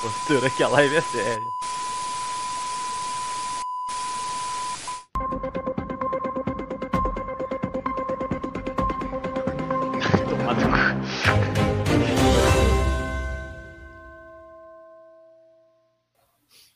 [0.00, 1.42] Postura que a live é séria.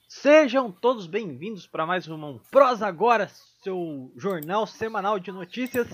[0.08, 3.28] Sejam todos bem-vindos para mais um Prosa Agora,
[3.62, 5.88] seu jornal semanal de notícias.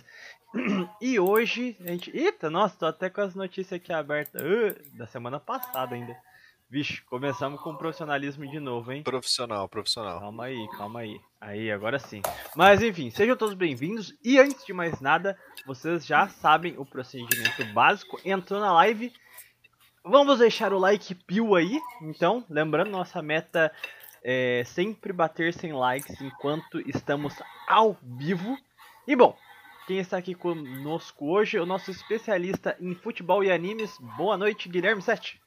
[1.03, 2.17] E hoje a gente.
[2.17, 4.41] Eita, nossa, tô até com as notícias aqui abertas.
[4.41, 6.17] Uh, da semana passada ainda.
[6.69, 9.05] Vixe, começamos com profissionalismo de novo, hein?
[9.05, 10.19] Profissional, profissional.
[10.19, 11.21] Calma aí, calma aí.
[11.41, 12.21] Aí, agora sim.
[12.57, 14.13] Mas enfim, sejam todos bem-vindos.
[14.25, 18.21] E antes de mais nada, vocês já sabem o procedimento básico.
[18.25, 19.13] Entrou na live.
[20.05, 21.81] Vamos deixar o like pio aí.
[22.03, 23.73] Então, lembrando, nossa meta
[24.21, 28.59] é sempre bater 100 likes enquanto estamos ao vivo.
[29.07, 29.39] E bom,
[29.87, 33.97] quem está aqui conosco hoje é o nosso especialista em futebol e animes.
[34.17, 35.41] Boa noite, Guilherme Sete.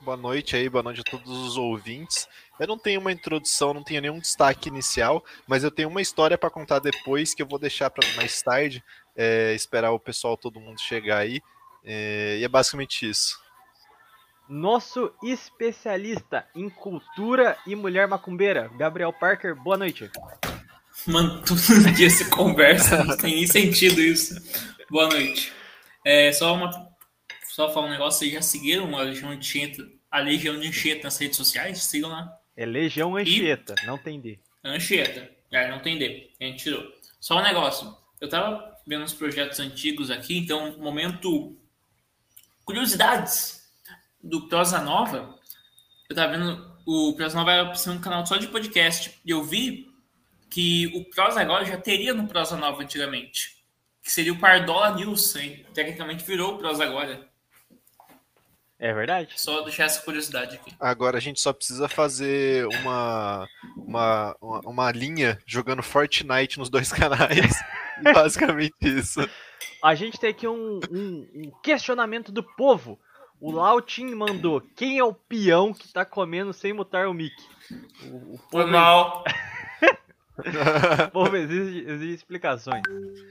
[0.00, 2.28] Boa noite aí, boa noite a todos os ouvintes.
[2.60, 6.36] Eu não tenho uma introdução, não tenho nenhum destaque inicial, mas eu tenho uma história
[6.36, 8.84] para contar depois que eu vou deixar para mais tarde,
[9.16, 11.40] é, esperar o pessoal, todo mundo chegar aí.
[11.84, 13.42] É, e é basicamente isso.
[14.48, 20.10] Nosso especialista em cultura e mulher macumbeira, Gabriel Parker, boa noite.
[21.06, 24.34] Mano, todo dia se conversa, não tem nem sentido isso.
[24.90, 25.50] Boa noite.
[26.04, 26.93] É, só uma.
[27.54, 31.16] Só falar um negócio, vocês já seguiram a Legião Anchieta, a Legião de Anchieta nas
[31.16, 31.84] redes sociais?
[31.84, 32.36] Sigam lá.
[32.56, 33.86] É Legião Anchieta, e...
[33.86, 34.40] não tem D.
[34.64, 36.82] Anchieta, é, não tem D, a gente tirou.
[37.20, 41.56] Só um negócio, eu tava vendo os projetos antigos aqui, então, momento
[42.64, 43.70] curiosidades
[44.20, 45.38] do Prosa Nova.
[46.10, 49.88] Eu tava vendo, o Prosa Nova era um canal só de podcast, e eu vi
[50.50, 53.62] que o Prosa agora já teria no Prosa Nova antigamente.
[54.02, 55.64] Que seria o Pardola News, hein?
[55.72, 57.32] tecnicamente virou o Prosa agora.
[58.78, 59.32] É verdade.
[59.36, 60.72] Só deixar essa curiosidade aqui.
[60.80, 66.90] Agora a gente só precisa fazer uma, uma, uma, uma linha jogando Fortnite nos dois
[66.92, 67.62] canais.
[68.02, 69.20] Basicamente isso.
[69.82, 72.98] A gente tem aqui um, um, um questionamento do povo.
[73.40, 77.34] O Lautin mandou: quem é o peão que tá comendo sem mutar o mic?
[78.04, 79.22] O, o Foi mal.
[81.12, 82.82] Pô, exige, exige explicações.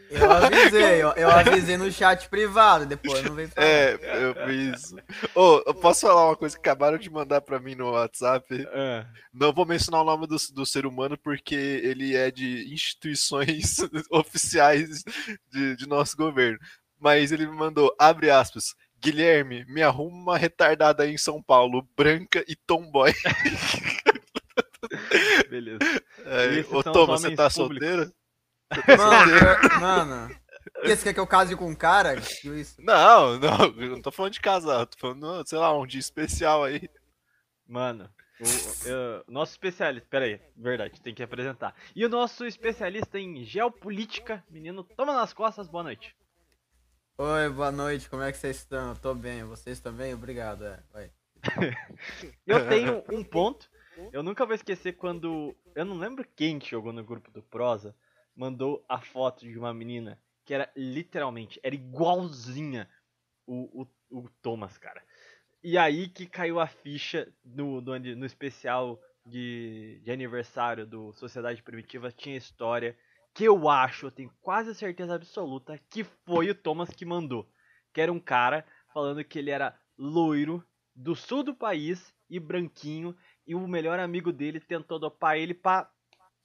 [0.09, 3.67] Eu avisei, eu, eu, avisei no chat privado, depois não vem falar.
[3.67, 4.93] É, eu fiz.
[5.35, 8.45] Ô, oh, eu posso falar uma coisa que acabaram de mandar pra mim no WhatsApp?
[8.71, 9.05] É.
[9.33, 13.77] Não vou mencionar o nome do, do ser humano porque ele é de instituições
[14.09, 15.03] oficiais
[15.51, 16.59] de, de nosso governo.
[16.99, 21.85] Mas ele me mandou, abre aspas, Guilherme, me arruma uma retardada aí em São Paulo,
[21.97, 23.11] branca e tomboy.
[25.49, 25.79] Beleza.
[26.25, 28.11] É, ô, Thomas, você tá solteiro?
[28.97, 30.43] Mano, mano.
[30.83, 32.15] Você quer que eu case com um cara?
[32.43, 32.81] Isso.
[32.81, 36.63] Não, não, eu não tô falando de casar, tô falando, sei lá, um dia especial
[36.63, 36.89] aí.
[37.67, 41.75] Mano, o, nosso especialista, pera aí, verdade, tem que apresentar.
[41.95, 46.15] E o nosso especialista em geopolítica, menino, toma nas costas, boa noite.
[47.17, 48.89] Oi, boa noite, como é que vocês estão?
[48.89, 50.13] Eu tô bem, vocês também?
[50.13, 51.11] Obrigado, é, vai.
[52.47, 53.69] eu tenho um ponto
[54.11, 55.55] eu nunca vou esquecer quando.
[55.75, 57.95] Eu não lembro quem que jogou no grupo do Prosa.
[58.35, 62.89] Mandou a foto de uma menina que era literalmente, era igualzinha
[63.45, 65.01] o, o, o Thomas, cara.
[65.63, 71.63] E aí que caiu a ficha no, no, no especial de, de aniversário do Sociedade
[71.63, 72.11] Primitiva.
[72.11, 72.97] Tinha história
[73.33, 77.49] que eu acho, eu tenho quase certeza absoluta, que foi o Thomas que mandou.
[77.93, 80.63] Que era um cara falando que ele era loiro,
[80.95, 83.15] do sul do país e branquinho
[83.45, 85.89] e o melhor amigo dele tentou dopar ele pra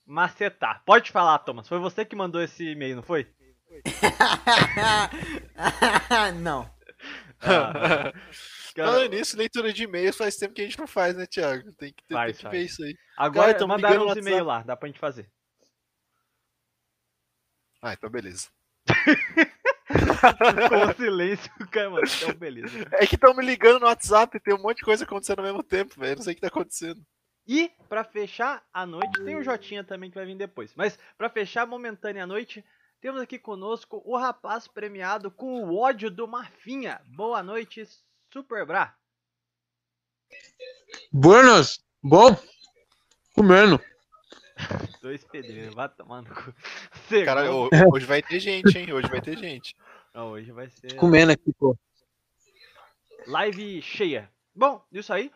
[0.04, 0.82] macetar.
[0.84, 1.68] Pode falar, Thomas.
[1.68, 3.26] Foi você que mandou esse e-mail, não foi?
[6.40, 6.68] não.
[7.40, 8.14] Ah, cara...
[8.74, 11.72] Falando nisso, leitura de e-mails faz tempo que a gente não faz, né, Thiago?
[11.72, 12.96] Tem que, ter, faz, tem que ver isso aí.
[13.16, 15.30] Agora cara, mandaram uns e-mails lá, dá pra gente fazer.
[17.82, 18.48] Ah, então beleza.
[19.88, 22.06] Com silêncio, cara, mano.
[22.06, 22.86] Então, beleza.
[22.92, 25.62] É que estão me ligando no WhatsApp, tem um monte de coisa acontecendo ao mesmo
[25.62, 26.16] tempo, velho.
[26.16, 27.00] Não sei o que tá acontecendo.
[27.46, 30.74] E, para fechar a noite, tem o Jotinha também que vai vir depois.
[30.74, 32.62] Mas, para fechar momentânea a noite,
[33.00, 37.00] temos aqui conosco o rapaz premiado com o ódio do Marfinha.
[37.06, 37.88] Boa noite,
[38.30, 38.94] Super Bra.
[41.10, 42.36] Buenas, bom?
[43.34, 43.80] Comendo.
[45.02, 46.54] Dois pedreiros, vai tomar no cu.
[47.24, 48.92] Cara, hoje vai ter gente, hein?
[48.92, 49.74] Hoje vai ter gente.
[50.14, 50.94] Não, hoje vai ser.
[50.96, 51.76] Comendo aqui, pô.
[53.26, 54.30] Live cheia.
[54.54, 55.30] Bom, isso aí.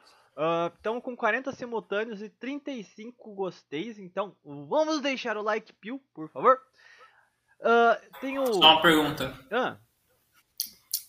[0.77, 6.29] Estamos uh, com 40 simultâneos e 35 gosteis, então vamos deixar o like, Pio, por
[6.31, 6.59] favor.
[7.61, 8.47] Uh, tem o...
[8.47, 9.39] Só uma pergunta.
[9.51, 9.77] Ah.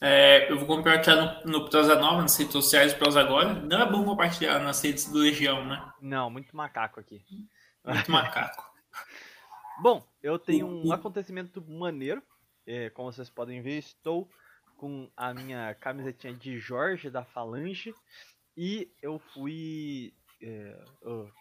[0.02, 3.54] É, eu vou compartilhar no, no Prosa Nova, nas redes sociais do Prosa Agora.
[3.54, 5.82] Não é bom compartilhar nas redes do Legião, né?
[6.02, 7.24] Não, muito macaco aqui.
[7.86, 8.72] Muito macaco.
[9.82, 12.24] Bom, eu tenho um acontecimento maneiro.
[12.66, 14.30] É, como vocês podem ver, estou
[14.78, 17.94] com a minha camisetinha de Jorge da Falange.
[18.56, 20.14] E eu fui.
[20.42, 20.84] É,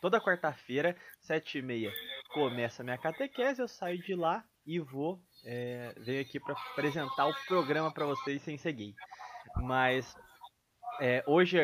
[0.01, 1.93] toda quarta-feira, sete e meia,
[2.33, 3.61] começa a minha catequese.
[3.61, 8.43] Eu saio de lá e vou é, venho aqui para apresentar o programa para vocês
[8.43, 8.95] sem seguir.
[9.57, 10.17] Mas
[11.01, 11.59] é, hoje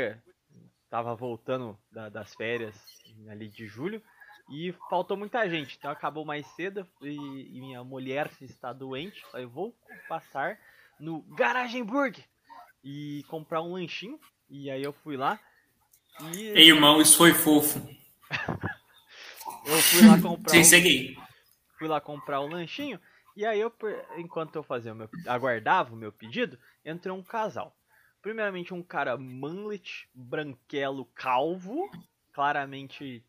[0.85, 2.77] estava voltando da, das férias
[3.29, 4.03] ali de julho
[4.49, 9.25] e faltou muita gente, então acabou mais cedo e, e minha mulher está doente.
[9.31, 9.77] Falei, vou
[10.09, 10.59] passar
[10.99, 12.25] no Garagenburg
[12.83, 14.19] e comprar um lanchinho.
[14.49, 15.39] E aí eu fui lá.
[16.33, 16.49] E...
[16.49, 17.79] Ei, irmão, isso foi fofo.
[19.67, 20.51] eu fui lá comprar.
[20.51, 20.65] Sem um...
[20.65, 21.19] seguir.
[21.79, 22.99] Fui lá comprar o um lanchinho.
[23.37, 23.73] E aí, eu,
[24.17, 27.73] enquanto eu fazia o meu, aguardava o meu pedido, entrou um casal.
[28.21, 31.89] Primeiramente, um cara manlet, branquelo, calvo,
[32.33, 33.25] claramente.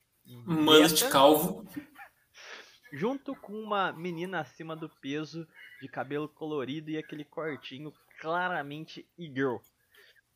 [0.45, 1.65] Manlet calvo.
[2.91, 5.47] Junto com uma menina acima do peso,
[5.81, 9.57] de cabelo colorido e aquele cortinho claramente e-girl.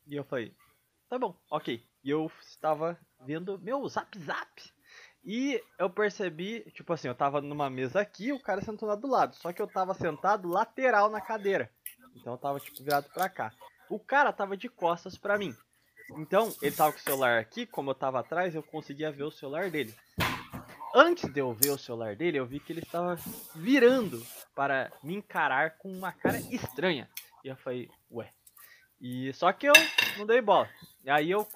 [0.06, 0.54] E eu falei,
[1.08, 1.84] tá bom, ok.
[2.04, 4.62] E eu estava vendo meu zap zap
[5.24, 9.08] e eu percebi, tipo assim, eu tava numa mesa aqui, o cara sentou lá do
[9.08, 9.34] lado.
[9.36, 11.70] Só que eu tava sentado lateral na cadeira.
[12.14, 13.52] Então eu tava, tipo, virado pra cá.
[13.88, 15.56] O cara tava de costas pra mim.
[16.16, 19.30] Então, ele tava com o celular aqui, como eu tava atrás, eu conseguia ver o
[19.30, 19.94] celular dele.
[20.94, 23.18] Antes de eu ver o celular dele, eu vi que ele estava
[23.54, 24.24] virando
[24.54, 27.08] para me encarar com uma cara estranha.
[27.42, 28.32] E eu falei, ué.
[29.00, 29.72] E só que eu
[30.16, 30.68] não dei bola.
[31.04, 31.48] E aí eu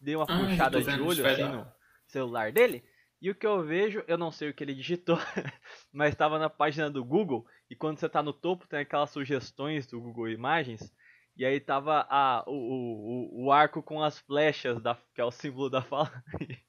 [0.00, 1.66] dei uma puxada de olho assim no
[2.06, 2.84] celular dele.
[3.20, 5.16] E o que eu vejo, eu não sei o que ele digitou,
[5.92, 7.46] mas estava na página do Google.
[7.70, 10.92] E quando você está no topo, tem aquelas sugestões do Google Imagens.
[11.36, 15.30] E aí tava a, o, o, o arco com as flechas, da, que é o
[15.30, 16.10] símbolo da fala.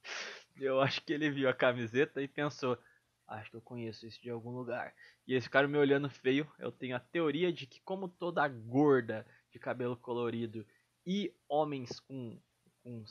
[0.56, 2.78] eu acho que ele viu a camiseta e pensou:
[3.26, 4.94] Acho que eu conheço isso de algum lugar.
[5.26, 9.26] E esse cara me olhando feio, eu tenho a teoria de que, como toda gorda
[9.50, 10.66] de cabelo colorido
[11.06, 12.40] e homens com,
[12.82, 13.04] com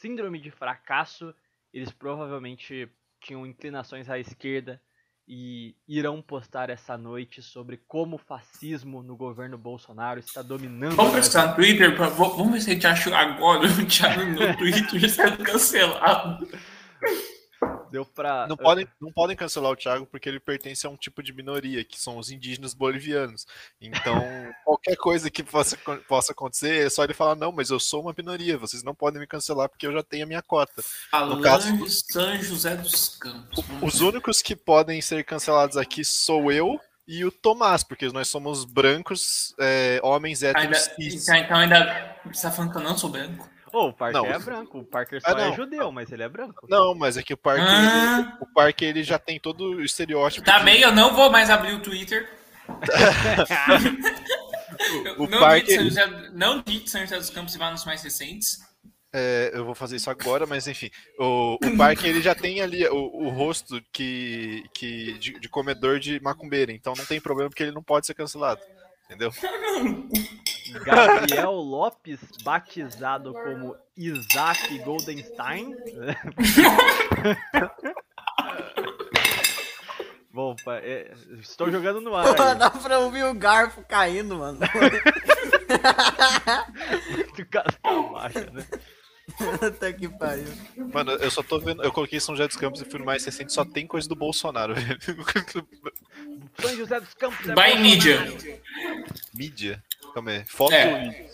[0.00, 1.34] síndrome de fracasso
[1.72, 4.80] eles provavelmente tinham inclinações à esquerda
[5.28, 10.94] e irão postar essa noite sobre como o fascismo no governo Bolsonaro está dominando.
[10.94, 15.10] Vamos postar no Twitter, vamos ver se a gente acha agora o Thiago no Twitter
[15.10, 16.46] sendo cancelado.
[17.90, 18.46] Deu pra.
[18.46, 21.84] Não podem, não podem cancelar o Thiago porque ele pertence a um tipo de minoria,
[21.84, 23.46] que são os indígenas bolivianos.
[23.80, 24.14] Então,
[24.64, 25.76] qualquer coisa que possa,
[26.08, 29.20] possa acontecer, é só ele falar: não, mas eu sou uma minoria, vocês não podem
[29.20, 30.82] me cancelar porque eu já tenho a minha cota.
[31.10, 33.64] Falando no caso, de São José dos Campos.
[33.82, 38.64] Os únicos que podem ser cancelados aqui sou eu e o Tomás, porque nós somos
[38.64, 40.88] brancos, é, homens héteros.
[40.98, 42.16] Ainda, então, então ainda.
[42.26, 43.48] Você tá falando que eu não sou branco?
[43.78, 44.32] Oh, o Parker não.
[44.32, 44.78] é branco.
[44.78, 46.66] O Parker só ah, é judeu, mas ele é branco.
[46.66, 48.20] Não, mas é que o Parker, ah.
[48.20, 50.46] ele, o Parker ele já tem todo o estereótipo.
[50.46, 50.80] Tá de...
[50.80, 52.26] eu não vou mais abrir o Twitter.
[55.18, 55.82] o, o não, Parker...
[55.82, 58.60] José, não de São José dos Campos e vá nos mais recentes.
[59.12, 60.88] É, eu vou fazer isso agora, mas enfim.
[61.18, 66.00] O, o Parker ele já tem ali o, o rosto que, que de, de comedor
[66.00, 68.62] de macumbeira, então não tem problema porque ele não pode ser cancelado.
[69.04, 69.30] Entendeu?
[70.72, 75.74] Gabriel Lopes, batizado como Isaac Goldenstein.
[80.32, 82.26] Bom, é, estou jogando no ar.
[82.26, 84.58] Pô, dá pra ouvir o garfo caindo, mano.
[87.10, 87.80] Muito casca
[88.52, 88.66] né?
[89.66, 90.46] Até que pariu.
[90.92, 91.82] Mano, eu só tô vendo.
[91.82, 94.14] Eu coloquei São José dos Campos e fui no mais recente, só tem coisa do
[94.14, 94.98] Bolsonaro, velho.
[96.60, 98.20] São José dos Campos é By mídia.
[99.34, 99.82] Mídia?
[100.16, 100.46] Calma aí.
[100.46, 101.28] Foto é.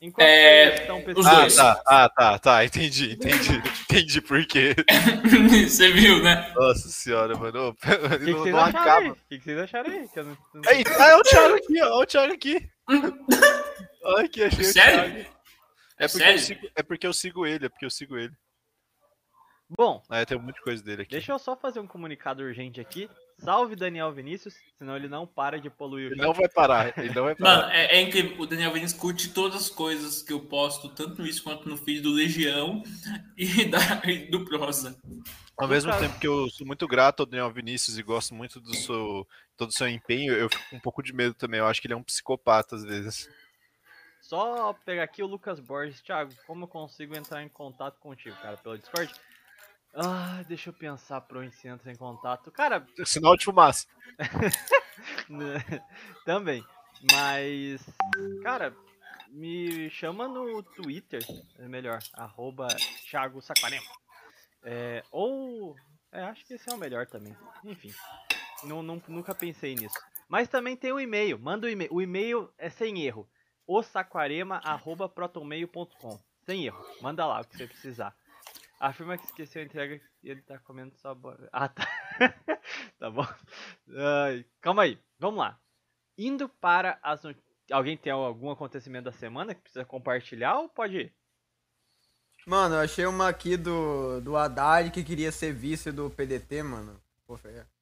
[0.00, 1.36] Enquanto é, estão pesquisando.
[1.36, 3.60] Ah, tá, ah, tá, tá, entendi, entendi.
[3.82, 4.76] entendi por quê.
[5.66, 6.52] Você viu, né?
[6.54, 7.70] Nossa senhora, mano.
[7.70, 10.08] O que, que, vocês acharam O que, que vocês acharam aí?
[10.08, 10.62] Que não, não...
[10.70, 12.00] Aí, ah, é o Thiago aqui, ó.
[12.00, 12.70] o Thiago aqui.
[14.04, 15.00] Olha aqui, achei Sério?
[15.00, 15.36] o Thiago.
[15.98, 16.34] É porque, Sério?
[16.34, 18.32] Eu sigo, é porque eu sigo ele, é porque eu sigo ele.
[19.76, 20.00] Bom.
[20.08, 21.10] Ah, tem um monte de coisa dele aqui.
[21.10, 23.10] Deixa eu só fazer um comunicado urgente aqui.
[23.38, 27.14] Salve Daniel Vinícius, senão ele não para de poluir o Ele não vai parar, ele
[27.14, 27.56] não vai parar.
[27.56, 28.40] Mano, é, é, incrível.
[28.40, 31.76] O Daniel Vinícius curte todas as coisas que eu posto, tanto no isso quanto no
[31.76, 32.82] feed do Legião
[33.36, 34.98] e, da, e do Prosa.
[35.58, 38.74] Ao mesmo tempo que eu sou muito grato ao Daniel Vinícius e gosto muito do
[38.74, 39.26] seu,
[39.56, 41.60] todo o seu empenho, eu fico com um pouco de medo também.
[41.60, 43.28] Eu acho que ele é um psicopata às vezes.
[44.20, 46.00] Só pegar aqui o Lucas Borges.
[46.00, 49.12] Thiago, como eu consigo entrar em contato contigo, cara, pelo Discord?
[49.96, 52.52] Ah, deixa eu pensar pra onde você entra em contato.
[52.52, 52.86] Cara.
[53.04, 53.86] Sinal de fumaça.
[56.26, 56.62] Também.
[57.12, 57.84] Mas,
[58.42, 58.74] cara,
[59.28, 61.20] me chama no Twitter,
[61.58, 62.68] é melhor, arroba
[63.08, 63.86] Thiago Saquarema.
[64.62, 65.76] É, ou,
[66.10, 67.36] é, acho que esse é o melhor também.
[67.64, 67.92] Enfim,
[68.64, 69.98] não, não, nunca pensei nisso.
[70.28, 71.92] Mas também tem o e-mail, manda o e-mail.
[71.92, 73.30] O e-mail é sem erro,
[73.66, 76.20] osaquarema.protonmail.com.
[76.44, 78.14] Sem erro, manda lá o que você precisar.
[78.78, 81.16] Afirma que esqueceu a entrega e ele tá comendo só.
[81.52, 81.88] Ah, tá.
[82.98, 83.26] tá bom.
[83.96, 85.58] Ai, calma aí, vamos lá.
[86.18, 87.46] Indo para as notícias.
[87.70, 91.14] Alguém tem algum acontecimento da semana que precisa compartilhar ou pode ir?
[92.46, 97.00] Mano, eu achei uma aqui do, do Haddad que queria ser vice do PDT, mano.
[97.26, 97.66] Pô, feia.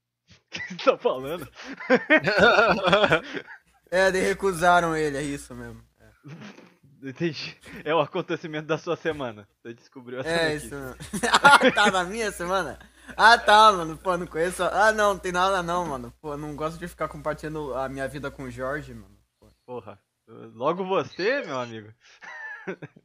[0.55, 1.47] O que você tá falando?
[3.91, 5.85] é, de recusaram ele, é isso mesmo.
[6.01, 6.74] É.
[7.05, 7.57] Entendi.
[7.85, 9.47] É o acontecimento da sua semana.
[9.63, 10.97] Você descobriu essa É isso mesmo.
[11.43, 12.79] ah, tá na minha semana?
[13.15, 13.99] Ah, tá, mano.
[13.99, 14.63] Pô, não conheço.
[14.63, 16.13] Ah, não, não tem nada não, mano.
[16.21, 19.15] Pô, não gosto de ficar compartilhando a minha vida com o Jorge, mano.
[19.39, 19.49] Pô.
[19.67, 20.01] Porra.
[20.27, 21.93] Logo você, meu amigo.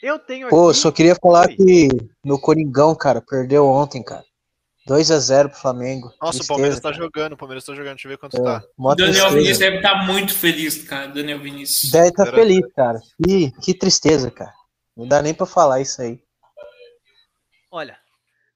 [0.00, 0.78] Eu tenho Pô, aqui...
[0.78, 1.56] só queria falar Oi.
[1.56, 1.88] que
[2.24, 4.24] no Coringão, cara, perdeu ontem, cara.
[4.88, 6.06] 2x0 pro Flamengo.
[6.20, 6.94] Nossa, tristeza, o Palmeiras tá cara.
[6.96, 8.64] jogando, o Palmeiras tá jogando, deixa eu ver quanto é, tá.
[8.76, 11.06] O Daniel Vinícius deve estar tá muito feliz, cara.
[11.08, 11.90] Daniel Vinícius.
[11.90, 12.98] Deve estar tá feliz, cara.
[13.24, 14.54] Que, que tristeza, cara.
[14.96, 16.20] Não dá nem pra falar isso aí.
[17.70, 17.98] Olha,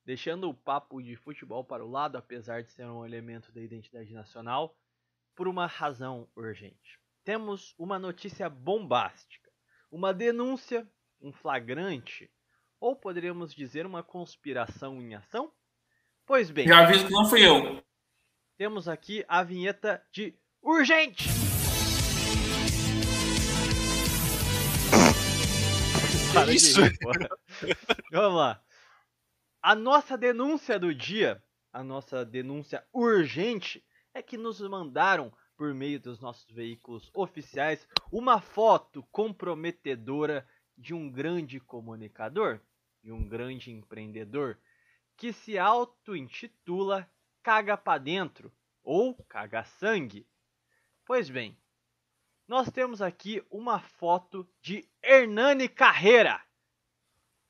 [0.04, 4.12] deixando o papo de futebol para o lado, apesar de ser um elemento da identidade
[4.12, 4.74] nacional,
[5.36, 6.98] por uma razão urgente.
[7.24, 9.50] Temos uma notícia bombástica,
[9.90, 10.88] uma denúncia,
[11.20, 12.30] um flagrante,
[12.80, 15.52] ou poderíamos dizer uma conspiração em ação?
[16.26, 16.66] Pois bem.
[16.66, 17.82] Já aviso que não fui eu.
[18.56, 21.28] Temos aqui a vinheta de urgente.
[26.32, 26.80] Para isso.
[28.12, 28.62] Vamos lá.
[29.60, 36.00] A nossa denúncia do dia, a nossa denúncia urgente, é que nos mandaram por meio
[36.00, 42.60] dos nossos veículos oficiais uma foto comprometedora de um grande comunicador,
[43.02, 44.58] de um grande empreendedor
[45.16, 47.08] que se auto-intitula
[47.42, 48.52] Caga Pra Dentro
[48.82, 50.26] ou Caga Sangue.
[51.04, 51.56] Pois bem,
[52.46, 56.40] nós temos aqui uma foto de Hernani Carreira.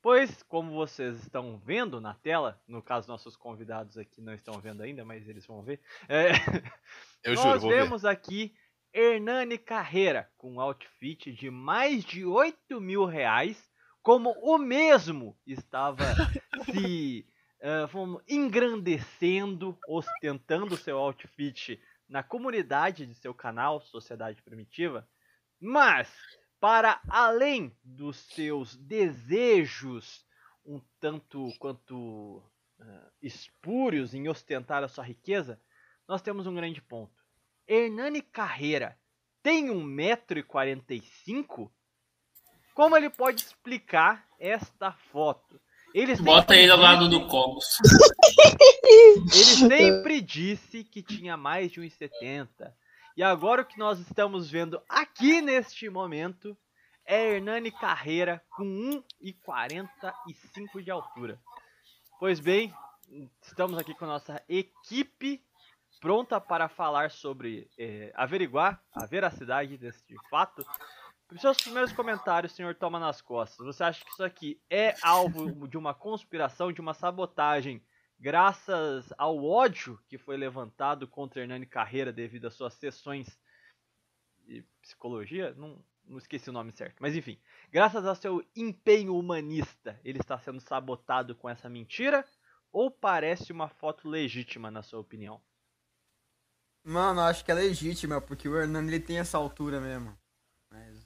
[0.01, 4.83] Pois, como vocês estão vendo na tela, no caso nossos convidados aqui não estão vendo
[4.83, 5.81] ainda, mas eles vão ver.
[6.09, 6.31] É,
[7.23, 8.09] Eu nós juro, vemos ver.
[8.09, 8.55] aqui
[8.93, 13.71] Hernani Carreira com um outfit de mais de 8 mil reais,
[14.03, 16.05] como o mesmo estava
[16.65, 17.25] se
[17.63, 25.09] uh, vamos, engrandecendo, ostentando seu outfit na comunidade de seu canal, Sociedade Primitiva,
[25.61, 26.13] mas
[26.61, 30.27] para além dos seus desejos
[30.65, 32.39] um tanto quanto
[32.79, 35.61] uh, espúrios em ostentar a sua riqueza,
[36.07, 37.21] nós temos um grande ponto.
[37.67, 38.97] Hernani Carreira
[39.43, 41.69] tem 1,45m?
[42.75, 45.61] Como ele pode explicar esta foto?
[45.95, 47.79] Ele Bota ele ao lado do Cobos.
[48.85, 52.73] Ele sempre disse que tinha mais de 1,70.
[53.17, 56.57] E agora o que nós estamos vendo aqui neste momento
[57.05, 58.65] é Hernani Carreira com
[59.23, 61.39] 1,45 de altura.
[62.19, 62.73] Pois bem,
[63.43, 65.43] estamos aqui com a nossa equipe
[66.01, 70.67] pronta para falar sobre, é, averiguar a veracidade deste fato
[71.35, 73.67] os seus primeiros comentários, senhor Toma nas Costas.
[73.67, 77.83] Você acha que isso aqui é alvo de uma conspiração, de uma sabotagem,
[78.19, 83.39] graças ao ódio que foi levantado contra Hernani Carreira devido às suas sessões
[84.41, 85.55] de psicologia?
[85.55, 86.97] Não, não esqueci o nome certo.
[87.01, 92.25] Mas enfim, graças ao seu empenho humanista, ele está sendo sabotado com essa mentira?
[92.71, 95.43] Ou parece uma foto legítima, na sua opinião?
[96.85, 100.19] Mano, acho que é legítima, porque o Hernani ele tem essa altura mesmo.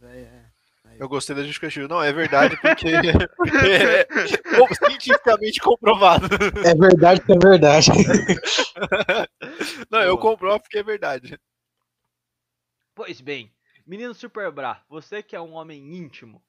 [0.07, 0.57] É, é.
[0.99, 1.89] Eu gostei da justificativa.
[1.89, 2.91] Não, é verdade, porque,
[3.37, 6.27] porque é cientificamente comprovado.
[6.65, 7.91] É verdade que é verdade.
[9.91, 11.39] Não, eu comprovo porque é verdade.
[12.95, 13.53] Pois bem,
[13.87, 16.43] menino Super Bra, você que é um homem íntimo,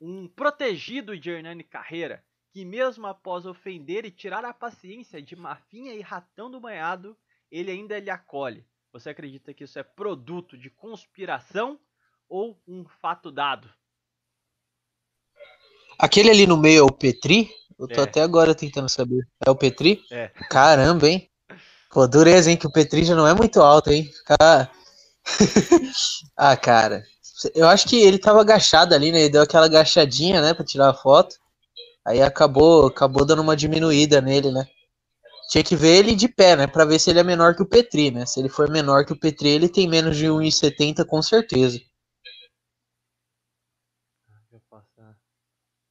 [0.00, 5.94] um protegido de Hernani Carreira, que mesmo após ofender e tirar a paciência de Mafinha
[5.94, 7.16] e Ratão do Banhado,
[7.50, 8.66] ele ainda lhe acolhe.
[8.92, 11.78] Você acredita que isso é produto de conspiração
[12.28, 13.68] ou um fato dado?
[15.98, 17.50] Aquele ali no meio é o Petri?
[17.78, 18.04] Eu tô é.
[18.04, 19.26] até agora tentando saber.
[19.46, 20.02] É o Petri?
[20.10, 20.28] É.
[20.50, 21.30] Caramba, hein?
[21.90, 22.56] Pô, dureza, hein?
[22.56, 24.10] Que o Petri já não é muito alto, hein?
[24.24, 24.70] Cara...
[26.36, 27.04] ah, cara.
[27.54, 29.20] Eu acho que ele tava agachado ali, né?
[29.20, 30.54] Ele deu aquela agachadinha, né?
[30.54, 31.36] Pra tirar a foto.
[32.04, 34.66] Aí acabou, acabou dando uma diminuída nele, né?
[35.48, 36.66] tinha que ver ele de pé, né?
[36.66, 38.26] Pra ver se ele é menor que o Petri, né?
[38.26, 41.80] Se ele for menor que o Petri, ele tem menos de 1,70 com certeza.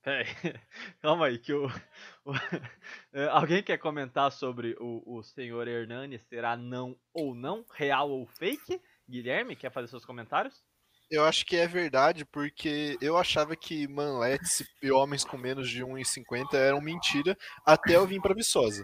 [0.03, 0.25] Peraí,
[1.01, 1.65] calma aí, que o,
[2.25, 2.33] o
[3.13, 8.27] é, alguém quer comentar sobre o, o senhor Hernani será não ou não, real ou
[8.27, 8.81] fake?
[9.09, 10.61] Guilherme, quer fazer seus comentários?
[11.09, 15.83] Eu acho que é verdade, porque eu achava que manletes e homens com menos de
[15.83, 18.83] 1,50 eram mentira até eu vir para Viçosa.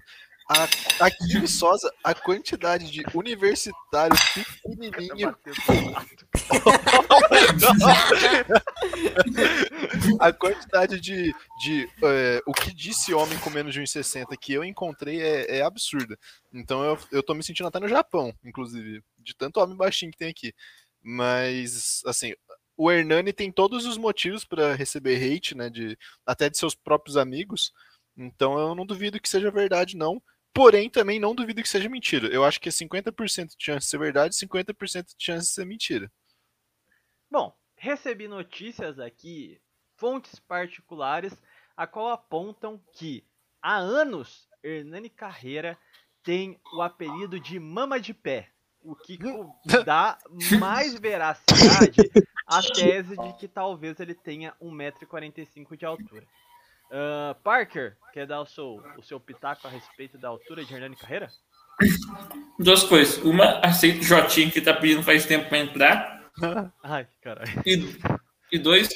[0.51, 0.63] A,
[1.05, 5.37] aqui em Viçosa, a quantidade de universitário pequenininho.
[10.19, 14.63] a quantidade de, de é, o que disse homem com menos de 1,60 que eu
[14.63, 16.17] encontrei é, é, absurda.
[16.51, 20.17] Então eu, eu tô me sentindo até no Japão, inclusive, de tanto homem baixinho que
[20.17, 20.51] tem aqui.
[20.99, 22.33] Mas, assim,
[22.75, 25.69] o Hernani tem todos os motivos para receber hate, né?
[25.69, 27.71] De, até de seus próprios amigos.
[28.17, 30.19] Então eu não duvido que seja verdade, não.
[30.53, 32.27] Porém, também não duvido que seja mentira.
[32.27, 35.53] Eu acho que é 50% de chance de ser verdade e 50% de chance de
[35.53, 36.11] ser mentira.
[37.29, 39.61] Bom, recebi notícias aqui,
[39.95, 41.33] fontes particulares,
[41.77, 43.23] a qual apontam que
[43.61, 45.77] há anos Hernani Carreira
[46.23, 48.49] tem o apelido de Mama de Pé,
[48.81, 49.17] o que
[49.85, 50.17] dá
[50.59, 52.11] mais veracidade
[52.45, 56.27] à tese de que talvez ele tenha 1,45m de altura.
[56.89, 60.95] Uh, Parker, quer dar o seu, o seu pitaco a respeito da altura de Hernani
[60.95, 61.29] Carreira?
[62.57, 63.17] Duas coisas.
[63.23, 66.31] Uma, aceito o Jotinho que tá pedindo faz tempo pra entrar.
[66.83, 67.61] Ai, caralho.
[67.65, 67.97] E,
[68.51, 68.89] e dois,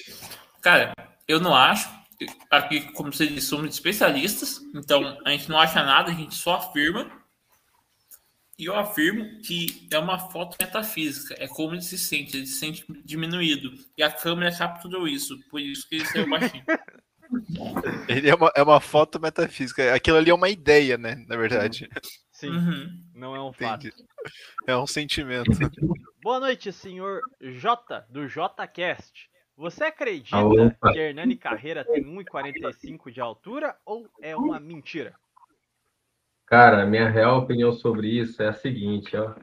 [0.61, 0.93] cara,
[1.27, 1.89] eu não acho.
[2.49, 6.55] Aqui, como você disse, somos especialistas, então a gente não acha nada, a gente só
[6.55, 7.11] afirma.
[8.57, 12.59] E eu afirmo que é uma foto metafísica, é como ele se sente, ele se
[12.59, 13.73] sente diminuído.
[13.97, 16.63] E a câmera capturou isso, por isso que ele saiu baixinho.
[18.07, 19.93] Ele é uma, é uma foto metafísica.
[19.93, 21.23] Aquilo ali é uma ideia, né?
[21.27, 21.89] Na verdade.
[22.31, 22.49] Sim.
[22.49, 23.03] Uhum.
[23.13, 23.87] Não é um fato.
[24.67, 25.51] É um sentimento.
[26.21, 29.29] Boa noite, senhor J, do JCast.
[29.55, 30.91] Você acredita Opa.
[30.91, 35.15] que Hernani Carreira tem 1,45 de altura ou é uma mentira?
[36.45, 39.35] Cara, minha real opinião sobre isso é a seguinte, ó.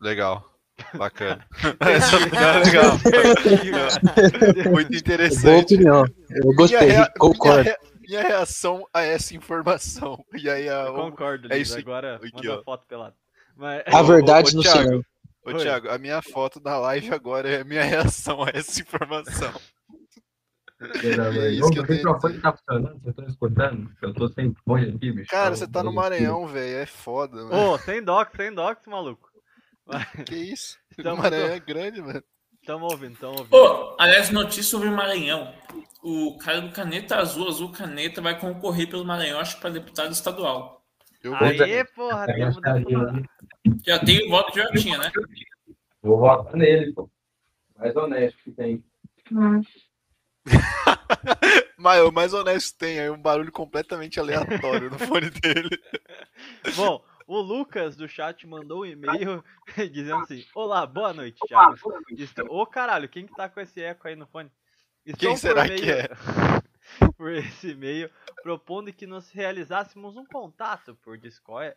[0.00, 0.53] Legal.
[0.96, 1.46] Bacana.
[1.80, 2.92] Essa opinião é legal.
[4.70, 5.44] Muito interessante.
[5.44, 6.04] Boa opinião.
[6.30, 7.64] Eu gostei, minha, concordo.
[7.64, 7.76] Minha,
[8.08, 10.24] minha, reação a essa informação.
[10.34, 12.62] E aí a, Eu concordo, é isso agora aqui, manda ó.
[12.62, 13.14] foto pelada.
[13.56, 13.82] Mas...
[13.86, 15.04] A verdade ô, ô, no Thiago,
[15.46, 19.52] Ô, Thiago, a minha foto da live agora é a minha reação a essa informação.
[20.80, 23.00] É isso que eu tenho microfone tá funcionando?
[23.00, 23.90] Vocês estão escutando?
[24.02, 25.30] Eu tô sem fone aqui, bicho.
[25.30, 26.78] Cara, você tá no Maranhão, velho.
[26.78, 29.33] É foda, Ô, oh, sem doc, sem doc, maluco.
[30.26, 30.78] Que isso?
[31.02, 32.22] Tamo o Maranhão é grande, mano.
[32.66, 33.54] Tamo ouvindo, tamo ouvindo.
[33.54, 35.54] Oh, aliás, notícia sobre o Maranhão.
[36.02, 40.12] O cara do Caneta Azul, Azul Caneta, vai concorrer pelo Maranhão, acho que pra deputado
[40.12, 40.82] estadual.
[41.22, 42.74] Eu Aê, porra, temos da
[43.84, 45.10] Já tem o voto que já tinha, né?
[46.02, 47.10] Vou votar nele, pô.
[47.78, 48.84] Mais honesto que tem.
[51.78, 55.78] Mas o mais honesto tem aí um barulho completamente aleatório no fone dele.
[56.76, 59.44] Bom, o Lucas do chat mandou um e-mail
[59.92, 61.76] dizendo assim: Olá, boa noite, Thiago.
[62.10, 62.46] Estou...
[62.50, 64.50] Ô caralho, quem que tá com esse eco aí no fone?
[65.04, 65.80] Estou quem será meio...
[65.80, 66.08] que é?
[67.16, 68.10] por esse e-mail,
[68.42, 71.76] propondo que nos realizássemos um contato por Discord,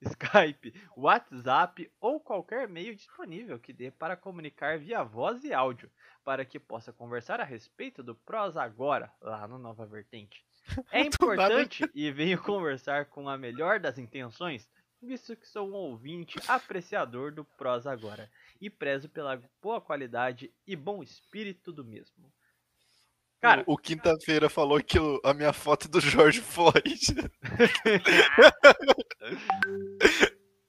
[0.00, 5.90] Skype, WhatsApp ou qualquer meio disponível que dê para comunicar via voz e áudio,
[6.24, 10.44] para que possa conversar a respeito do Pros Agora, lá no Nova Vertente.
[10.90, 14.68] É importante e venho conversar com a melhor das intenções,
[15.02, 20.74] visto que sou um ouvinte apreciador do Pros Agora e prezo pela boa qualidade e
[20.74, 22.32] bom espírito do mesmo.
[23.40, 27.30] Cara, o, o quinta-feira falou que eu, a minha foto é do George Floyd.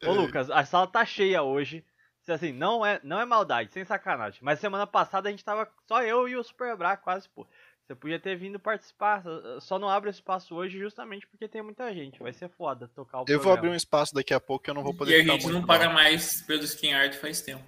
[0.06, 1.86] Ô Lucas, a sala tá cheia hoje.
[2.28, 4.40] Assim, não é, não é maldade, sem sacanagem.
[4.42, 7.48] Mas semana passada a gente tava só eu e o Super Bra quase, pô.
[7.86, 9.24] Você podia ter vindo participar,
[9.62, 12.20] só não abre espaço hoje justamente porque tem muita gente.
[12.20, 13.44] Vai ser foda tocar o Eu programa.
[13.44, 15.48] vou abrir um espaço daqui a pouco que eu não vou poder E a gente
[15.48, 17.64] não paga mais pelo Skin Art faz tempo.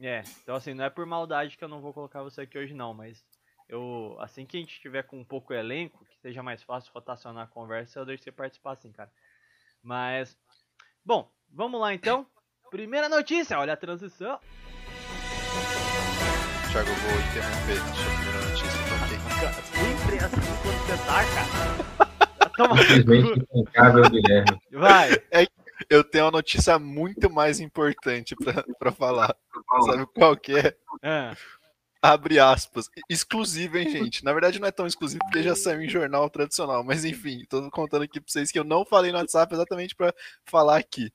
[0.00, 2.74] É, então assim, não é por maldade que eu não vou colocar você aqui hoje
[2.74, 3.24] não, mas
[3.68, 7.44] eu assim que a gente tiver com um pouco elenco, que seja mais fácil rotacionar
[7.44, 9.12] a conversa, eu deixo você participar assim, cara.
[9.80, 10.36] Mas
[11.04, 12.26] bom, vamos lá então.
[12.68, 14.40] Primeira notícia, olha a transição.
[16.72, 18.91] Thiago, eu vou interromper sua primeira notícia,
[19.44, 19.62] ok?
[19.72, 22.12] Sempre assim quando você tá, cara.
[22.56, 24.60] Toma Guilherme.
[24.72, 25.12] Vai.
[25.30, 25.46] É,
[25.88, 29.34] eu tenho uma notícia muito mais importante pra, pra falar.
[29.86, 30.76] Sabe qual que é?
[31.02, 31.34] é.
[32.00, 34.24] abre aspas, exclusiva, hein, gente?
[34.24, 37.70] Na verdade não é tão exclusivo porque já saiu em jornal tradicional, mas enfim, tô
[37.70, 41.12] contando aqui pra vocês que eu não falei no WhatsApp exatamente para falar aqui.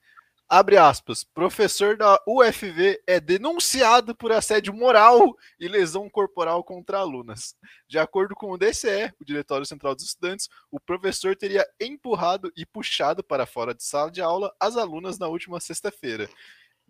[0.50, 7.54] Abre aspas, professor da UFV é denunciado por assédio moral e lesão corporal contra alunas.
[7.86, 12.66] De acordo com o DCE, o Diretório Central dos Estudantes, o professor teria empurrado e
[12.66, 16.30] puxado para fora de sala de aula as alunas na última sexta-feira.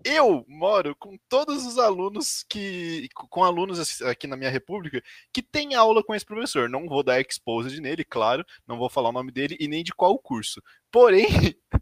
[0.03, 3.09] Eu moro com todos os alunos que.
[3.15, 5.01] com alunos aqui na minha república
[5.33, 6.69] que tem aula com esse professor.
[6.69, 9.93] Não vou dar exposed nele, claro, não vou falar o nome dele e nem de
[9.93, 10.61] qual curso.
[10.91, 11.27] Porém,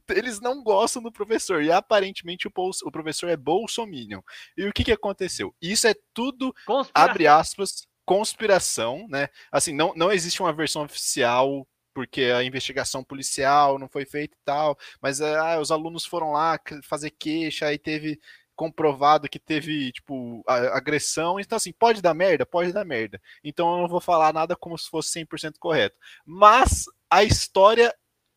[0.09, 4.21] eles não gostam do professor e aparentemente o, o professor é bolsominion.
[4.57, 5.53] E o que, que aconteceu?
[5.61, 6.53] Isso é tudo,
[6.93, 9.29] abre aspas, conspiração, né?
[9.51, 14.43] Assim, não, não existe uma versão oficial porque a investigação policial não foi feita e
[14.43, 18.19] tal, mas ah, os alunos foram lá fazer queixa e teve
[18.55, 21.39] comprovado que teve, tipo, agressão.
[21.39, 22.45] Então, assim, pode dar merda?
[22.45, 23.21] Pode dar merda.
[23.43, 25.97] Então, eu não vou falar nada como se fosse 100% correto.
[26.25, 27.93] Mas a história,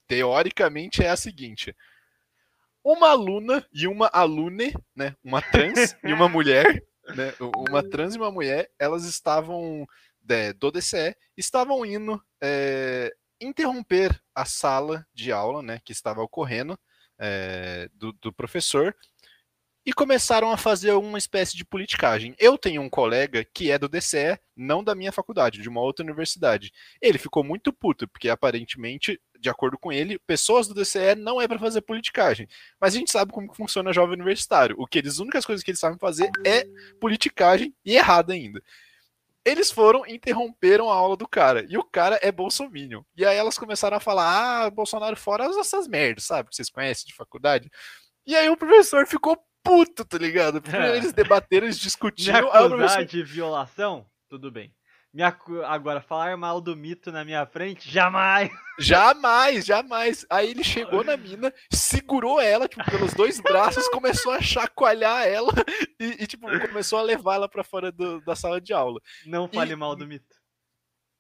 [0.08, 1.76] teoricamente, é a seguinte.
[2.82, 6.82] Uma aluna e uma alune, né, uma trans e uma mulher,
[7.14, 7.34] né,
[7.68, 9.86] uma trans e uma mulher, elas estavam,
[10.28, 16.78] é, do DCE, estavam indo é, interromper a sala de aula, né, que estava ocorrendo
[17.18, 18.96] é, do, do professor,
[19.88, 22.34] e começaram a fazer uma espécie de politicagem.
[22.38, 26.04] Eu tenho um colega que é do DCE, não da minha faculdade, de uma outra
[26.04, 26.70] universidade.
[27.00, 31.46] Ele ficou muito puto, porque aparentemente, de acordo com ele, pessoas do DCE não é
[31.46, 32.48] para fazer politicagem.
[32.80, 34.76] Mas a gente sabe como funciona jovem universitário.
[34.78, 36.64] O que eles, as únicas coisas que eles sabem fazer é
[37.00, 38.62] politicagem e errada ainda.
[39.44, 41.64] Eles foram interromperam a aula do cara.
[41.68, 43.02] E o cara é bolsominion.
[43.16, 46.50] E aí elas começaram a falar: ah, Bolsonaro fora essas merdas, sabe?
[46.50, 47.70] Que vocês conhecem de faculdade.
[48.26, 50.60] E aí o professor ficou puto, tá ligado?
[50.60, 52.52] Porque eles debateram, eles discutiram.
[52.52, 53.04] Me professor...
[53.04, 54.06] de violação?
[54.28, 54.74] Tudo bem.
[55.66, 57.90] Agora, falar mal do mito na minha frente?
[57.90, 58.50] Jamais!
[58.80, 60.24] Jamais, jamais.
[60.30, 65.52] Aí ele chegou na mina, segurou ela, tipo, pelos dois braços, começou a chacoalhar ela
[65.98, 69.00] e, e tipo, começou a levar ela para fora do, da sala de aula.
[69.26, 70.37] Não fale e, mal do mito.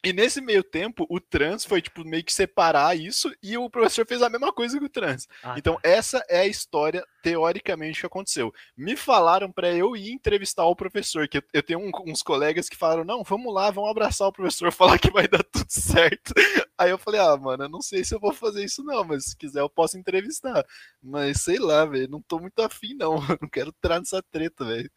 [0.04, 4.06] E nesse meio tempo, o trans foi, tipo, meio que separar isso e o professor
[4.06, 5.26] fez a mesma coisa que o trans.
[5.42, 5.80] Ah, então, tá.
[5.82, 8.54] essa é a história, teoricamente, que aconteceu.
[8.76, 12.76] Me falaram para eu ir entrevistar o professor, que eu, tenho um, uns colegas que
[12.76, 16.32] falaram: não, vamos lá, vamos abraçar o professor, falar que vai dar tudo certo.
[16.78, 19.24] Aí eu falei: ah, mano, eu não sei se eu vou fazer isso, não, mas
[19.24, 20.64] se quiser eu posso entrevistar.
[21.02, 23.16] Mas sei lá, velho, não tô muito afim, não.
[23.28, 24.90] Eu não quero entrar nessa treta, velho.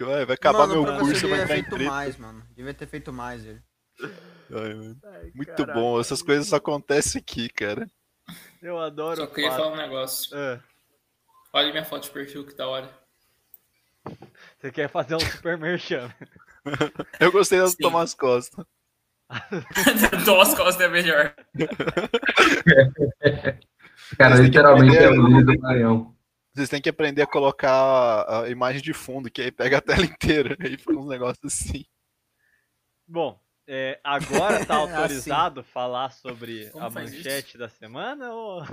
[0.00, 1.90] Vai, acabar mano, meu curso, vai entrar em treta.
[1.90, 2.44] mais, mano.
[2.56, 3.62] Devia ter feito mais, ele.
[4.00, 5.72] Ai, Muito caraca.
[5.72, 7.90] bom, essas coisas acontecem aqui, cara.
[8.60, 9.16] Eu adoro.
[9.16, 10.36] Só queria falar um negócio.
[10.36, 10.60] É.
[11.52, 12.88] Olha minha foto de perfil, que da hora.
[14.58, 16.12] Você quer fazer um super merchan.
[17.20, 18.66] Eu gostei das Thomas Costa.
[20.24, 21.34] Thomas Costa é melhor.
[24.16, 26.16] Cara, literalmente é o líder do Maranhão.
[26.54, 30.04] Vocês têm que aprender a colocar a imagem de fundo, que aí pega a tela
[30.04, 30.54] inteira.
[30.60, 31.84] Aí fica uns negócios assim.
[33.08, 35.70] Bom, é, agora tá autorizado assim.
[35.70, 37.58] falar sobre Como a manchete isso?
[37.58, 38.64] da semana ou.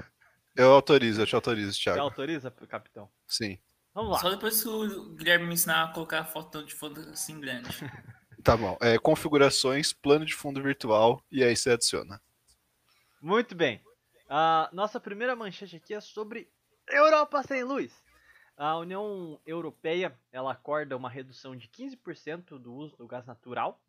[0.56, 1.98] Eu autorizo, eu te autorizo, Thiago.
[1.98, 3.10] Você autoriza, capitão?
[3.28, 3.60] Sim.
[3.94, 4.20] Vamos lá.
[4.20, 7.70] Só depois que o Guilherme me ensinar a colocar a foto de fundo assim grande.
[8.44, 8.78] tá bom.
[8.82, 12.22] É, configurações, plano de fundo virtual e aí você adiciona.
[13.22, 13.82] Muito bem.
[14.30, 16.50] A nossa primeira manchete aqui é sobre
[16.88, 17.92] Europa sem luz.
[18.60, 23.82] A União Europeia ela acorda uma redução de 15% do uso do gás natural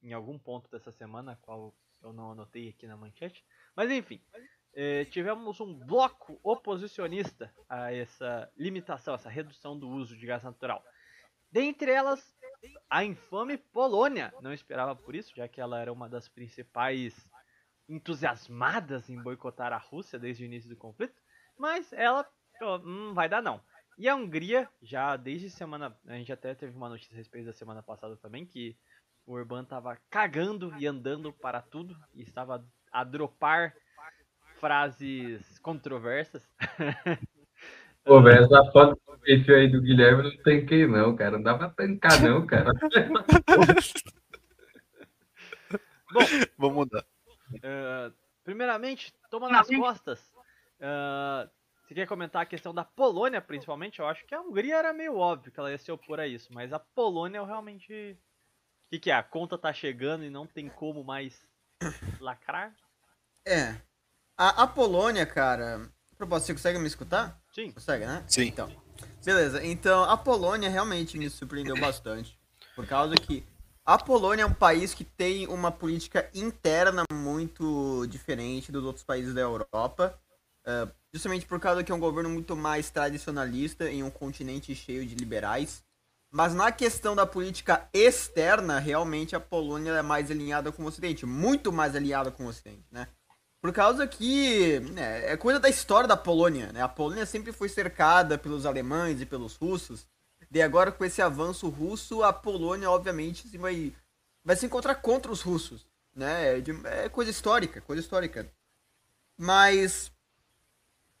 [0.00, 3.44] em algum ponto dessa semana, qual eu não anotei aqui na manchete.
[3.74, 4.22] Mas enfim,
[4.72, 10.80] eh, tivemos um bloco oposicionista a essa limitação, essa redução do uso de gás natural.
[11.50, 12.38] Dentre elas,
[12.88, 14.32] a infame Polônia.
[14.40, 17.28] Não esperava por isso, já que ela era uma das principais
[17.88, 21.20] entusiasmadas em boicotar a Rússia desde o início do conflito.
[21.58, 22.24] Mas ela
[22.84, 23.60] hum, vai dar não.
[23.98, 25.92] E a Hungria, já desde semana.
[26.06, 28.76] A gente até teve uma notícia a respeito da semana passada também, que
[29.26, 33.74] o Urban estava cagando e andando para tudo e estava a dropar
[34.60, 36.48] frases controversas.
[38.04, 41.32] Pô, velho, essa foto do perfil aí do Guilherme não tem que não, cara.
[41.32, 42.72] Não dá pra tancar, não, cara.
[46.10, 46.20] Bom,
[46.56, 47.04] vamos mudar.
[47.56, 50.32] Uh, primeiramente, toma nas costas.
[50.80, 51.50] Uh,
[51.88, 53.98] você quer comentar a questão da Polônia, principalmente?
[53.98, 56.52] Eu acho que a Hungria era meio óbvio que ela ia se opor a isso,
[56.52, 58.12] mas a Polônia eu realmente.
[58.86, 59.14] O que, que é?
[59.14, 61.46] A conta tá chegando e não tem como mais
[62.20, 62.74] lacrar?
[63.46, 63.74] É.
[64.36, 65.90] A, a Polônia, cara.
[66.18, 67.40] Propósito, você consegue me escutar?
[67.54, 67.72] Sim.
[67.72, 68.22] Consegue, né?
[68.28, 68.48] Sim.
[68.48, 68.70] Então.
[69.24, 72.38] Beleza, então a Polônia realmente me surpreendeu bastante.
[72.74, 73.46] Por causa que
[73.84, 79.32] a Polônia é um país que tem uma política interna muito diferente dos outros países
[79.32, 80.20] da Europa.
[80.66, 85.06] Uh, justamente por causa que é um governo muito mais tradicionalista em um continente cheio
[85.06, 85.82] de liberais.
[86.30, 91.24] Mas na questão da política externa, realmente a Polônia é mais alinhada com o Ocidente,
[91.24, 93.08] muito mais alinhada com o Ocidente, né?
[93.60, 96.82] Por causa que né, é coisa da história da Polônia, né?
[96.82, 100.06] A Polônia sempre foi cercada pelos alemães e pelos russos.
[100.52, 103.94] E agora com esse avanço russo, a Polônia obviamente vai
[104.44, 106.58] vai se encontrar contra os russos, né?
[106.58, 108.50] É, é coisa histórica, coisa histórica.
[109.36, 110.12] Mas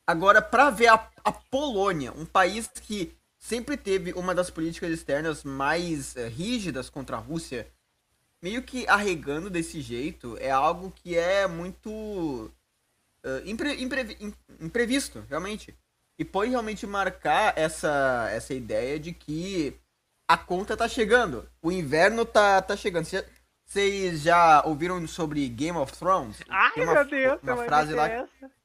[0.08, 5.44] agora para ver a, a Polônia, um país que sempre teve uma das políticas externas
[5.44, 7.68] mais uh, rígidas contra a Rússia,
[8.40, 12.50] meio que arregando desse jeito é algo que é muito uh,
[13.44, 15.76] impre, impre, imprevisto, realmente.
[16.18, 19.76] E pode realmente marcar essa, essa ideia de que
[20.26, 21.46] a conta tá chegando.
[21.62, 23.06] O inverno tá, tá chegando.
[23.64, 26.42] Vocês já ouviram sobre Game of Thrones?
[26.48, 28.08] Ai, uma, meu Deus, uma frase lá.
[28.08, 28.57] Essa.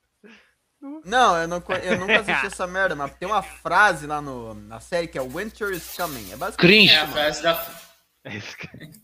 [1.06, 4.82] Não, eu, não, eu nunca assisti essa merda, mas tem uma frase lá no, na
[4.82, 6.32] série que é Winter is Coming.
[6.32, 6.58] É basicamente.
[6.58, 6.94] Cringe.
[6.94, 7.68] É a frase da.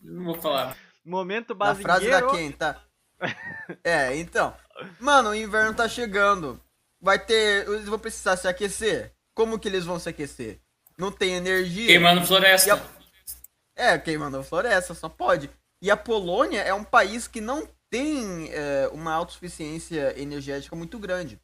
[0.02, 0.76] não vou falar.
[1.02, 1.80] Momento base.
[1.80, 2.82] A frase da quem, tá?
[3.82, 4.54] É, então.
[4.98, 6.60] Mano, o inverno tá chegando.
[7.00, 7.66] Vai ter.
[7.66, 9.12] Eles vão precisar se aquecer.
[9.34, 10.60] Como que eles vão se aquecer?
[10.98, 11.86] Não tem energia.
[11.86, 12.74] Queimando floresta.
[12.74, 12.80] A...
[13.74, 15.48] É, queimando floresta, só pode.
[15.80, 21.40] E a Polônia é um país que não tem é, uma autossuficiência energética muito grande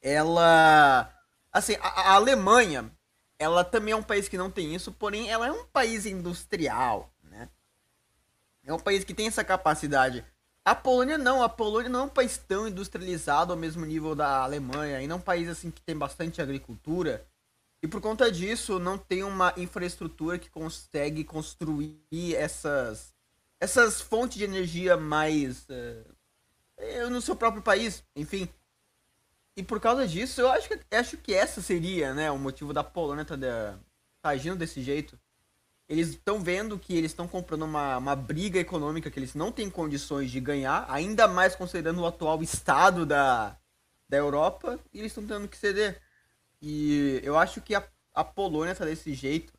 [0.00, 1.12] ela.
[1.52, 2.90] Assim, a, a, Alemanha,
[3.38, 7.12] ela também é um país que não tem isso, porém ela é um país industrial,
[7.22, 7.48] né?
[8.64, 10.24] É um país que tem essa capacidade.
[10.64, 14.42] A Polônia não, a Polônia não é um país tão industrializado ao mesmo nível da
[14.42, 17.26] Alemanha, ainda é um país assim que tem bastante agricultura.
[17.82, 23.14] E por conta disso, não tem uma infraestrutura que consegue construir essas
[23.58, 28.02] essas fontes de energia mais uh, no seu próprio país.
[28.16, 28.48] Enfim,
[29.56, 32.84] e por causa disso, eu acho que, acho que essa seria, né, o motivo da
[32.84, 35.18] Polônia tá, tá agindo desse jeito.
[35.88, 39.68] Eles estão vendo que eles estão comprando uma, uma briga econômica que eles não têm
[39.68, 43.56] condições de ganhar, ainda mais considerando o atual estado da,
[44.08, 46.00] da Europa, e eles estão tendo que ceder.
[46.62, 49.52] E eu acho que a, a Polônia tá desse jeito.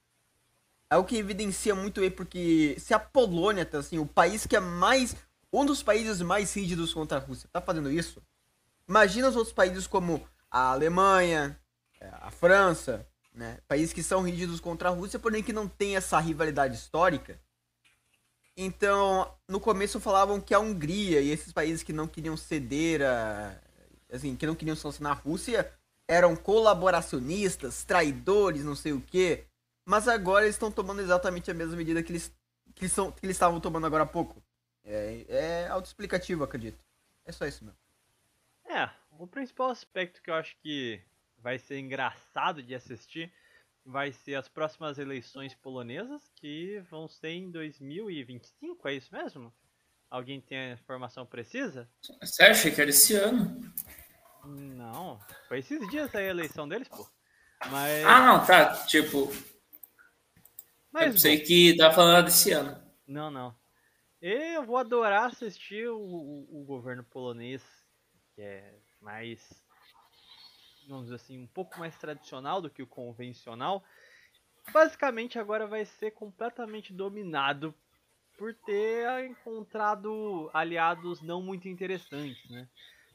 [0.90, 4.56] É o que evidencia muito aí, porque se a Polônia tá assim, o país que
[4.56, 5.16] é mais.
[5.54, 8.24] Um dos países mais rígidos contra a Rússia, tá fazendo isso,
[8.92, 11.58] Imagina os outros países como a Alemanha,
[11.98, 13.58] é, a França, né?
[13.66, 17.40] Países que são rígidos contra a Rússia, porém que não tem essa rivalidade histórica.
[18.58, 23.56] Então, no começo falavam que a Hungria e esses países que não queriam ceder a,
[24.12, 25.72] assim, que não queriam sancionar a Rússia,
[26.06, 29.46] eram colaboracionistas, traidores, não sei o quê.
[29.86, 32.30] Mas agora eles estão tomando exatamente a mesma medida que eles,
[32.76, 34.44] que eles, estavam tomando agora há pouco.
[34.84, 36.84] É, é autoexplicativo, acredito.
[37.24, 37.80] É só isso mesmo.
[38.74, 41.02] É, o principal aspecto que eu acho que
[41.38, 43.30] vai ser engraçado de assistir
[43.86, 49.54] vai ser as próximas eleições polonesas, que vão ser em 2025, é isso mesmo?
[50.10, 51.90] Alguém tem a informação precisa?
[52.22, 53.74] Você acha que era esse ano?
[54.46, 57.06] Não, foi esses dias aí a eleição deles, pô.
[57.70, 58.06] Mas...
[58.06, 59.30] Ah, não, tá, tipo...
[60.94, 61.46] Mas, eu sei bom.
[61.46, 62.82] que tá falando desse ano.
[63.06, 63.54] Não, não.
[64.22, 67.81] Eu vou adorar assistir o, o, o governo polonês
[68.42, 69.64] que é mais,
[70.88, 73.84] vamos dizer assim, um pouco mais tradicional do que o convencional,
[74.74, 77.72] basicamente agora vai ser completamente dominado
[78.40, 82.68] por ter encontrado aliados não muito interessantes, né?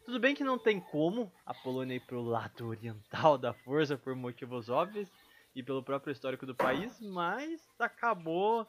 [0.04, 4.14] Tudo bem que não tem como a Polônia ir pro lado oriental da força por
[4.14, 5.08] motivos óbvios
[5.56, 8.64] e pelo próprio histórico do país, mas acabou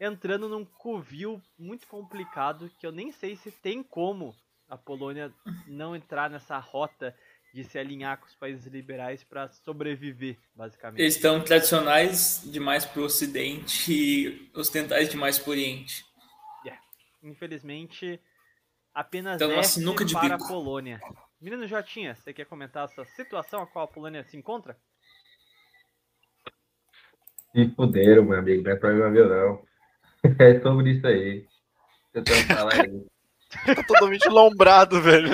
[0.00, 4.34] entrando num covil muito complicado que eu nem sei se tem como
[4.74, 5.32] a Polônia
[5.66, 7.14] não entrar nessa rota
[7.54, 11.00] de se alinhar com os países liberais para sobreviver, basicamente.
[11.00, 16.04] Eles estão tradicionais demais para o Ocidente e ocidentais demais para o Oriente.
[16.64, 16.82] Yeah.
[17.22, 18.20] Infelizmente,
[18.92, 19.48] apenas então,
[20.04, 20.44] de para bico.
[20.44, 21.00] a Polônia.
[21.40, 24.76] Menino Jotinha, você quer comentar essa situação a qual a Polônia se encontra?
[27.52, 29.64] Se fuderam, meu amigo, não é problema meu não.
[30.40, 31.46] É sobre isso aí.
[32.12, 33.13] Tentando falar aí.
[33.66, 35.30] Tá totalmente lombrado, velho.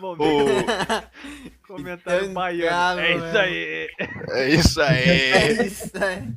[0.00, 1.66] o...
[1.66, 3.00] Comentário baiano.
[3.00, 3.88] É isso aí.
[4.30, 5.08] É isso aí.
[5.08, 6.34] É isso aí.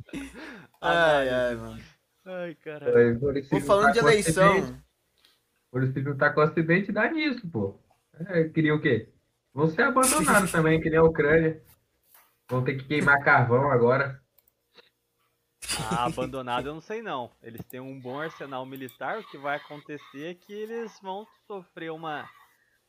[0.80, 1.82] Ai, ai, mano.
[2.24, 3.20] Ai, caralho.
[3.50, 4.76] Vou falando de eleição.
[5.70, 7.78] Por isso que juntar com o Ocidente dá nisso, pô.
[8.28, 9.10] É, queria o quê?
[9.52, 11.60] Vão ser abandonados também, que nem a Ucrânia.
[12.48, 14.20] Vão ter que queimar carvão agora.
[15.90, 17.30] Ah, abandonado eu não sei não.
[17.42, 19.18] Eles têm um bom arsenal militar.
[19.18, 22.28] O que vai acontecer é que eles vão sofrer uma,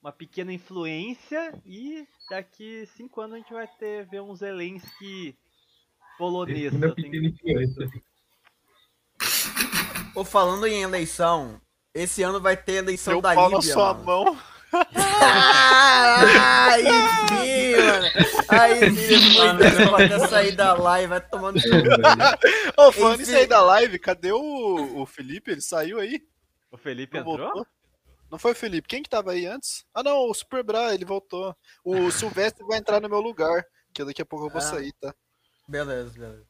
[0.01, 5.37] uma pequena influência e daqui cinco anos a gente vai ter ver um Zelensky
[6.17, 6.73] polonês.
[10.15, 11.61] Ou falando em eleição,
[11.93, 13.49] esse ano vai ter eleição Meu da Líbia.
[13.49, 14.05] na sua mano.
[14.05, 14.39] mão.
[16.69, 16.83] Aí
[17.27, 18.07] sim, mano.
[18.49, 19.33] Aí sim,
[19.89, 21.57] pra até sair da live, vai tomando.
[22.77, 23.23] Ô, falando Enfim.
[23.23, 25.51] isso aí da live, cadê o, o Felipe?
[25.51, 26.21] Ele saiu aí?
[26.71, 27.37] O Felipe Não entrou?
[27.47, 27.67] voltou?
[28.29, 28.87] Não foi o Felipe.
[28.87, 29.85] Quem que tava aí antes?
[29.93, 31.55] Ah, não, o Super Bra, ele voltou.
[31.83, 34.61] O Silvestre vai entrar no meu lugar, que daqui a pouco eu vou Ah.
[34.61, 35.13] sair, tá?
[35.67, 36.45] Beleza, beleza.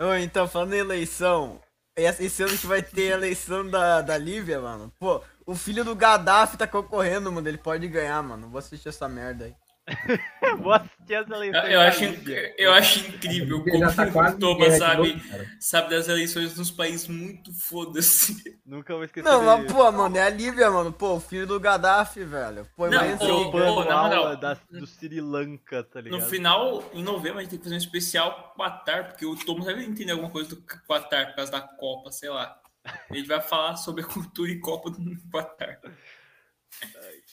[0.00, 1.60] Ô, então, falando em eleição,
[1.96, 4.92] esse esse ano que vai ter a eleição da, da Lívia, mano.
[4.98, 7.48] Pô, o filho do Gaddafi tá concorrendo, mano.
[7.48, 8.50] Ele pode ganhar, mano.
[8.50, 9.54] Vou assistir essa merda aí.
[10.60, 11.72] Vou assistir as eleições.
[11.72, 12.54] eu acho, Líbia.
[12.58, 15.22] eu acho incrível como tá o Thomas sabe,
[15.58, 18.60] sabe das eleições nos países muito foda-se.
[18.66, 20.92] Nunca vou esquecer Não, mas, pô, mano, é a Lívia, mano.
[20.92, 22.68] Pô, o filho do Gaddafi, velho.
[22.76, 26.20] Pô, Não, mas ô, ô, na moral, da, do Sri Lanka, tá ligado?
[26.20, 29.64] No final, em novembro, a gente tem que fazer um especial Qatar, porque o Thomas
[29.64, 32.57] deve entender alguma coisa do Qatar por causa da Copa, sei lá.
[32.84, 34.98] A gente vai falar sobre a cultura e Copa do
[35.30, 35.80] Qatar.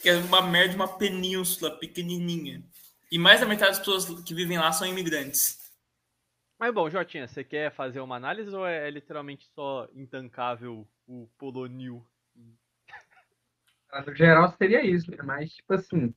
[0.02, 2.64] Que é uma merda, uma península pequenininha.
[3.12, 5.66] E mais da metade das pessoas que vivem lá são imigrantes.
[6.58, 12.06] Mas bom, Jotinha, você quer fazer uma análise ou é literalmente só intancável o Polonil?
[14.06, 15.18] No geral seria isso, né?
[15.24, 16.14] Mas, tipo assim,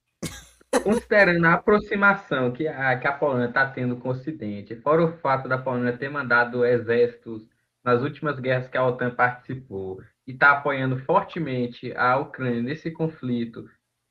[0.83, 5.17] considerando a aproximação que a, que a Polônia está tendo com o Ocidente, fora o
[5.19, 7.47] fato da Polônia ter mandado exércitos
[7.89, 13.69] nas últimas guerras que a OTAN participou e está apoiando fortemente a Ucrânia nesse conflito,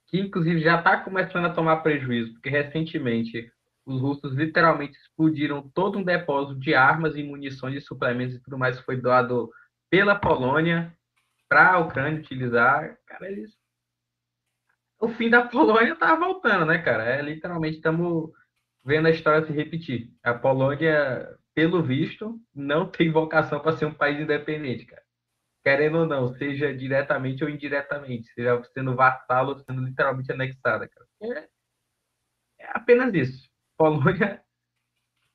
[0.08, 3.52] que inclusive já está começando a tomar prejuízo, porque recentemente
[3.86, 8.58] os russos literalmente explodiram todo um depósito de armas e munições e suplementos e tudo
[8.58, 9.52] mais que foi doado
[9.90, 10.92] pela Polônia
[11.48, 12.98] para a Ucrânia utilizar.
[13.06, 13.56] Cara, eles
[15.00, 17.04] o fim da Polônia tá voltando, né, cara?
[17.04, 18.32] É literalmente estamos
[18.84, 20.12] vendo a história se repetir.
[20.24, 25.02] A Polônia, pelo visto, não tem vocação para ser um país independente, cara.
[25.64, 31.08] Querendo ou não, seja diretamente ou indiretamente, seja sendo vassalo sendo literalmente anexada, cara.
[31.24, 31.50] É,
[32.60, 33.50] é apenas isso.
[33.76, 34.40] Polônia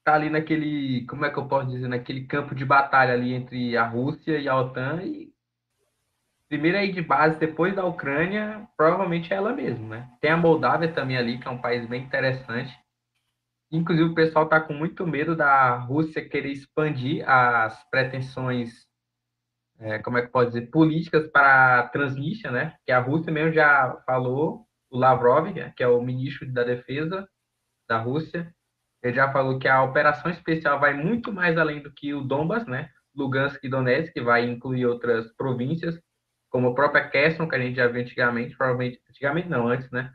[0.04, 3.76] tá ali naquele, como é que eu posso dizer, naquele campo de batalha ali entre
[3.76, 5.32] a Rússia e a OTAN e
[6.48, 10.08] primeiro aí de base, depois da Ucrânia, provavelmente é ela mesmo, né?
[10.20, 12.72] Tem a Moldávia também ali, que é um país bem interessante.
[13.72, 18.86] Inclusive, o pessoal está com muito medo da Rússia querer expandir as pretensões,
[19.78, 22.76] é, como é que pode dizer, políticas para a Transnistria, né?
[22.84, 27.26] Que a Rússia mesmo já falou, o Lavrov, que é o ministro da Defesa
[27.88, 28.54] da Rússia,
[29.02, 32.66] ele já falou que a operação especial vai muito mais além do que o Donbas,
[32.66, 32.90] né?
[33.16, 35.98] Lugansk e Donetsk, que vai incluir outras províncias,
[36.50, 40.12] como a própria Kherson, que a gente já viu antigamente, provavelmente, antigamente não, antes, né?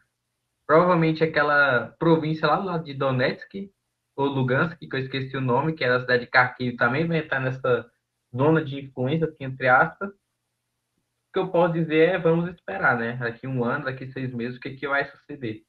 [0.68, 3.72] Provavelmente aquela província lá do lado de Donetsk,
[4.18, 7.20] ou Lugansk, que eu esqueci o nome, que era a cidade de Kharkiv, também vai
[7.20, 7.90] estar nessa
[8.36, 10.10] zona de influência, assim, entre aspas.
[10.10, 13.16] O que eu posso dizer é, vamos esperar, né?
[13.16, 15.64] Daqui um ano, daqui seis meses, o que, que vai suceder.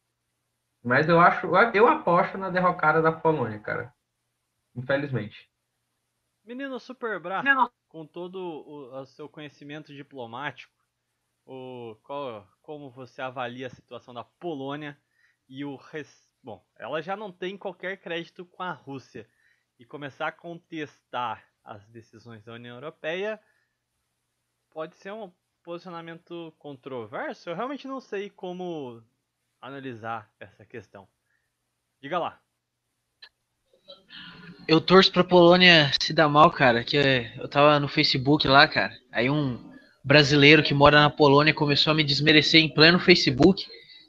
[0.82, 3.92] Mas eu acho, eu aposto na derrocada da Polônia, cara.
[4.74, 5.48] Infelizmente.
[6.44, 7.42] Menino Super Bra,
[7.88, 10.72] com todo o, o seu conhecimento diplomático,
[11.48, 15.00] o, qual, como você avalia a situação da Polônia
[15.48, 16.30] e o res...
[16.42, 19.26] bom, ela já não tem qualquer crédito com a Rússia
[19.78, 23.40] e começar a contestar as decisões da União Europeia
[24.70, 25.32] pode ser um
[25.62, 27.48] posicionamento controverso.
[27.48, 29.02] Eu realmente não sei como
[29.58, 31.08] analisar essa questão.
[32.00, 32.40] Diga lá.
[34.66, 36.84] Eu torço pra Polônia se dar mal, cara.
[36.84, 36.96] Que
[37.38, 38.94] eu tava no Facebook lá, cara.
[39.10, 39.67] Aí um
[40.08, 43.66] brasileiro que mora na Polônia começou a me desmerecer em pleno Facebook.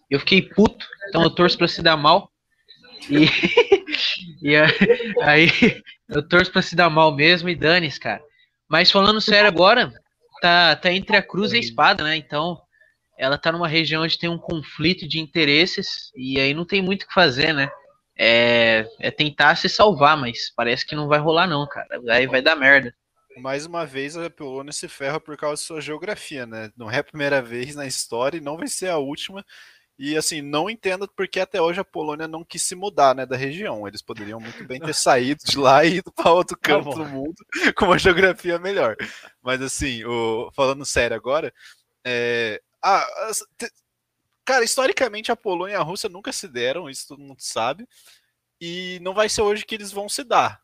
[0.09, 2.31] Eu fiquei puto, então eu torço pra se dar mal.
[3.09, 3.25] E,
[4.41, 4.55] e
[5.21, 5.49] aí
[6.07, 8.21] eu torço pra se dar mal mesmo e dane-se, cara.
[8.67, 9.91] Mas falando sério agora,
[10.41, 12.15] tá, tá entre a cruz e a espada, né?
[12.15, 12.57] Então
[13.17, 17.03] ela tá numa região onde tem um conflito de interesses e aí não tem muito
[17.03, 17.69] o que fazer, né?
[18.17, 21.99] É, é, tentar se salvar, mas parece que não vai rolar não, cara.
[22.09, 22.93] Aí vai dar merda.
[23.39, 26.71] Mais uma vez a Polônia se ferra por causa de sua geografia, né?
[26.75, 29.45] Não é a primeira vez na história e não vai ser a última.
[29.97, 33.35] E assim, não entendo porque até hoje a Polônia não quis se mudar, né, da
[33.35, 33.87] região.
[33.87, 37.35] Eles poderiam muito bem ter saído de lá e ido para outro canto do mundo
[37.75, 38.95] com uma geografia melhor.
[39.41, 41.53] Mas assim, o, falando sério agora,
[42.05, 43.05] é, ah,
[44.49, 47.87] Cara, historicamente a Polônia e a Rússia nunca se deram, isso todo mundo sabe.
[48.59, 50.59] E não vai ser hoje que eles vão se dar.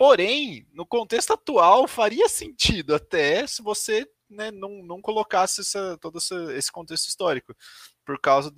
[0.00, 6.16] Porém, no contexto atual, faria sentido até se você né, não, não colocasse essa, todo
[6.16, 7.54] essa, esse contexto histórico,
[8.02, 8.50] por causa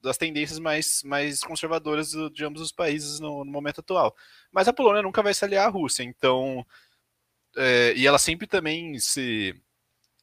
[0.00, 4.14] das tendências mais, mais conservadoras de ambos os países no, no, momento atual.
[4.52, 6.64] Mas a Polônia nunca vai se aliar à Rússia, então.
[7.56, 9.52] É, e ela sempre também se,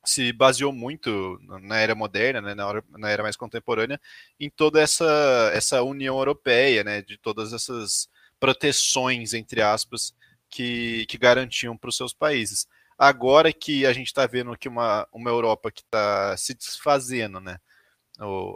[0.05, 3.99] se baseou muito na era moderna, né, na, hora, na era mais contemporânea,
[4.39, 8.09] em toda essa, essa União Europeia, né, de todas essas
[8.41, 10.13] proteções, entre aspas,
[10.49, 12.67] que, que garantiam para os seus países.
[12.97, 17.57] Agora que a gente está vendo aqui uma, uma Europa que está se desfazendo, né?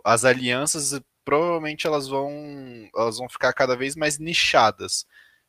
[0.04, 2.30] As alianças provavelmente elas vão,
[2.96, 5.06] elas vão ficar cada vez mais nichadas.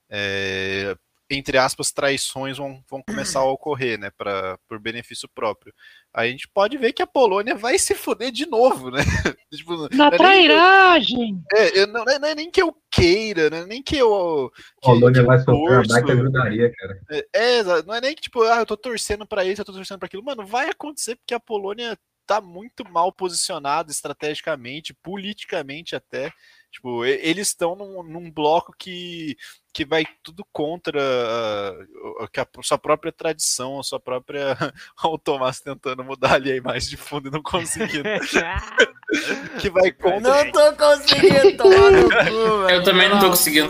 [0.08, 0.96] É,
[1.28, 5.74] entre aspas, traições vão, vão começar a ocorrer, né, pra, por benefício próprio.
[6.14, 9.00] Aí a gente pode ver que a Polônia vai se foder de novo, né?
[9.52, 11.42] tipo, Na é trairagem!
[11.52, 13.66] É, eu, não, não, é nem que eu queira, né?
[13.66, 14.50] nem que eu.
[14.80, 17.00] Que, Polônia que vai sofrer uma ajudaria, cara.
[17.10, 19.72] É, é, não é nem que, tipo, ah, eu tô torcendo pra isso, eu tô
[19.72, 20.24] torcendo pra aquilo.
[20.24, 26.32] Mano, vai acontecer porque a Polônia tá muito mal posicionada estrategicamente, politicamente até.
[26.70, 29.36] Tipo, eles estão num, num, bloco que,
[29.76, 34.56] que vai tudo contra a, a, sua própria tradição, a sua própria.
[35.04, 38.08] o Tomás tentando mudar ali a imagem de fundo e não conseguindo.
[39.60, 40.20] que vai contra.
[40.20, 43.68] Não tô conseguindo tomar no cu, Eu também não tô conseguindo.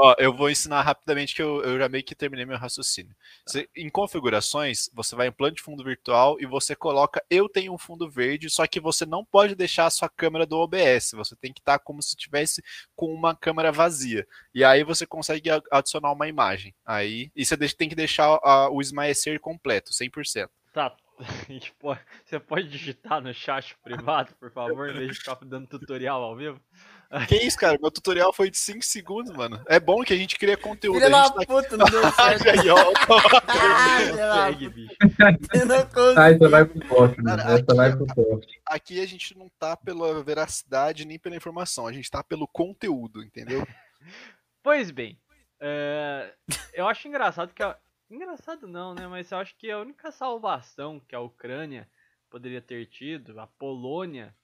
[0.00, 3.14] Ó, eu vou ensinar rapidamente que eu, eu já meio que terminei meu raciocínio.
[3.44, 7.72] Você, em configurações, você vai em plano de fundo virtual e você coloca eu tenho
[7.72, 11.12] um fundo verde, só que você não pode deixar a sua câmera do OBS.
[11.14, 12.62] Você tem que estar tá como se tivesse
[12.94, 14.26] com uma câmera vazia.
[14.54, 16.74] E aí você consegue adicionar uma imagem.
[16.86, 20.48] Aí, e você tem que deixar a, o esmaecer completo, 100%.
[20.72, 20.94] Tá,
[22.24, 26.36] você pode digitar no chat privado, por favor, em vez de ficar dando tutorial ao
[26.36, 26.60] vivo?
[27.26, 27.78] Que isso, cara?
[27.80, 29.62] Meu tutorial foi de 5 segundos, mano.
[29.66, 30.96] É bom que a gente cria conteúdo.
[30.96, 31.46] Filha da tá...
[31.46, 32.48] puta, não deu certo.
[32.50, 34.44] Aí, ó.
[34.44, 34.94] Segue, bicho.
[36.18, 37.32] Ah, isso vai pro poste, né?
[37.32, 38.60] Essa aqui, vai pro poste.
[38.66, 43.22] Aqui a gente não tá pela veracidade nem pela informação, a gente tá pelo conteúdo,
[43.22, 43.66] entendeu?
[44.60, 45.18] Pois bem,
[45.60, 46.34] é...
[46.74, 47.78] eu acho engraçado que a...
[48.10, 49.06] Engraçado não, né?
[49.06, 51.88] Mas eu acho que a única salvação que a Ucrânia
[52.28, 54.34] poderia ter tido, a Polônia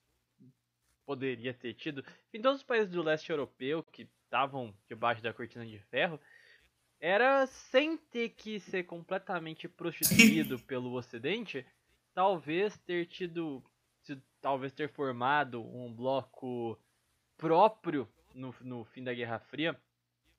[1.04, 5.64] poderia ter tido, em todos os países do leste europeu que estavam debaixo da cortina
[5.66, 6.20] de ferro,
[7.00, 11.66] era sem ter que ser completamente prostituído pelo Ocidente,
[12.14, 13.62] talvez ter tido,
[14.40, 16.78] talvez ter formado um bloco
[17.36, 19.78] próprio no, no fim da Guerra Fria,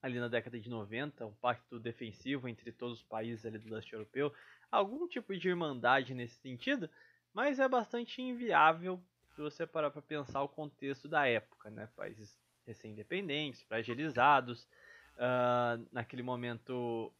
[0.02, 3.92] ali na década de 90, um pacto defensivo entre todos os países ali do leste
[3.92, 4.32] europeu,
[4.70, 6.90] algum tipo de irmandade nesse sentido,
[7.32, 9.02] mas é bastante inviável
[9.36, 11.86] se você parar para pensar o contexto da época, né?
[11.94, 14.66] Países recém-independentes, fragilizados,
[15.16, 17.12] uh, naquele momento,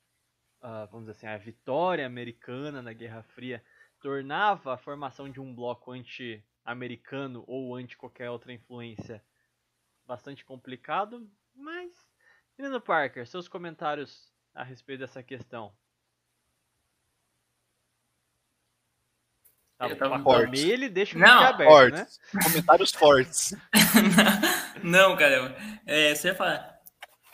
[0.62, 3.62] uh, vamos dizer assim, a vitória americana na Guerra Fria
[4.01, 9.23] tornava a formação de um bloco anti-americano ou anti qualquer outra influência
[10.07, 11.93] bastante complicado, mas
[12.57, 15.77] Menino Parker, seus comentários a respeito dessa questão.
[19.79, 20.70] Tá, eu tava forte.
[20.70, 22.20] ele deixa o não, aberto, fortes.
[22.33, 22.43] né?
[22.43, 23.55] Comentários fortes.
[24.83, 25.55] não, cara.
[25.85, 26.77] É, você ia falar.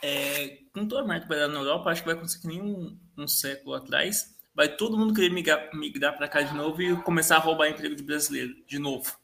[0.01, 3.27] É, com todo o marketing na Europa, acho que vai acontecer que nem um, um,
[3.27, 4.37] século atrás.
[4.53, 7.95] Vai todo mundo querer migrar, migrar para cá de novo e começar a roubar emprego
[7.95, 8.53] de brasileiro.
[8.67, 9.17] De novo.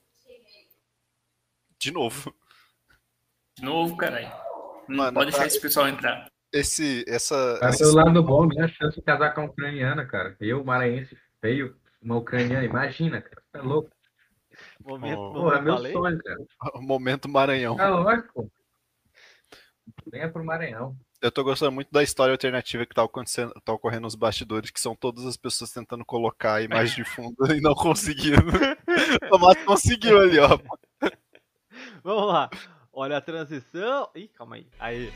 [1.78, 2.34] De novo.
[3.58, 4.32] De novo, caralho.
[4.88, 6.28] Não Mano, pode deixar esse pessoal entrar.
[6.54, 7.60] Esse, essa.
[7.60, 7.84] Tá esse...
[7.84, 8.64] lado bom, né?
[8.64, 10.38] A chance de casar com a ucraniana, cara.
[10.40, 13.44] Eu, maranhense, feio, uma ucraniana, imagina, cara.
[13.54, 13.90] É louco.
[14.84, 15.94] Momento, oh, Pô, é meu falei?
[15.94, 16.46] sonho, cara.
[16.82, 17.80] Momento Maranhão.
[17.80, 18.52] É lógico.
[20.12, 20.96] Venha pro Maranhão.
[21.22, 24.80] Eu tô gostando muito da história alternativa que tá, acontecendo, tá ocorrendo nos bastidores, que
[24.80, 28.42] são todas as pessoas tentando colocar a imagem de fundo e não conseguindo.
[29.26, 30.58] o Tomás conseguiu ali, ó.
[32.04, 32.50] Vamos lá.
[32.94, 34.10] Olha a transição.
[34.16, 34.68] Ih, calma aí.
[34.80, 35.14] Aí.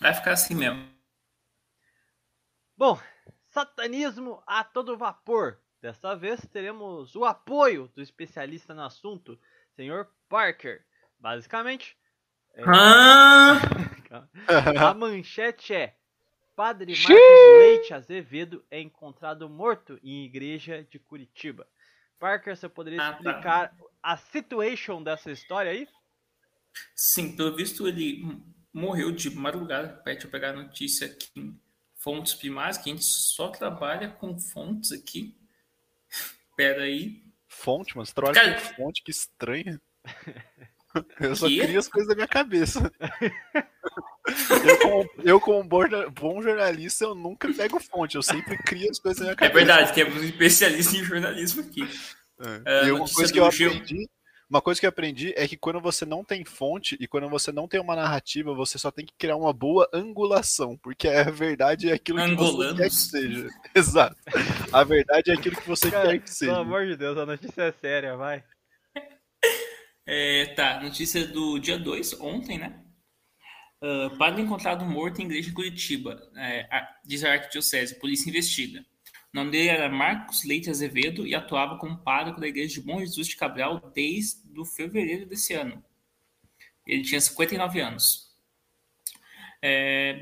[0.00, 0.88] Vai ficar assim mesmo.
[2.76, 2.98] Bom,
[3.50, 5.58] satanismo a todo vapor.
[5.82, 9.38] Desta vez teremos o apoio do especialista no assunto,
[9.76, 10.06] Sr.
[10.28, 10.84] Parker.
[11.18, 11.96] Basicamente,
[12.54, 12.62] é...
[12.66, 13.60] ah!
[14.90, 15.94] a manchete é
[16.56, 21.66] Padre Marcos Leite Azevedo é encontrado morto em igreja de Curitiba.
[22.18, 23.16] Parker, você poderia ah, tá.
[23.16, 23.84] explicar tá.
[24.02, 25.88] a situation dessa história aí?
[26.94, 28.22] Sim, pelo visto ele
[28.72, 30.00] morreu de madrugada.
[30.04, 31.60] Deixa eu pegar a notícia aqui em
[31.96, 35.36] fontes primárias, que a gente só trabalha com fontes aqui.
[36.56, 37.22] Pera aí.
[37.48, 38.06] fonte, mano.
[38.06, 38.60] Você trabalha Cara...
[38.60, 39.80] com fonte, que estranha.
[41.20, 42.90] Eu só crio as coisas da minha cabeça.
[44.66, 45.68] eu, como, eu, como
[46.10, 49.56] bom, jornalista, eu nunca pego fonte, eu sempre crio as coisas da minha é cabeça.
[49.56, 51.82] É verdade, temos um especialista em jornalismo aqui.
[52.66, 52.84] É.
[52.84, 54.08] Uh, e uma coisa que eu aprendi
[54.50, 57.52] uma coisa que eu aprendi é que quando você não tem fonte e quando você
[57.52, 61.88] não tem uma narrativa, você só tem que criar uma boa angulação, porque a verdade
[61.88, 63.48] é aquilo que você quer que seja.
[63.72, 64.16] Exato.
[64.72, 66.50] A verdade é aquilo que você Cara, quer que seja.
[66.50, 68.42] Pelo amor de Deus, a notícia é séria, vai.
[70.04, 72.82] É, tá, notícia do dia 2, ontem, né?
[73.80, 76.68] Uh, padre encontrado morto em igreja em Curitiba, é,
[77.04, 78.84] diz a arquidiocese, polícia investiga.
[79.32, 82.98] O nome dele era Marcos Leite Azevedo e atuava como pároco da igreja de Bom
[82.98, 85.82] Jesus de Cabral desde o fevereiro desse ano.
[86.84, 88.28] Ele tinha 59 anos.
[89.62, 90.18] É,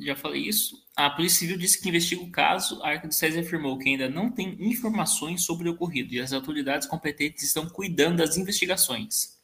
[0.00, 0.82] já falei isso.
[0.96, 2.82] A Polícia Civil disse que investiga o caso.
[2.82, 7.44] A Arquidiocese afirmou que ainda não tem informações sobre o ocorrido e as autoridades competentes
[7.44, 9.38] estão cuidando das investigações.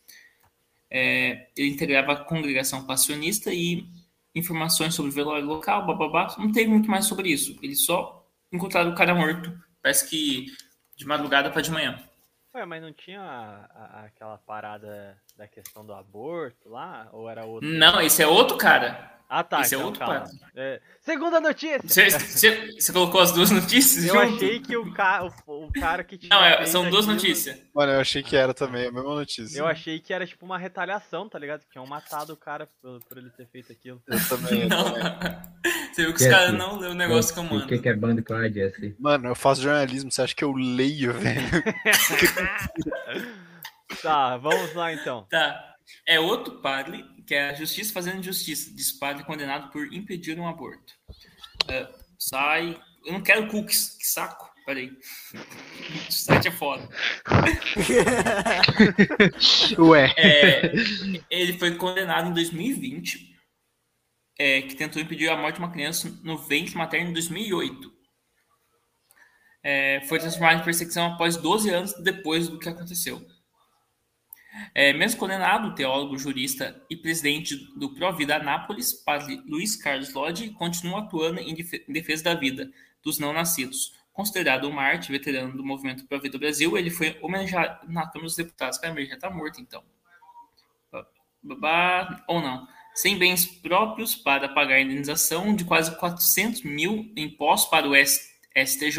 [0.91, 3.87] É, ele integrava a congregação passionista e
[4.35, 6.35] informações sobre o velório local, bababá.
[6.39, 7.59] Não teve muito mais sobre isso.
[7.63, 8.16] Ele só
[8.53, 9.53] encontraram o cara morto.
[9.83, 10.47] Parece que
[10.97, 11.99] de madrugada para de manhã.
[12.55, 17.09] Ué, mas não tinha a, a, aquela parada da questão do aborto lá?
[17.13, 17.69] Ou era outro?
[17.69, 19.17] Não, esse é outro cara.
[19.29, 19.61] Ah, tá.
[19.61, 20.31] Esse é então, é outro quadro.
[20.55, 20.81] É...
[21.01, 21.81] Segunda notícia!
[21.83, 24.05] Você colocou as duas notícias?
[24.05, 24.37] Eu junto?
[24.37, 25.25] achei que o, ca...
[25.47, 26.31] o, o cara que tinha.
[26.31, 27.15] Não, é, são duas aquilo...
[27.15, 27.61] notícias.
[27.75, 29.59] Mano, eu achei que era também, a mesma notícia.
[29.59, 31.63] Eu achei que era tipo uma retaliação, tá ligado?
[31.63, 34.01] Que tinham matado o cara por, por ele ter feito aquilo.
[34.07, 34.63] Eu também.
[34.63, 34.85] Eu não.
[34.93, 35.86] Também.
[35.97, 37.65] Você viu que os caras não leu o negócio que eu mando.
[37.65, 38.95] O que, que é banda com Jesse?
[38.99, 41.41] Mano, eu faço jornalismo, você acha que eu leio, velho?
[44.03, 45.27] tá, vamos lá então.
[45.31, 45.75] Tá.
[46.07, 50.47] É outro padre que é a justiça fazendo justiça, diz padre condenado por impedir um
[50.47, 50.93] aborto.
[51.65, 51.89] Uh,
[52.19, 52.79] sai.
[53.03, 54.51] Eu não quero cookies, que saco.
[54.67, 54.93] Peraí.
[56.09, 56.89] O site é foda.
[59.79, 60.13] Ué.
[60.17, 60.73] É,
[61.31, 63.36] ele foi condenado em 2020,
[64.39, 67.93] é, que tentou impedir a morte de uma criança no ventre materno em 2008.
[69.63, 73.27] É, foi transformado em perseguição após 12 anos depois do que aconteceu.
[74.75, 80.51] É, mesmo condenado, o teólogo, jurista e presidente do Provida Anápolis, padre Luiz Carlos Lodi,
[80.51, 81.55] continua atuando em
[81.89, 82.71] defesa da vida
[83.03, 83.93] dos não nascidos.
[84.13, 88.79] Considerado um Marte, veterano do movimento Provida Brasil, ele foi homenageado na Câmara dos Deputados.
[88.79, 89.85] Cara, ele já está morto, então.
[91.43, 92.67] Babá, ou não.
[92.97, 98.99] Sem bens próprios para pagar a indenização de quase 400 mil impostos para o STJ,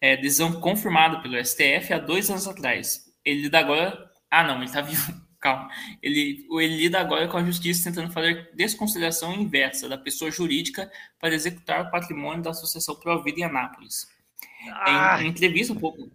[0.00, 3.10] é, decisão confirmada pelo STF há dois anos atrás.
[3.24, 5.12] Ele lida agora ah, não, ele tá vivo.
[5.40, 5.70] Calma.
[6.02, 11.34] Ele, ele lida agora com a justiça tentando fazer desconsideração inversa da pessoa jurídica para
[11.34, 14.06] executar o patrimônio da Associação Provida em Anápolis.
[14.70, 15.16] Ah.
[15.20, 16.10] Em, em entrevista um pouco.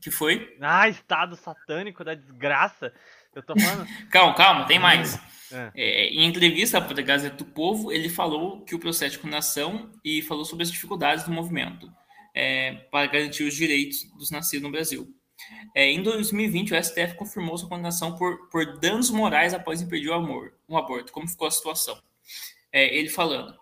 [0.00, 0.56] que foi?
[0.60, 2.92] Ah, estado satânico da desgraça.
[3.36, 3.86] Eu tô falando.
[4.10, 5.20] calma, calma, tem mais.
[5.52, 5.70] É.
[5.76, 9.92] É, em entrevista para a Gazeta do Povo, ele falou que o processo de condenação
[10.02, 11.92] e falou sobre as dificuldades do movimento
[12.34, 15.06] é, para garantir os direitos dos nascidos no Brasil.
[15.74, 20.14] É, em 2020, o STF confirmou sua condenação por, por danos morais após impedir o,
[20.14, 21.12] amor, o aborto.
[21.12, 22.00] Como ficou a situação?
[22.72, 23.54] É, ele falando,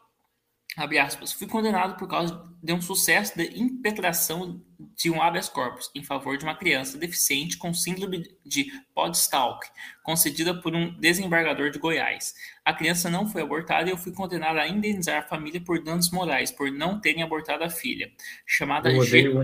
[0.76, 4.62] abre aspas, fui condenado por causa de um sucesso de impetração
[4.96, 9.66] de um habeas corpus em favor de uma criança deficiente com síndrome de Podstalk,
[10.02, 12.34] concedida por um desembargador de Goiás.
[12.64, 16.10] A criança não foi abortada e eu fui condenado a indenizar a família por danos
[16.10, 18.10] morais por não terem abortado a filha,
[18.46, 18.90] chamada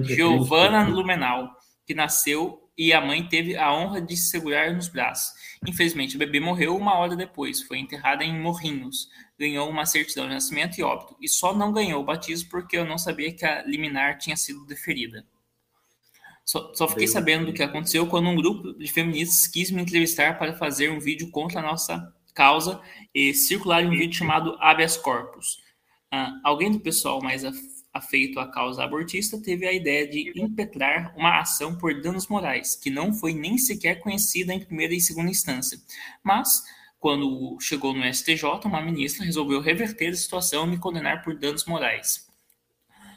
[0.04, 1.54] Giovanna Lumenal
[1.90, 5.34] que nasceu e a mãe teve a honra de se segurar nos braços.
[5.66, 9.08] Infelizmente, o bebê morreu uma hora depois, foi enterrada em Morrinhos,
[9.40, 12.84] ganhou uma certidão de nascimento e óbito, e só não ganhou o batismo porque eu
[12.84, 15.24] não sabia que a liminar tinha sido deferida.
[16.44, 20.38] Só, só fiquei sabendo do que aconteceu quando um grupo de feministas quis me entrevistar
[20.38, 22.80] para fazer um vídeo contra a nossa causa
[23.14, 25.54] e circular um vídeo chamado Habeas Corpus.
[26.12, 27.42] Uh, alguém do pessoal mais
[27.94, 32.90] afeito à causa abortista, teve a ideia de impetrar uma ação por danos morais, que
[32.90, 35.78] não foi nem sequer conhecida em primeira e segunda instância.
[36.22, 36.62] Mas,
[37.00, 41.64] quando chegou no STJ, uma ministra resolveu reverter a situação e me condenar por danos
[41.64, 42.28] morais.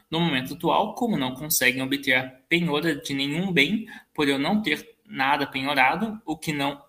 [0.10, 4.62] No momento atual, como não conseguem obter a penhora de nenhum bem, por eu não
[4.62, 6.82] ter nada penhorado, o que não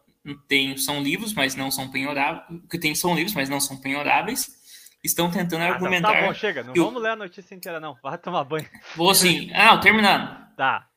[0.46, 3.76] tenho são livros, mas não são penhoráveis, o que tem são livros, mas não são
[3.76, 4.54] penhoráveis,
[5.02, 6.12] estão tentando ah, argumentar.
[6.12, 6.62] Tá, tá bom, chega.
[6.62, 7.00] Não vamos eu...
[7.00, 7.96] ler a notícia inteira, não.
[8.02, 8.68] Vai tomar banho.
[8.94, 9.50] Vou sim.
[9.52, 10.46] Ah, terminando.
[10.56, 10.88] Tá.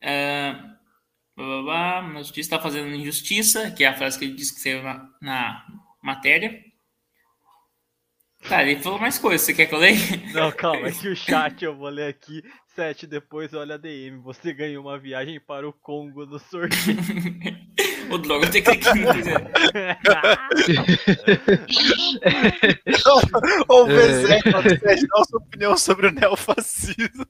[0.00, 0.54] É,
[1.36, 4.60] blá, blá, A notícia está fazendo injustiça, que é a frase que ele disse que
[4.60, 5.66] saiu na, na
[6.02, 6.62] matéria.
[8.44, 9.40] Cara, ele falou mais coisas.
[9.40, 9.98] Você quer que eu leia?
[10.32, 12.42] Não, calma, é que o chat eu vou ler aqui.
[12.74, 14.18] Sete depois, olha a DM.
[14.18, 16.98] Você ganhou uma viagem para o Congo no sorteio.
[18.10, 18.94] o droga tem que clicar
[23.68, 27.24] Ô, Bezé, dá sua opinião sobre o neofascismo.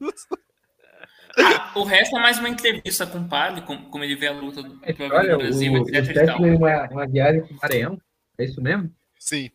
[1.37, 4.31] Ah, o resto é mais uma entrevista com o padre, como, como ele vê a
[4.31, 6.39] luta do, é, olha, Brasil, o, etc.
[6.39, 8.01] O uma, uma viagem para o Maranhão,
[8.37, 8.91] é isso mesmo?
[9.19, 9.49] Sim,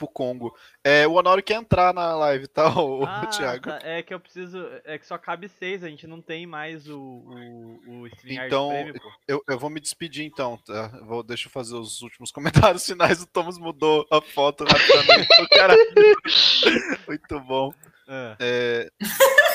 [0.00, 0.56] pro Congo.
[0.82, 3.64] É, o Honório quer entrar na live, tá, o, ah, Thiago?
[3.64, 3.78] Tá.
[3.82, 4.58] É que eu preciso.
[4.84, 8.72] É que só cabe seis, a gente não tem mais o, o, o Então,
[9.28, 10.88] eu, eu vou me despedir então, tá?
[11.04, 13.22] Vou, deixa eu fazer os últimos comentários finais.
[13.22, 15.28] O Thomas mudou a foto rapidamente.
[15.50, 15.74] cara...
[17.06, 17.74] Muito bom.
[18.10, 18.36] É.
[18.40, 18.90] É,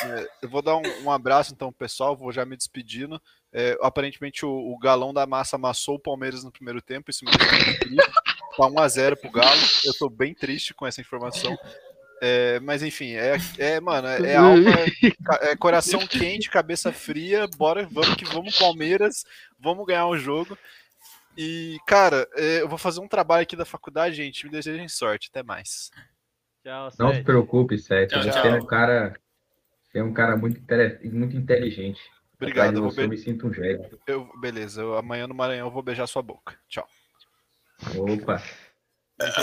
[0.05, 2.15] é, eu vou dar um, um, abraço então, pessoal.
[2.15, 3.21] Vou já me despedindo.
[3.51, 7.11] É, aparentemente o, o, galão da massa amassou o Palmeiras no primeiro tempo.
[7.11, 9.61] Isso me Tá 1x0 pro Galo.
[9.83, 11.57] Eu tô bem triste com essa informação.
[12.21, 14.71] É, mas enfim, é, é mano, é, é alma,
[15.41, 19.25] é coração quente, cabeça fria, bora, vamos que vamos, Palmeiras,
[19.59, 20.57] vamos ganhar o jogo.
[21.37, 24.45] E, cara, é, eu vou fazer um trabalho aqui da faculdade, gente.
[24.45, 25.91] Me desejem sorte, até mais.
[26.66, 28.16] Tchau, Não se preocupe, Sete.
[28.16, 29.13] Você é um cara,
[29.93, 30.59] é um cara muito,
[31.13, 32.01] muito inteligente.
[32.34, 33.99] Obrigado, você, eu me sinto um jeito.
[34.07, 36.57] Eu, beleza, eu, amanhã no Maranhão eu vou beijar sua boca.
[36.68, 36.88] Tchau.
[37.95, 38.41] Opa!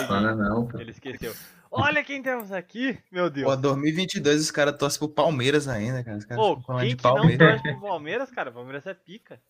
[0.09, 0.81] Fala não, pô.
[0.81, 1.33] Ele esqueceu.
[1.70, 3.47] Olha quem temos aqui, meu Deus.
[3.47, 6.18] Pô, 2022 os caras torcem pro Palmeiras ainda, cara.
[6.18, 7.39] Os caras Pô, quem de que Palmeiras.
[7.39, 8.51] não torce pro Palmeiras, cara?
[8.51, 9.41] O Palmeiras é pica.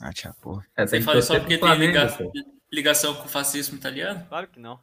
[0.00, 0.66] Ah, tia porra.
[0.76, 2.32] É, Você fala só porque tem ligação,
[2.72, 4.26] ligação com o fascismo italiano?
[4.28, 4.80] Claro que não.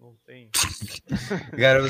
[0.00, 0.50] Não tem.
[1.58, 1.82] Cara,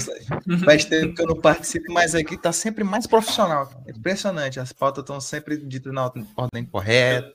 [0.64, 3.70] faz tempo que eu não participo, mas aqui tá sempre mais profissional.
[3.86, 4.60] Impressionante.
[4.60, 6.04] As pautas estão sempre ditas na
[6.36, 7.32] ordem correta.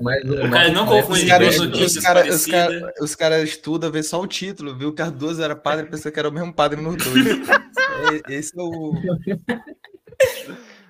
[0.00, 4.02] Mas, o cara não confunde os caras os cara, os cara, os cara estudam, vê
[4.02, 6.80] só o título, viu que as duas era padre, pensou que era o mesmo padre
[6.80, 7.26] nos dois.
[8.28, 8.94] é, esse é o.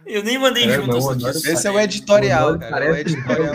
[0.06, 0.98] Eu nem mandei é, junto.
[1.16, 2.84] Não, esse é o editorial, cara.
[2.84, 3.54] É o editorial.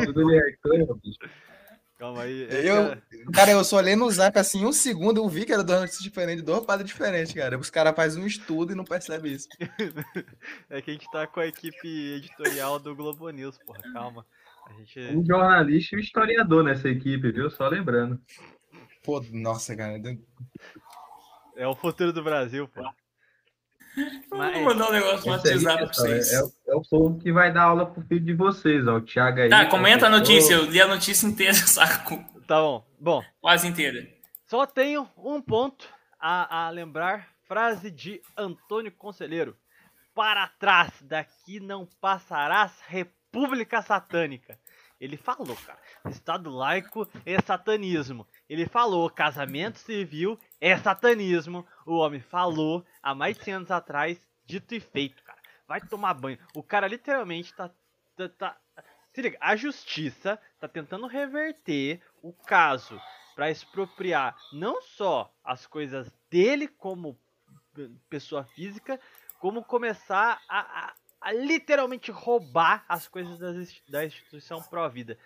[2.00, 2.48] Calma aí.
[2.66, 2.96] Eu,
[3.34, 6.02] cara, eu só olhei no zap assim, um segundo, eu vi que era duas notícias
[6.02, 7.58] diferentes, dois padres diferentes, cara.
[7.60, 9.50] Os caras fazem um estudo e não percebem isso.
[10.70, 14.26] é que a gente tá com a equipe editorial do Globo News, porra, calma.
[14.78, 15.14] Gente...
[15.14, 17.50] Um jornalista e um historiador nessa equipe, viu?
[17.50, 18.18] Só lembrando.
[19.04, 20.02] Pô, nossa, cara.
[21.58, 22.82] É o futuro do Brasil, pô.
[24.32, 24.54] Mas...
[24.54, 26.34] Vou mandar um negócio no WhatsApp pra vocês.
[26.34, 28.98] É, é, é, o povo que vai dar aula pro filho de vocês, ó.
[28.98, 29.50] O Thiago aí.
[29.50, 30.54] Tá, comenta a notícia.
[30.54, 32.24] Eu li a notícia inteira, saco.
[32.48, 32.86] Tá bom.
[33.00, 33.24] Bom.
[33.42, 34.08] Quase inteira.
[34.46, 35.88] Só tenho um ponto
[36.20, 37.28] a, a lembrar.
[37.48, 39.58] Frase de Antônio Conselheiro.
[40.14, 44.60] Para trás, daqui não passarás república satânica.
[45.00, 48.28] Ele falou, cara, Estado laico é satanismo.
[48.50, 51.66] Ele falou, casamento civil é satanismo.
[51.86, 55.40] O homem falou há mais de 100 anos atrás, dito e feito, cara.
[55.68, 56.40] Vai tomar banho.
[56.56, 57.70] O cara literalmente tá.
[58.16, 58.58] tá, tá
[59.14, 63.00] se liga, a justiça tá tentando reverter o caso
[63.36, 67.18] para expropriar não só as coisas dele como
[68.10, 69.00] pessoa física,
[69.40, 75.18] como começar a, a a literalmente roubar as coisas das, da instituição pró-vida.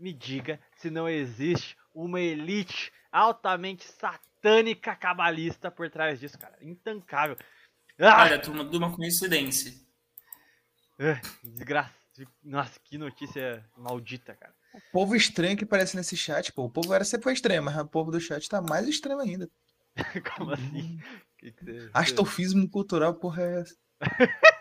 [0.00, 6.56] Me diga se não existe uma elite altamente satânica cabalista por trás disso, cara.
[6.62, 7.36] Intancável.
[7.98, 8.22] Ah!
[8.22, 9.74] Olha, turma, de uma coincidência.
[10.98, 11.94] Ah, desgraça.
[12.42, 14.54] Nossa, que notícia maldita, cara.
[14.72, 16.64] O povo estranho que aparece nesse chat, pô.
[16.64, 19.50] O povo era sempre extremo, mas o povo do chat tá mais extremo ainda.
[20.36, 20.98] Como assim?
[21.38, 21.90] Que que você...
[21.92, 23.76] Astrofismo cultural, porra, é essa?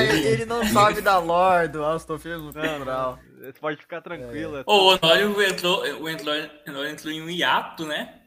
[0.00, 3.20] ele, ele, não sabe da lore do Astrofismo cultural.
[3.44, 4.58] Você pode ficar tranquilo.
[4.58, 4.64] É.
[4.66, 8.20] O Honório entrou, o Honório entrou em um hiato, né?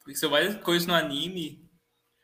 [0.00, 1.68] Porque você vai coisas no anime.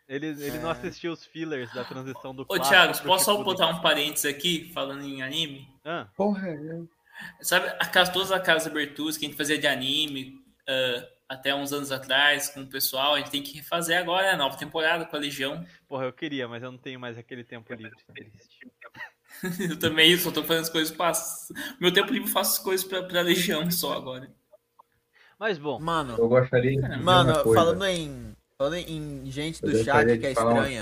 [0.09, 0.61] Ele, ele é.
[0.61, 4.71] não assistiu os fillers da transição do Ô, Thiago, posso só botar um parênteses aqui,
[4.73, 5.69] falando em anime?
[5.85, 6.09] Ah.
[6.15, 6.83] Porra, é.
[7.41, 11.91] Sabe, aquelas, todas aquelas aberturas que a gente fazia de anime, uh, até uns anos
[11.91, 13.15] atrás com o pessoal.
[13.15, 15.65] A gente tem que refazer agora a nova temporada com a Legião.
[15.89, 17.93] Porra, eu queria, mas eu não tenho mais aquele tempo livre.
[19.71, 21.13] eu também só tô fazendo as coisas para
[21.81, 24.31] Meu tempo livre eu faço as coisas pra, pra Legião só agora.
[25.39, 25.79] Mas bom.
[25.81, 28.35] Mano, eu gostaria de Mano, falando em.
[28.57, 30.81] Falando em gente do chat que é estranha.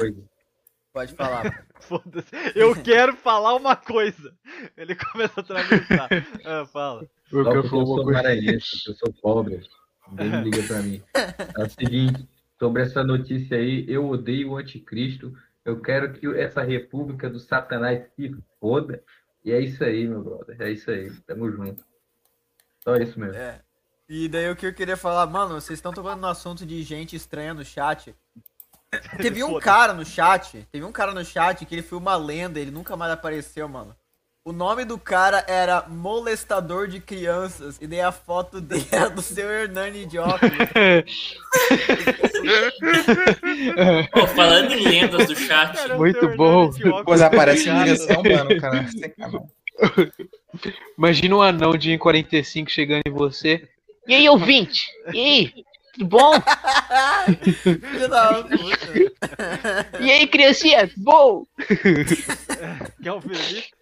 [0.93, 1.67] Pode falar.
[1.81, 2.29] Foda-se.
[2.55, 4.35] Eu quero falar uma coisa.
[4.77, 6.09] Ele começa a atravessar.
[6.45, 7.09] ah, fala.
[7.31, 9.63] Porque eu, eu sou maranhense, eu sou pobre.
[10.11, 11.03] Ninguém liga para mim.
[11.15, 12.29] É o seguinte,
[12.59, 15.33] sobre essa notícia aí, eu odeio o anticristo.
[15.65, 19.03] Eu quero que essa república do satanás se foda.
[19.45, 20.61] E é isso aí, meu brother.
[20.61, 21.11] É isso aí.
[21.27, 21.85] Tamo junto.
[22.83, 23.37] Só isso mesmo.
[23.37, 23.61] É.
[24.09, 27.17] E daí o que eu queria falar, mano, vocês estão tocando no assunto de gente
[27.17, 28.15] estranha no chat.
[29.17, 32.61] Teve um cara no chat, teve um cara no chat que ele foi uma lenda,
[32.61, 33.97] ele nunca mais apareceu, mano.
[34.45, 37.79] O nome do cara era Molestador de Crianças.
[37.81, 40.59] E daí a foto dele era do seu Hernani de óculos.
[44.21, 45.77] oh, falando em lendas do chat.
[45.77, 46.71] Cara, Muito bom.
[46.71, 48.85] Depois aparece em mano, cara.
[50.99, 53.69] Imagina um anão de 45 chegando em você.
[54.09, 54.89] E aí, ouvinte?
[55.15, 55.55] E aí?
[55.95, 56.33] Tudo bom?
[60.01, 60.91] E aí, criancinha?
[60.97, 61.45] Bom?
[63.01, 63.82] Quer o Felipe?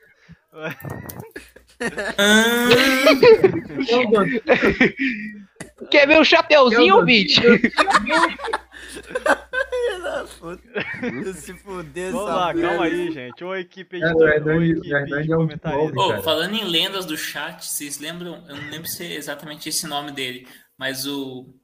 [5.91, 7.41] Quer ver o chapeuzinho, ouvinte?
[11.35, 13.43] Se fuder, Vamos lá, calma aí, gente.
[13.45, 15.49] Ô equipe É, equipe Hernani de é um.
[15.97, 16.23] Oh, cara.
[16.23, 18.45] falando em lendas do chat, vocês lembram?
[18.49, 21.55] Eu não lembro se é exatamente esse nome dele, mas o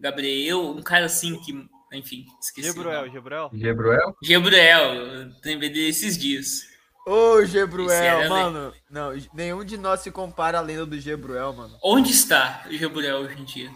[0.00, 1.52] Gabriel, um cara assim que,
[1.92, 2.68] enfim, esqueci.
[2.68, 3.10] Gebruel.
[3.10, 3.50] Gebruel.
[3.52, 4.16] Gebruel?
[4.26, 6.73] Gabriel, eu lembrei dele esses dias.
[7.06, 8.72] Ô, Gebruel, era mano.
[8.90, 11.76] Não, nenhum de nós se compara à lenda do Gebruel, mano.
[11.82, 13.70] Onde está o Gabriel hoje em dia?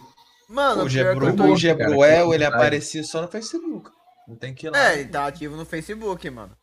[0.49, 3.91] Mano, O, pior que eu Gebru, tô- o Gebruel, cara, ele aparecia só no Facebook.
[4.27, 4.79] Não tem que ir lá.
[4.91, 6.57] É, ele tá ativo no Facebook, mano.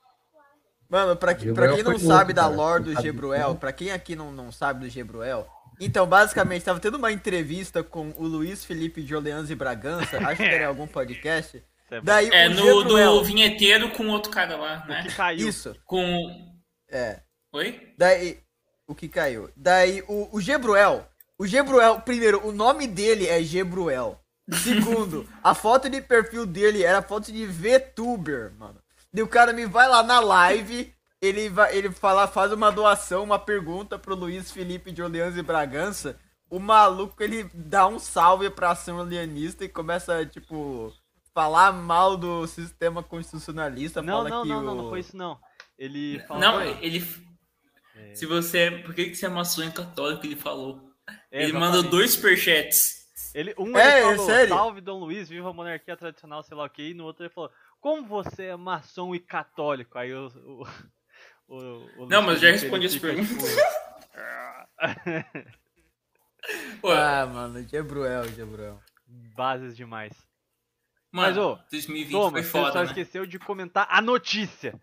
[0.88, 4.16] Mano, pra, que- Gebruel pra quem não sabe da lore do Gebruel, pra quem aqui
[4.16, 5.46] não, não sabe do Gebruel,
[5.80, 10.36] então, basicamente, tava tendo uma entrevista com o Luiz Felipe de Orleans e Bragança, acho
[10.36, 11.62] que era em algum podcast.
[11.90, 12.00] É.
[12.00, 15.02] Daí É o no Gebruel, do vinheteiro com outro cara lá, O né?
[15.02, 15.46] que caiu.
[15.48, 16.45] Isso, Com.
[16.88, 17.20] É.
[17.52, 17.94] Oi?
[17.96, 18.40] Daí,
[18.86, 19.50] o que caiu?
[19.56, 21.06] Daí, o, o Gebruel.
[21.38, 24.20] O Gebruel, primeiro, o nome dele é Gebruel.
[24.62, 28.80] Segundo, a foto de perfil dele era foto de VTuber, mano.
[29.12, 33.24] Daí o cara me vai lá na live, ele vai, ele fala, faz uma doação,
[33.24, 36.18] uma pergunta pro Luiz Felipe de Orleans e Bragança.
[36.48, 40.92] O maluco, ele dá um salve pra ação alienista e começa, tipo,
[41.34, 44.00] falar mal do sistema constitucionalista.
[44.00, 44.62] Não, fala não, que não, o...
[44.62, 45.38] não, não foi isso não.
[45.78, 46.40] Ele falou.
[46.40, 47.04] Não, ele.
[47.94, 48.14] É.
[48.14, 48.70] Se você.
[48.70, 50.24] Por que que você é maçom católico?
[50.26, 50.90] Ele falou.
[51.30, 51.74] É, ele exatamente.
[51.74, 52.96] mandou dois superchats.
[53.34, 54.48] Ele, um É, ele é falou, sério?
[54.48, 57.32] salve Dom Luiz, viva a monarquia tradicional, sei lá o que, e no outro ele
[57.32, 57.50] falou,
[57.80, 59.98] como você é maçom e católico?
[59.98, 60.26] Aí o.
[60.28, 60.66] o,
[61.48, 63.12] o, o Não, mas já respondi essa fica,
[66.80, 68.78] Pô, Ah, mano, Gebruel, Gebruel.
[68.78, 70.12] tipo, bases demais.
[71.12, 72.84] mano, mas, ô, 2020 Toma, foi você foda, só né?
[72.86, 74.80] esqueceu de comentar a notícia.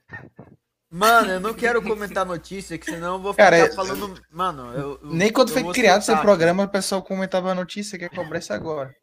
[0.95, 4.13] Mano, eu não quero comentar notícia, que senão eu vou ficar Cara, é- falando.
[4.29, 4.99] Mano, eu.
[5.01, 8.09] eu- Nem quando eu foi criado esse programa, o pessoal comentava a notícia que é
[8.09, 8.93] cobrar isso agora.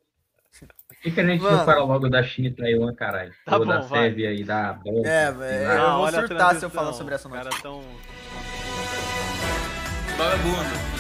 [1.03, 1.57] Por que a gente Mano.
[1.57, 3.33] não fala logo da China e Taiwan, caralho?
[3.45, 4.03] Tá Ou da bom, vai.
[4.03, 5.09] Sérvia e da Bélgica?
[5.09, 5.79] É, velho, Vai.
[5.81, 7.63] eu vou surtar se eu falar sobre essa os caras notícia.
[7.65, 7.83] tão-
[10.17, 10.91] Vagabundo.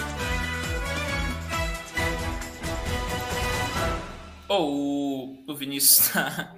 [4.48, 6.54] Oh, o, o Vinícius tá.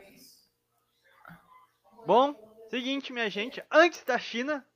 [2.07, 2.35] Bom,
[2.73, 4.67] seguinte, minha gente, antes da China,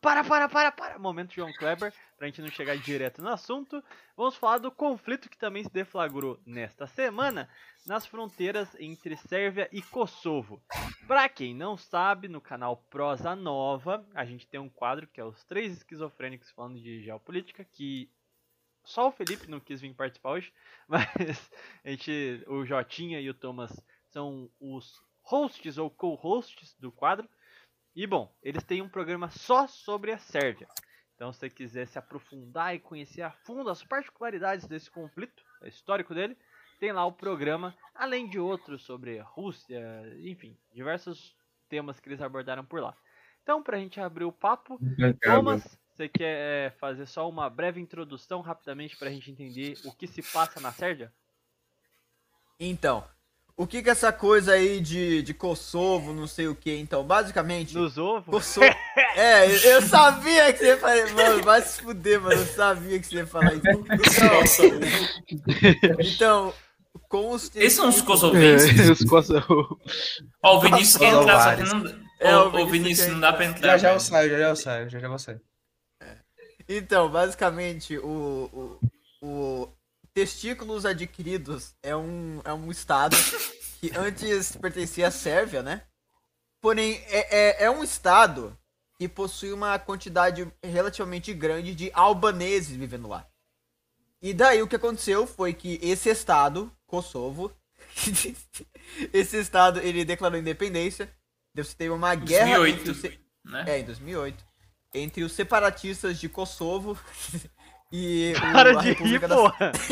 [0.00, 3.84] para, para, para, para, momento João Kleber, pra gente não chegar direto no assunto,
[4.16, 7.50] vamos falar do conflito que também se deflagrou nesta semana
[7.84, 10.62] nas fronteiras entre Sérvia e Kosovo.
[11.06, 15.24] Pra quem não sabe, no canal Prosa Nova, a gente tem um quadro que é
[15.24, 18.10] os três esquizofrênicos falando de geopolítica, que
[18.82, 20.54] só o Felipe não quis vir participar hoje,
[20.88, 21.52] mas
[21.84, 23.78] a gente, o Jotinha e o Thomas
[24.08, 27.28] são os hosts ou co-hosts do quadro.
[27.94, 30.66] E bom, eles têm um programa só sobre a Sérvia.
[31.14, 35.66] Então, se você quiser se aprofundar e conhecer a fundo as particularidades desse conflito, o
[35.66, 36.36] histórico dele,
[36.80, 39.80] tem lá o programa, além de outros sobre a Rússia,
[40.18, 41.36] enfim, diversos
[41.68, 42.96] temas que eles abordaram por lá.
[43.42, 44.80] Então, pra gente abrir o papo,
[45.20, 50.06] Thomas, você quer é, fazer só uma breve introdução rapidamente pra gente entender o que
[50.06, 51.12] se passa na Sérvia?
[52.58, 53.06] Então,
[53.56, 57.02] o que que é essa coisa aí de, de Kosovo, não sei o que, então,
[57.04, 57.74] basicamente.
[57.74, 58.26] Nos ovos?
[58.26, 58.66] Kosovo.
[59.16, 61.10] é, eu- eu sabia que você ia falar.
[61.12, 62.34] Mano, vai se fuder, mano.
[62.34, 63.62] Eu sabia que você ia falar isso.
[63.68, 64.42] Então,
[66.00, 66.54] então
[67.08, 67.50] com os.
[67.54, 68.88] esses são os kosovenses.
[68.88, 69.78] Os Kosovo.
[70.42, 72.02] Ó, o Vinícius quer entrar, só que não.
[72.20, 73.78] É, o ô, Vinícius não dá pra entrar.
[73.78, 75.40] Já já eu saio, já já eu saio, já já eu saio.
[76.68, 78.78] Então, basicamente, o,
[79.20, 79.68] o, o
[80.14, 83.16] testículos adquiridos é um, é um estado
[83.80, 85.82] que antes pertencia à Sérvia, né?
[86.60, 88.56] Porém, é, é, é um estado
[88.96, 93.26] que possui uma quantidade relativamente grande de albaneses vivendo lá.
[94.20, 97.50] E daí o que aconteceu foi que esse estado, Kosovo,
[99.12, 101.12] esse estado, ele declarou independência.
[101.54, 103.64] Deus teve uma guerra 2008, entre os, se- né?
[103.66, 104.44] é, em 2008.
[104.94, 106.96] Entre os separatistas de Kosovo
[107.92, 109.72] e o, Para a de rir, da porra!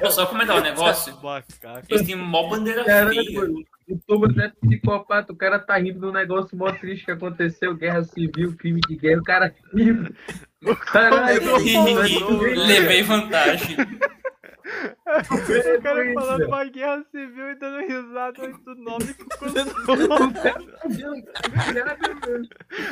[0.00, 1.14] Vou só comentar um negócio.
[1.88, 3.40] Eles têm mó bandeira Caramba, feia.
[3.88, 8.04] O Thomas é psicopata, o cara tá rindo do negócio mó triste que aconteceu, guerra
[8.04, 10.14] civil, crime de guerra, o cara rindo.
[10.92, 11.40] Caralho,
[12.66, 13.76] levei vantagem.
[15.78, 19.14] O cara falando uma guerra civil e dando risada do nome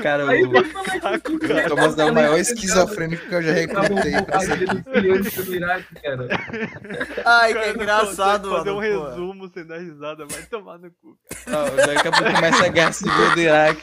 [0.02, 4.36] Cara, o Thomas é o maior esquizofrênico que eu já recrutei pra
[7.24, 8.58] Ai, que engraçado, mano.
[8.58, 11.18] Fazer um resumo sem dar risada, vai tomar no cu.
[11.46, 13.82] Não, daqui a pouco começa a guerra civil do Iraque.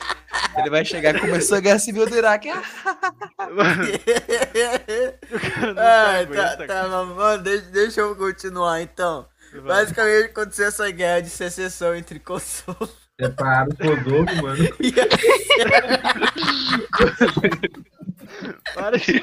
[0.57, 2.49] Ele vai chegar, começou a guerra civil do Iraque.
[5.77, 9.27] Ai, tá, tá, mano, deixa, deixa eu continuar então.
[9.51, 9.61] Vai.
[9.61, 12.89] Basicamente aconteceu essa guerra de secessão entre Kosovo.
[13.19, 14.63] Separaram o Kosovo, mano.
[18.73, 19.21] Para de.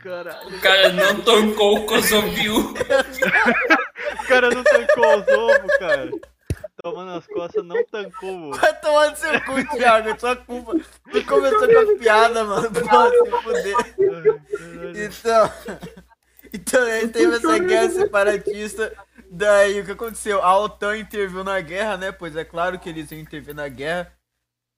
[0.00, 0.48] Caralho.
[0.48, 2.28] O cara não tocou o Kosovo.
[4.20, 6.10] o cara não tancou o Kosovo, cara.
[6.84, 8.56] Tomando as costas, não tancou, mano.
[8.60, 10.74] Vai tomar no seu cu, Thiago, é sua culpa.
[11.10, 12.70] Tu começou com a piada, mano.
[12.70, 13.74] Pode se fuder.
[14.94, 15.50] Então.
[16.52, 18.92] Então aí teve essa guerra separatista.
[19.30, 20.42] Daí o que aconteceu?
[20.42, 22.12] A OTAN interviu na guerra, né?
[22.12, 24.12] Pois é claro que eles iam intervir na guerra.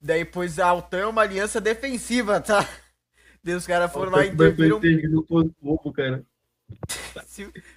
[0.00, 2.64] Daí, pois a OTAN é uma aliança defensiva, tá?
[3.42, 4.80] Daí os caras foram lá e interviram.
[5.92, 6.24] cara.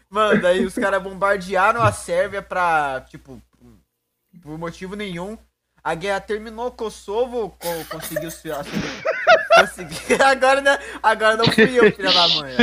[0.07, 3.41] Mano, daí os caras bombardearam a Sérvia pra, tipo,
[4.49, 5.37] por motivo nenhum.
[5.83, 7.55] A guerra terminou, Kosovo
[7.87, 8.49] conseguiu se
[9.55, 10.25] conseguiu.
[10.25, 10.79] Agora, né?
[11.03, 12.55] Agora não fui eu, filha da mãe.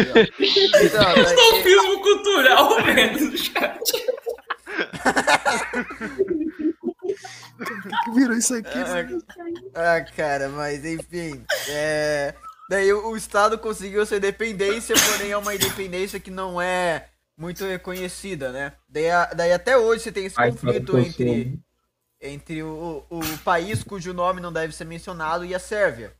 [0.82, 2.02] Então, daí...
[2.02, 4.06] cultural mesmo no chat.
[7.56, 8.78] O que virou isso aqui?
[9.74, 11.44] Ah, ah, cara, mas enfim.
[11.68, 12.34] É...
[12.68, 17.06] Daí o Estado conseguiu sua independência, porém é uma independência que não é
[17.38, 18.72] muito reconhecida, né?
[18.88, 19.04] Daí,
[19.36, 21.60] daí até hoje você tem esse conflito entre,
[22.28, 26.14] entre o, o país cujo nome não deve ser mencionado e a Sérvia.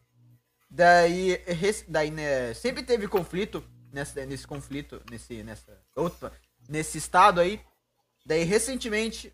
[0.71, 1.41] Daí,
[1.89, 6.33] daí né, sempre teve conflito nesse, conflito, nesse, nessa, opa,
[6.69, 7.61] nesse estado aí.
[8.25, 9.33] Daí recentemente,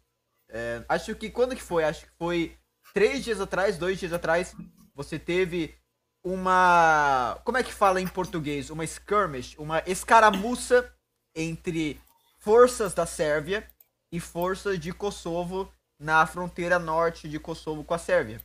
[0.48, 1.84] é, acho que quando que foi?
[1.84, 2.56] Acho que foi
[2.92, 4.54] três dias atrás, dois dias atrás,
[4.94, 5.74] você teve
[6.22, 7.40] uma.
[7.44, 8.70] Como é que fala em português?
[8.70, 10.94] Uma skirmish, uma escaramuça
[11.34, 12.00] entre
[12.38, 13.66] forças da Sérvia
[14.10, 18.40] e forças de Kosovo na fronteira norte de Kosovo com a Sérvia.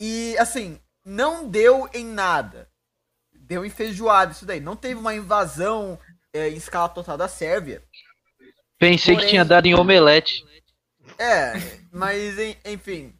[0.00, 2.68] E assim, não deu em nada.
[3.34, 4.58] Deu em feijoada isso daí.
[4.58, 5.98] Não teve uma invasão
[6.32, 7.82] é, em escala total da Sérvia.
[8.78, 10.42] Pensei Porém, que tinha dado em omelete.
[11.18, 11.52] É,
[11.92, 13.14] mas enfim,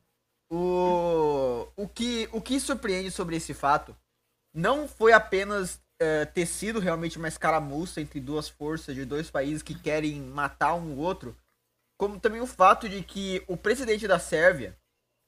[0.50, 3.94] o, o, que, o que surpreende sobre esse fato
[4.55, 9.62] não foi apenas é, ter sido realmente uma escaramuça entre duas forças de dois países
[9.62, 11.36] que querem matar um outro,
[11.97, 14.76] como também o fato de que o presidente da Sérvia,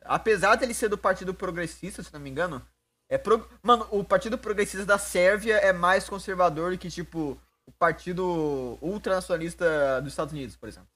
[0.04, 2.64] apesar de ele ser do Partido Progressista, se não me engano,
[3.08, 3.48] é pro...
[3.62, 10.00] mano, o Partido Progressista da Sérvia é mais conservador do que tipo o Partido Ultranacionalista
[10.02, 10.88] dos Estados Unidos, por exemplo.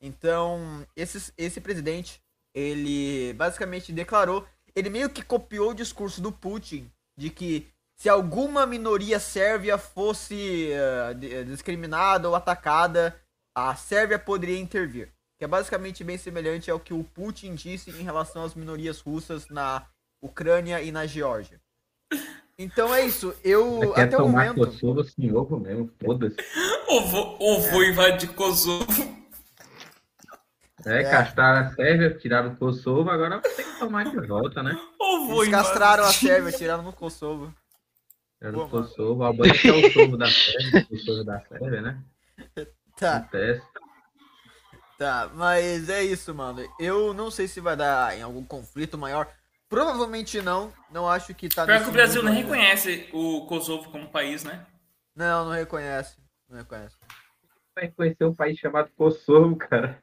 [0.00, 2.22] Então, esse, esse presidente
[2.54, 8.66] ele basicamente declarou, ele meio que copiou o discurso do Putin de que se alguma
[8.66, 13.18] minoria sérvia fosse uh, discriminada ou atacada,
[13.56, 15.08] a Sérvia poderia intervir.
[15.38, 19.48] Que é basicamente bem semelhante ao que o Putin disse em relação às minorias russas
[19.48, 19.86] na
[20.22, 21.58] Ucrânia e na Geórgia.
[22.58, 23.34] Então é isso.
[23.42, 24.56] Eu Quer até o momento.
[24.56, 26.36] Kosovo assim, ovo mesmo, foda-se.
[26.88, 27.88] Ou vou, ou vou é.
[27.88, 28.86] invadir Kosovo.
[30.86, 31.10] É, é.
[31.10, 34.78] castraram a Sérvia, tiraram o Kosovo, agora tem que tomar de volta, né?
[35.00, 37.52] Eles castraram a Sérvia, tiraram no Kosovo.
[38.38, 42.02] Tiraram no Kosovo, a Albânia é o Kosovo da Sérvia, o Kosovo da Sérvia, né?
[42.96, 43.28] Tá.
[44.98, 46.66] Tá, mas é isso, mano.
[46.80, 49.28] Eu não sei se vai dar em algum conflito maior.
[49.68, 50.72] Provavelmente não.
[50.90, 51.66] Não acho que tá.
[51.66, 54.64] Pior que o Brasil não reconhece o Kosovo como país, né?
[55.14, 56.16] Não, não reconhece.
[56.48, 56.96] Não reconhece
[57.76, 60.00] vai conhecer um país chamado Kosovo, cara.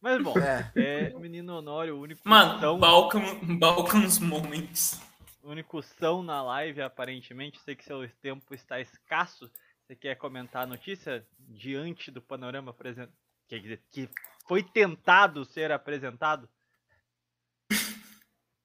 [0.00, 2.78] Mas bom, é, é Menino Honório, o único Mano, são...
[2.78, 3.20] Balkan,
[3.58, 5.00] Balkans Moments.
[5.42, 7.60] O único são na live, aparentemente.
[7.60, 9.50] Sei que seu tempo está escasso.
[9.92, 13.12] Você quer comentar a notícia diante do panorama apresentado?
[13.46, 14.08] Quer dizer, que
[14.48, 16.48] foi tentado ser apresentado?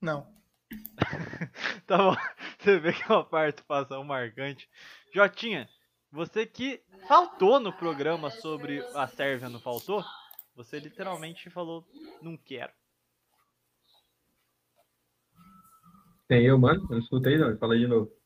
[0.02, 0.26] Não.
[1.86, 2.16] tá bom.
[2.58, 4.70] Você vê que é uma participação marcante.
[5.14, 5.70] Jotinha,
[6.12, 10.04] você que faltou no programa sobre a Sérvia, não faltou?
[10.56, 11.86] Você literalmente falou,
[12.22, 12.72] não quero.
[16.28, 16.82] Tem eu, mano?
[16.84, 18.17] Eu não escutei não, fala de novo.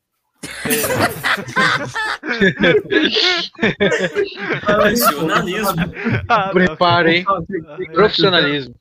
[4.65, 5.75] Profissionalismo.
[6.27, 7.25] Ah, Prepara, hein?
[7.93, 8.75] Profissionalismo.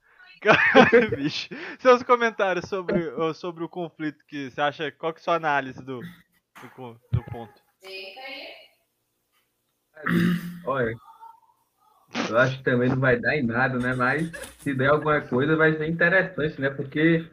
[1.16, 1.48] Bicho.
[1.78, 4.90] Seus comentários sobre, sobre o conflito que você acha.
[4.92, 7.52] Qual que é a sua análise do, do, do ponto?
[10.64, 10.94] Olha,
[12.28, 13.94] eu acho que também não vai dar em nada, né?
[13.94, 16.70] Mas se der alguma coisa vai ser interessante, né?
[16.70, 17.26] Porque,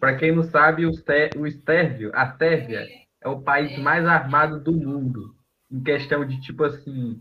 [0.00, 2.86] para quem não sabe, o, o Stérvio, a Sérvia,
[3.24, 5.34] é o país mais armado do mundo.
[5.70, 7.18] Em questão de, tipo assim.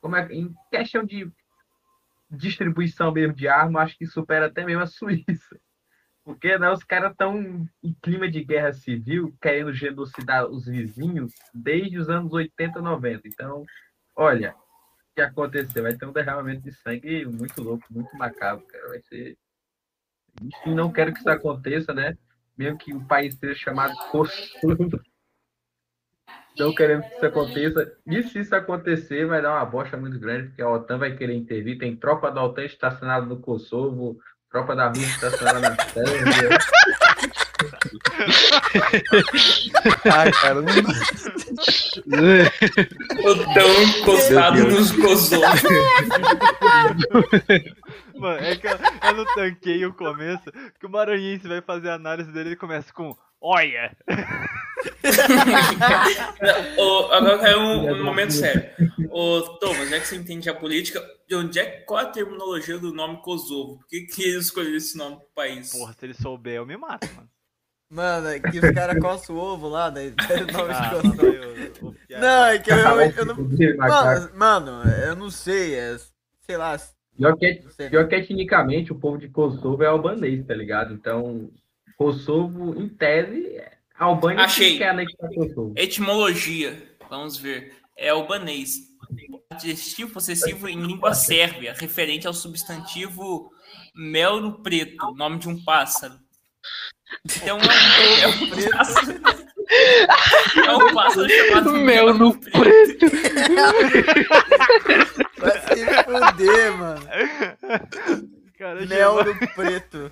[0.00, 1.32] Como é, em questão de
[2.30, 5.58] distribuição mesmo de arma, acho que supera até mesmo a Suíça.
[6.22, 11.98] Porque né, os caras estão em clima de guerra civil, querendo genocidar os vizinhos desde
[11.98, 13.26] os anos 80, 90.
[13.26, 13.64] Então,
[14.14, 15.84] olha, o que aconteceu?
[15.84, 18.88] Vai ter um derramamento de sangue muito louco, muito macabro, cara.
[18.88, 19.38] Vai ser.
[20.42, 22.14] Enfim, não quero que isso aconteça, né?
[22.58, 25.00] Mesmo que o país seja chamado Kosovo.
[26.58, 27.92] Não queremos que isso aconteça.
[28.04, 31.34] E se isso acontecer, vai dar uma bosta muito grande, porque a OTAN vai querer
[31.34, 31.78] intervir.
[31.78, 34.18] Tem tropa da OTAN estacionada no Kosovo,
[34.50, 36.58] tropa da Rússia estacionada na Sérvia.
[40.12, 40.72] Ai, cara, não.
[43.24, 45.46] OTAN encostado nos Kosovo.
[48.18, 51.94] Mano, é que eu, eu não tanquei o começo, que o Maranhense vai fazer a
[51.94, 53.96] análise dele e começa com Olha!
[57.12, 58.68] agora quero um, um momento sério.
[59.10, 62.92] Ô, Thomas, já que você entende a política, de onde é qual a terminologia do
[62.92, 63.78] nome Kosovo?
[63.78, 65.70] Por que, que eles escolheram esse nome pro país?
[65.70, 67.28] Porra, se ele souber, eu me mato, mano.
[67.90, 71.96] Mano, é que os caras coçam o ovo lá, daí o nome ah, de Kosovo.
[72.10, 73.36] Não, é que eu, eu, eu não.
[73.76, 75.96] Mano, mano, eu não sei, é,
[76.40, 76.76] sei lá.
[77.18, 77.54] Pior que,
[77.90, 80.94] pior que etnicamente o povo de Kosovo é albanês, tá ligado?
[80.94, 81.50] Então,
[81.96, 83.60] Kosovo, em tese,
[83.98, 84.78] a Albânia Achei.
[84.78, 85.74] quer anexar Kosovo.
[85.76, 87.74] Etimologia, vamos ver.
[87.96, 88.86] É albanês.
[89.50, 93.50] Adjetivo possessivo em língua sérvia, referente ao substantivo
[93.92, 96.14] mel no preto, nome de um pássaro.
[97.24, 97.58] Então é um,
[98.22, 99.20] é um pássaro.
[99.68, 103.06] É um pássaro chamado mel no preto.
[105.38, 107.00] Vai se fuder, mano.
[108.58, 110.10] Cara, mel no preto.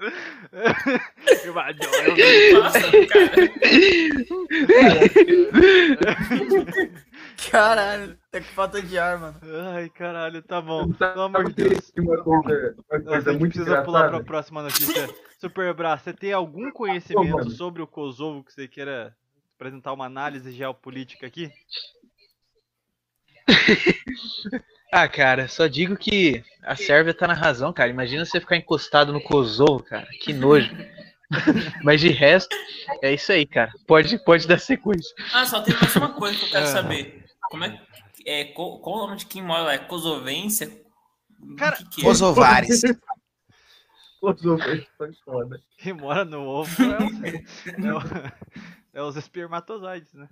[7.50, 9.36] Caralho, tá com falta de ar, mano.
[9.74, 10.92] Ai, caralho, tá bom.
[10.92, 11.92] Pelo amor de Deus.
[11.98, 13.84] Uma coisa, uma coisa muito precisa engraçada.
[13.84, 15.08] pular pra próxima notícia.
[15.40, 19.16] Super Bra, você tem algum conhecimento sobre o Kosovo que você queira
[19.56, 21.50] apresentar uma análise geopolítica aqui?
[24.92, 27.88] Ah, cara, só digo que a Sérvia tá na razão, cara.
[27.90, 30.08] Imagina você ficar encostado no Kosovo, cara.
[30.20, 30.68] Que nojo.
[31.84, 32.56] Mas de resto,
[33.00, 33.70] é isso aí, cara.
[33.86, 35.14] Pode, pode dar sequência.
[35.32, 36.66] Ah, só tem mais uma coisa que eu quero ah.
[36.66, 37.24] saber.
[37.42, 37.80] Como é,
[38.26, 39.74] é qual, qual, o nome de quem mora lá?
[39.74, 40.68] É Kosovência?
[41.56, 42.04] Cara, que que é?
[42.04, 42.82] Kosovares.
[44.20, 45.60] Kosovares foi foda.
[45.78, 47.98] Quem mora no ovo é, é, o,
[48.94, 50.28] é os espermatozoides, né?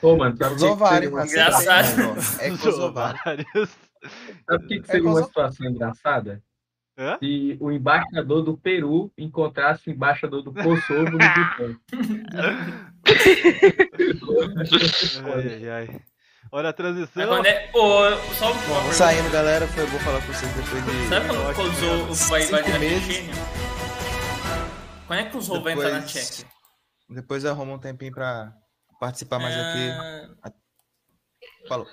[0.00, 2.00] Pô, mano, sabe Kosovário, que engraçado.
[2.40, 3.46] É Kosovário.
[4.48, 6.42] Sabe o que, que seria uma situação engraçada?
[6.96, 7.18] Hã?
[7.18, 11.76] Se o embaixador do Peru encontrasse o embaixador do Kosovo no Butão.
[15.24, 16.02] ai, ai, ai.
[16.54, 17.26] Olha a transição.
[17.26, 17.70] Quando é...
[17.72, 21.08] oh, só Bom, Saindo, galera, foi bom falar com vocês depois de.
[21.08, 23.34] Sabe quando o Kosovo vai invadir a Chechênia?
[25.06, 26.46] Quando é que o Kosovo vai entrar na Tchequia?
[27.08, 28.52] Depois arruma um tempinho pra
[29.00, 29.90] participar mais aqui.
[30.42, 30.52] Ah.
[31.66, 31.86] Falou.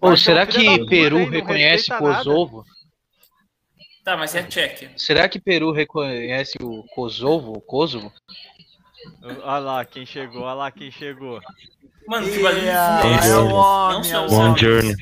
[0.00, 2.64] Ô, será que Peru reconhece Kosovo?
[4.02, 4.90] Tá, mas é Tchequia.
[4.96, 7.52] Será que Peru reconhece o Kosovo?
[7.52, 8.12] O Kosovo?
[9.22, 11.40] Olha lá quem chegou, olha lá quem chegou.
[12.10, 14.94] Mano, que barulho é o homem, é Bom giorno.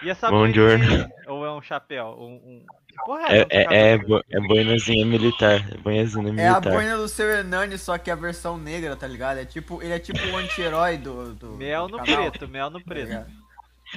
[0.00, 1.08] E essa Bom giorno.
[1.26, 2.16] Ou é um chapéu?
[2.16, 2.64] Um, um...
[3.04, 5.66] Porra, é, é, é, é, é boinazinha militar.
[5.74, 6.64] É boinazinha militar.
[6.64, 9.38] É a boina do seu Hernani, só que a versão negra, tá ligado?
[9.38, 11.56] É tipo, ele é tipo o anti-herói do, do.
[11.56, 12.30] Mel no canal.
[12.30, 13.10] preto, mel no preto.
[13.10, 13.26] Tá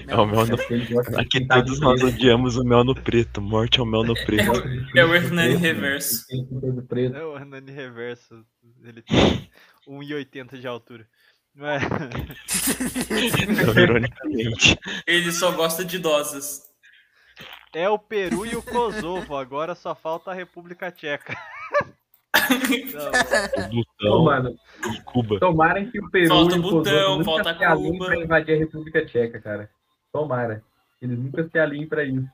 [0.07, 0.93] é o mel no preto.
[1.21, 3.39] Aqui todos nós odiamos o mel no preto.
[3.39, 4.51] Morte ao mel no preto.
[4.95, 6.25] É o Hernani Reverso.
[7.13, 8.43] É o Hernani Reverso.
[8.83, 9.47] Ele tem
[9.87, 11.05] 1,80 de altura.
[11.55, 11.79] Não é?
[13.65, 14.79] Não, ironicamente.
[15.05, 16.69] Ele só gosta de idosas.
[17.73, 21.37] É o Peru e o Kosovo, agora só falta a República Tcheca.
[23.57, 24.55] o Butão mano,
[24.91, 25.39] e Cuba.
[25.39, 29.05] Tomara que o Peru falta e o Butão, falta se alinhem pra invadir a República
[29.05, 29.69] Tcheca, cara.
[30.11, 30.63] Tomara.
[31.01, 32.27] Eles nunca se alinhem pra isso.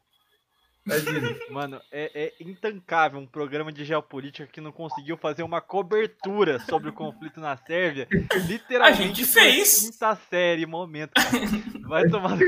[0.86, 1.36] Imagina.
[1.50, 6.90] Mano, é, é, intancável um programa de geopolítica que não conseguiu fazer uma cobertura sobre
[6.90, 8.08] o conflito na Sérvia.
[8.48, 9.02] Literalmente.
[9.02, 9.90] A gente fez!
[9.90, 11.14] Quinta série, momento.
[11.14, 11.88] Cara.
[11.88, 12.46] Vai tomar no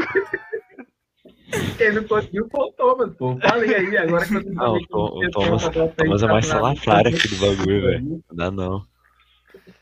[1.77, 3.38] Quem não conseguiu foi o Thomas, pô.
[3.38, 5.63] Falei aí, agora que eu não, o, o Thomas,
[5.95, 8.23] Thomas é mais salafrário aqui do bagulho, velho.
[8.29, 8.85] Não dá não.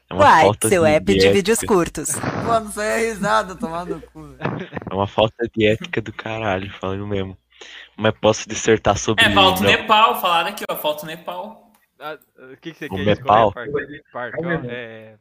[0.07, 2.15] É uma Uai, falta seu de app de, de vídeos curtos.
[2.45, 4.35] Mano, isso aí é risada, tomar no cu.
[4.39, 7.35] É uma falta de ética do caralho, falando mesmo.
[7.95, 9.23] Mas posso dissertar sobre.
[9.23, 10.75] É, falta o Nepal, falaram aqui, ó.
[10.75, 11.71] Falta o Nepal.
[11.99, 12.17] Ah,
[12.51, 13.53] o que, que você o quer Nepal?
[14.69, 15.17] É.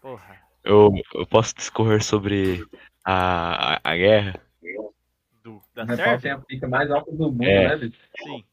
[0.00, 0.38] Porra.
[0.62, 2.64] Eu, eu posso discorrer sobre
[3.04, 4.40] a, a, a guerra?
[5.42, 7.68] Do, da o Nepal tem a pica mais alta do mundo, é.
[7.68, 7.98] né, bicho?
[8.22, 8.44] Sim.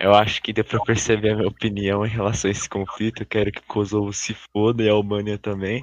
[0.00, 3.22] Eu acho que deu pra perceber a minha opinião em relação a esse conflito.
[3.22, 5.80] Eu quero que o Kosovo se foda e a Albânia também.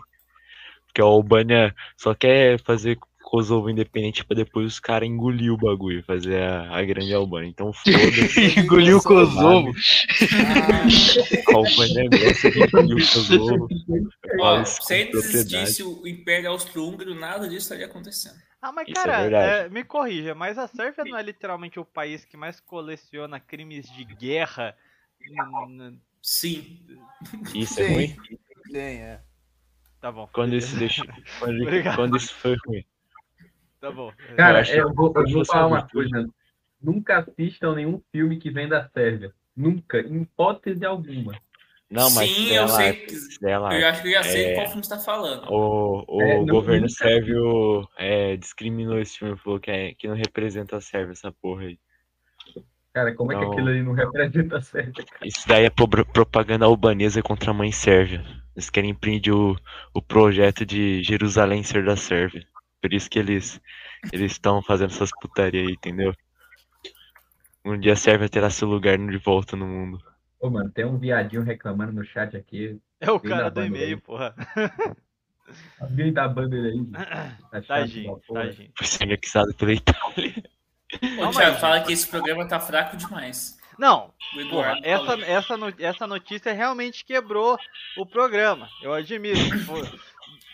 [0.85, 2.99] Porque a Albânia só quer fazer
[3.29, 7.47] Kosovo independente pra depois os caras engolir o bagulho, fazer a, a grande Albânia.
[7.47, 8.59] Então foda-se.
[8.59, 9.71] engolir o Kosovo.
[11.47, 13.67] a Albânia gosta de engolir o Kosovo.
[14.39, 18.35] Ó, se existisse o Império Austro-Húngaro, nada disso estaria acontecendo.
[18.59, 21.85] Ah, mas Isso cara, é é, me corrija, mas a Sérvia não é literalmente o
[21.85, 24.75] país que mais coleciona crimes de guerra?
[26.19, 26.79] Sim.
[27.53, 27.81] Isso Sim.
[27.83, 28.17] é ruim?
[28.71, 29.21] Sim, é.
[30.01, 30.27] Tá bom.
[30.33, 31.05] Quando isso, deixa...
[31.37, 31.59] quando,
[31.95, 32.83] quando isso foi ruim.
[33.79, 34.11] Tá bom.
[34.35, 36.27] Cara, eu, eu vou, eu vou falar uma coisa.
[36.81, 39.33] Nunca assistam nenhum filme que vem da Sérvia.
[39.55, 41.33] Nunca, em hipótese alguma.
[41.89, 42.93] Não, mas Sim, eu sei.
[42.93, 45.51] Que, dela, eu acho que eu já sei é, qual filme você tá falando.
[45.51, 46.93] O, o é, governo nunca...
[46.93, 51.63] sérvio é, discriminou esse filme, falou que, é, que não representa a Sérvia, essa porra
[51.63, 51.79] aí.
[52.93, 53.41] Cara, como não...
[53.41, 55.03] é que aquilo aí não representa a Sérvia?
[55.23, 58.23] Isso daí é propaganda albanesa contra a mãe sérvia.
[58.55, 59.55] Eles querem impedir o,
[59.93, 62.45] o projeto de Jerusalém ser da Sérvia.
[62.81, 63.59] Por isso que eles
[64.11, 66.13] eles estão fazendo essas putaria aí, entendeu?
[67.65, 70.01] Um dia a Sérvia terá seu lugar de volta no mundo.
[70.39, 72.79] Ô, mano, tem um viadinho reclamando no chat aqui.
[72.99, 74.33] É o cara do e-mail, porra.
[75.79, 76.79] Alguém da banda aí.
[77.51, 78.71] Tá tadinho, tadinho.
[78.77, 80.43] Foi ser anexado pela Itália.
[81.19, 83.57] Ô, Thiago, fala que esse programa tá fraco demais.
[83.77, 84.13] Não,
[84.49, 87.57] porra, essa, essa, essa notícia realmente quebrou
[87.97, 88.67] o programa.
[88.81, 89.39] Eu admito.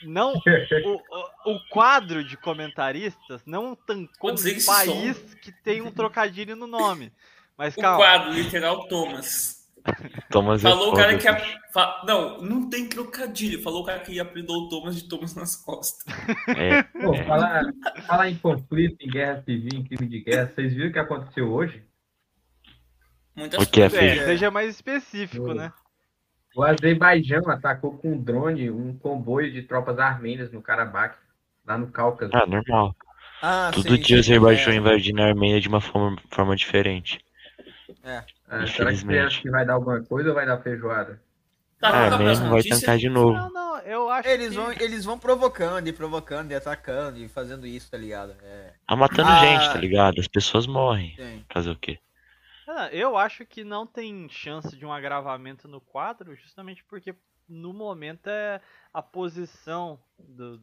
[0.08, 5.36] Não o, o, quadro de comentaristas não tancou um país som.
[5.42, 7.12] que tem um trocadilho no nome.
[7.58, 7.98] Mas o calma.
[7.98, 9.66] quadro literal Thomas.
[10.32, 11.28] Thomas é Falou é o cara que.
[11.72, 12.04] Fa...
[12.08, 13.62] Não, não tem trocadilho.
[13.62, 16.06] Falou o cara que apelidou o Thomas de Thomas nas costas.
[16.50, 17.24] É, Pô, é.
[17.24, 17.64] Falar,
[18.08, 21.52] falar em conflito, em guerra civil, em crime de guerra, vocês viram o que aconteceu
[21.52, 21.84] hoje?
[23.36, 25.72] Muitas o que é, é, seja mais específico, né?
[26.56, 31.16] O Azerbaijão atacou com um drone um comboio de tropas armênias no Karabakh,
[31.68, 32.32] lá no Cáucaso.
[32.34, 32.96] Ah, normal.
[33.42, 34.78] Ah, Todo sim, dia o Azerbaijão é.
[34.78, 37.20] invadindo a Armênia de uma forma, forma diferente.
[38.04, 38.24] É.
[38.48, 41.22] Ah, será que você acha que vai dar alguma coisa ou vai dar feijoada?
[41.80, 43.34] Tá, a Armênia não vai tentar de novo.
[43.34, 44.56] Não, não, eu acho Eles que...
[44.56, 48.34] vão, eles vão provocando e provocando e atacando e fazendo isso, tá ligado?
[48.42, 48.72] É.
[48.88, 49.40] Tá matando Ah.
[49.40, 50.20] gente, tá ligado?
[50.22, 51.14] As pessoas morrem.
[51.18, 51.44] Sim.
[51.50, 52.00] Fazer o quê?
[52.78, 57.16] Ah, Eu acho que não tem chance de um agravamento no quadro, justamente porque
[57.48, 58.60] no momento é
[58.94, 60.60] a posição do-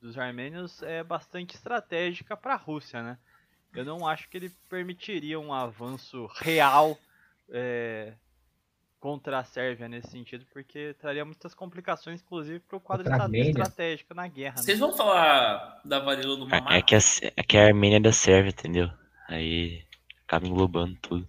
[0.00, 3.18] dos armênios é bastante estratégica para a Rússia, né?
[3.74, 6.98] Eu não acho que ele permitiria um avanço real
[7.50, 8.14] é,
[9.00, 13.06] contra a Sérvia nesse sentido, porque traria muitas complicações, inclusive, para o quadro
[13.40, 14.56] estratégico na guerra.
[14.56, 14.62] né?
[14.62, 16.78] Vocês vão falar da varíola do É, Mamá?
[16.78, 16.98] é que a,
[17.36, 18.90] é que a Armênia é da Sérvia, entendeu?
[19.28, 19.82] Aí
[20.26, 21.28] acaba englobando tudo.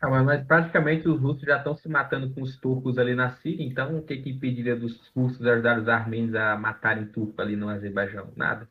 [0.00, 3.30] Ah, mas, mas praticamente os russos já estão se matando com os turcos ali na
[3.36, 7.56] Síria, então o que, que impediria dos russos ajudar os armênios a matarem turco ali
[7.56, 8.32] no Azerbaijão?
[8.36, 8.68] Nada.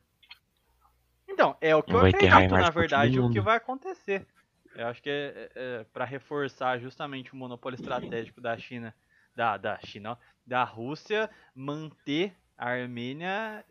[1.28, 4.26] Então, é o que eu vai acredito, na verdade, o que vai acontecer.
[4.74, 8.94] Eu acho que é, é para reforçar justamente o monopólio estratégico da China,
[9.34, 10.16] da, da China, ó,
[10.46, 13.64] da Rússia, manter a Armênia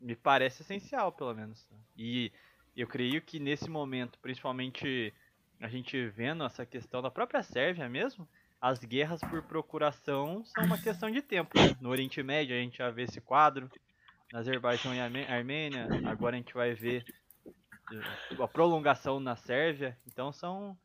[0.00, 1.66] me parece essencial, pelo menos.
[1.96, 2.30] E
[2.76, 5.12] eu creio que nesse momento, principalmente
[5.64, 8.28] a gente vendo essa questão da própria Sérvia mesmo,
[8.60, 11.52] as guerras por procuração são uma questão de tempo.
[11.80, 13.70] No Oriente Médio a gente já vê esse quadro,
[14.32, 17.04] na Azerbaijão e Armê- Armênia, agora a gente vai ver
[17.92, 19.96] eh, a prolongação na Sérvia.
[20.06, 20.76] Então são.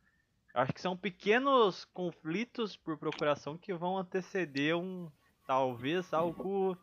[0.53, 5.11] Acho que são pequenos conflitos por procuração que vão anteceder um.
[5.45, 6.77] talvez algo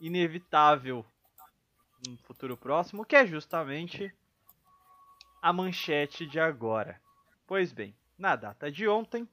[0.00, 1.04] inevitável
[2.06, 4.12] no futuro próximo, que é justamente
[5.42, 7.00] a manchete de agora.
[7.50, 9.28] Pois bem, na data de ontem,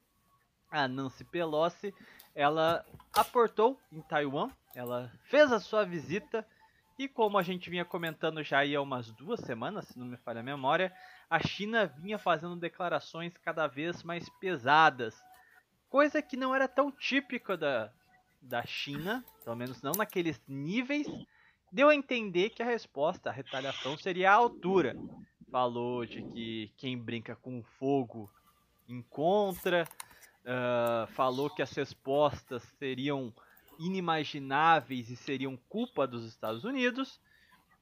[0.68, 1.94] a Nancy Pelosi
[2.34, 2.84] ela
[3.14, 6.44] aportou em Taiwan, ela fez a sua visita
[6.98, 10.40] E como a gente vinha comentando já há umas duas semanas, se não me falha
[10.40, 10.92] a memória,
[11.30, 15.14] a China vinha fazendo declarações cada vez mais pesadas.
[15.88, 17.92] Coisa que não era tão típica da,
[18.42, 21.06] da China, pelo menos não naqueles níveis,
[21.70, 24.96] deu a entender que a resposta à retaliação seria a altura.
[25.50, 28.30] Falou de que quem brinca com fogo
[28.88, 29.88] encontra,
[30.44, 33.32] uh, falou que as respostas seriam
[33.78, 37.20] inimagináveis e seriam culpa dos Estados Unidos.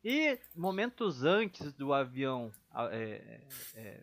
[0.05, 2.53] E momentos antes do avião
[2.93, 3.41] é,
[3.75, 4.01] é,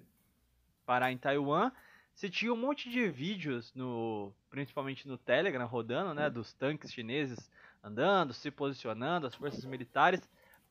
[0.86, 1.72] parar em Taiwan,
[2.14, 7.50] se tinha um monte de vídeos, no, principalmente no Telegram, rodando, né, dos tanques chineses
[7.84, 10.22] andando, se posicionando, as forças militares.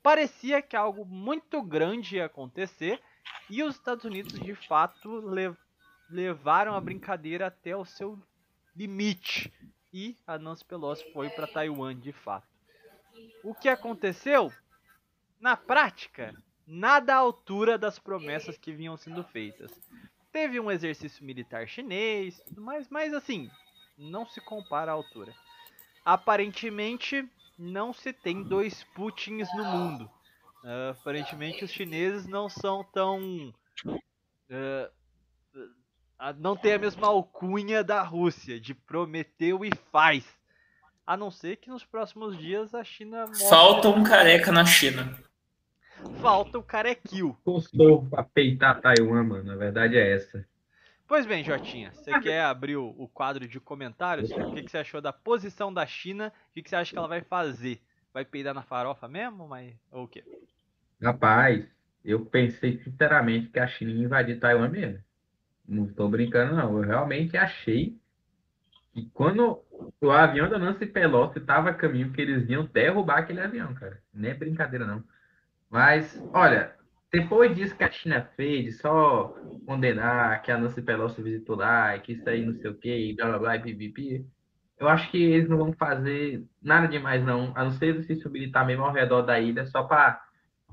[0.02, 3.00] Parecia que algo muito grande ia acontecer
[3.48, 5.56] e os Estados Unidos de fato lev
[6.10, 8.18] levaram a brincadeira até o seu
[8.76, 9.50] limite
[9.92, 12.46] e a Nancy Pelosi foi para Taiwan de fato.
[13.42, 14.52] O que aconteceu?
[15.40, 16.34] Na prática,
[16.66, 19.70] nada à altura das promessas que vinham sendo feitas.
[20.30, 23.50] Teve um exercício militar chinês, mas, mas assim,
[23.96, 25.34] não se compara à altura.
[26.04, 30.10] Aparentemente, não se tem dois Putins no mundo.
[30.64, 33.52] Uh, aparentemente, os chineses não são tão.
[33.86, 34.90] Uh,
[36.38, 40.24] não tem a mesma alcunha da Rússia, de prometeu e faz.
[41.04, 43.26] A não ser que nos próximos dias a China.
[43.48, 45.18] Falta um careca na China.
[46.20, 47.36] Falta o carequil.
[47.44, 49.52] Custou pra peitar Taiwan, mano.
[49.52, 50.46] A verdade é essa.
[51.12, 54.30] Pois bem, Jotinha, você quer abrir o, o quadro de comentários?
[54.30, 56.32] O que, que, você achou da posição da China?
[56.48, 57.82] O que, que, você acha que ela vai fazer?
[58.14, 59.46] Vai peidar na farofa mesmo?
[59.46, 60.24] Mas, ou o quê?
[61.02, 61.66] Rapaz,
[62.02, 65.04] eu pensei sinceramente que a China ia invadir Taiwan mesmo.
[65.68, 66.78] Não estou brincando, não.
[66.78, 67.94] Eu realmente achei
[68.94, 69.62] que quando
[70.00, 74.02] o avião da Nancy Pelosi estava a caminho, que eles iam derrubar aquele avião, cara.
[74.14, 75.04] Não é brincadeira, não.
[75.68, 76.74] Mas, olha,
[77.12, 79.36] depois disso que a China fez, só
[79.66, 83.28] condenar que a Nancy Pelosi visitou lá, que isso aí não sei o que, blá
[83.28, 84.26] blá blá, pipipi,
[84.78, 88.66] eu acho que eles não vão fazer nada demais, não, a não ser exercício militar
[88.66, 90.20] mesmo ao redor da ilha, só para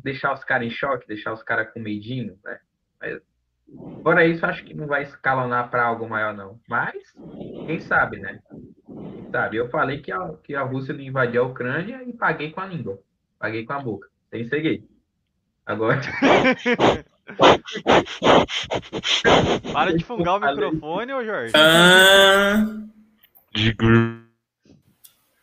[0.01, 2.59] deixar os caras em choque, deixar os caras com medinho, né?
[2.99, 3.21] Mas,
[4.01, 6.59] fora isso, acho que não vai escalonar para algo maior, não.
[6.67, 7.13] Mas,
[7.67, 8.39] quem sabe, né?
[8.87, 9.57] Quem sabe?
[9.57, 12.65] Eu falei que a, que a Rússia não invadiu a Ucrânia e paguei com a
[12.65, 12.97] língua,
[13.37, 14.87] paguei com a boca, sem segredo.
[15.69, 16.01] Agora.
[19.71, 21.53] Para de fungar o microfone, ô Jorge.
[21.55, 22.65] Ah...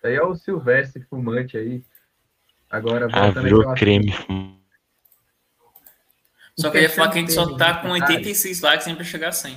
[0.02, 1.84] Aí é o Silvestre fumante aí.
[2.68, 4.12] Agora ah, virou creme.
[6.58, 9.56] Só queria falar que a gente só tá com 86 likes sempre chegar a 100.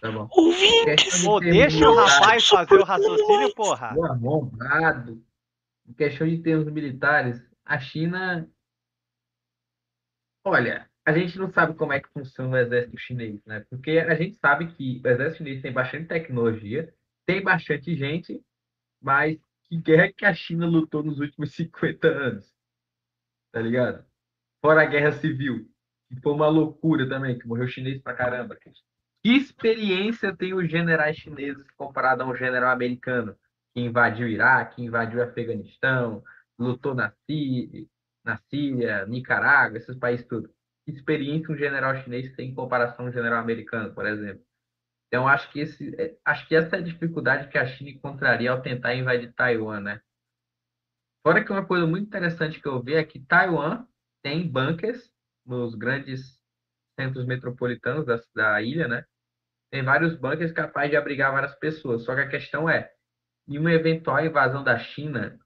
[0.00, 0.28] Tá bom.
[1.24, 3.96] Pô, deixa o rapaz fazer o raciocínio, porra.
[3.96, 5.20] O arrombado.
[5.88, 8.48] Em questão de termos militares, a China
[10.44, 13.64] Olha, a gente não sabe como é que funciona o exército chinês, né?
[13.68, 16.92] Porque a gente sabe que o exército chinês tem bastante tecnologia,
[17.26, 18.42] tem bastante gente,
[19.00, 22.54] mas que guerra que a China lutou nos últimos 50 anos?
[23.52, 24.04] Tá ligado?
[24.62, 25.68] Fora a guerra civil,
[26.08, 28.56] que foi uma loucura também, que morreu chinês pra caramba.
[28.56, 33.36] Que experiência tem os generais chineses comparado a um general americano
[33.74, 36.22] que invadiu o Iraque, invadiu o Afeganistão,
[36.58, 37.86] lutou na Síria,
[38.24, 40.52] na Síria, Nicarágua, esses países tudo.
[40.86, 44.44] Experiência um general chinês tem em comparação a um general americano, por exemplo.
[45.08, 48.50] Então, acho que, esse, é, acho que essa é a dificuldade que a China encontraria
[48.50, 50.00] ao tentar invadir Taiwan, né?
[51.22, 53.86] Fora que uma coisa muito interessante que eu vi é que Taiwan
[54.22, 55.12] tem bunkers
[55.44, 56.40] nos grandes
[56.98, 59.04] centros metropolitanos da, da ilha, né?
[59.70, 62.04] Tem vários bunkers capazes de abrigar várias pessoas.
[62.04, 62.90] Só que a questão é,
[63.48, 65.38] em uma eventual invasão da China,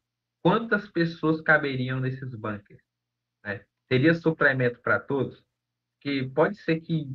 [0.45, 2.83] quantas pessoas caberiam nesses bunkers?
[3.43, 3.65] Né?
[3.89, 5.43] Teria suplemento para todos?
[6.01, 7.09] Que pode ser que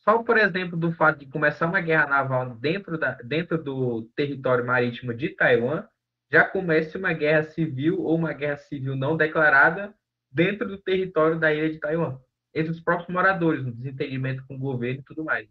[0.00, 4.64] só por exemplo do fato de começar uma guerra naval dentro, da, dentro do território
[4.64, 5.86] marítimo de Taiwan,
[6.30, 9.94] já comece uma guerra civil ou uma guerra civil não declarada
[10.30, 12.20] dentro do território da ilha de Taiwan,
[12.54, 15.48] entre os próprios moradores, no desentendimento com o governo e tudo mais.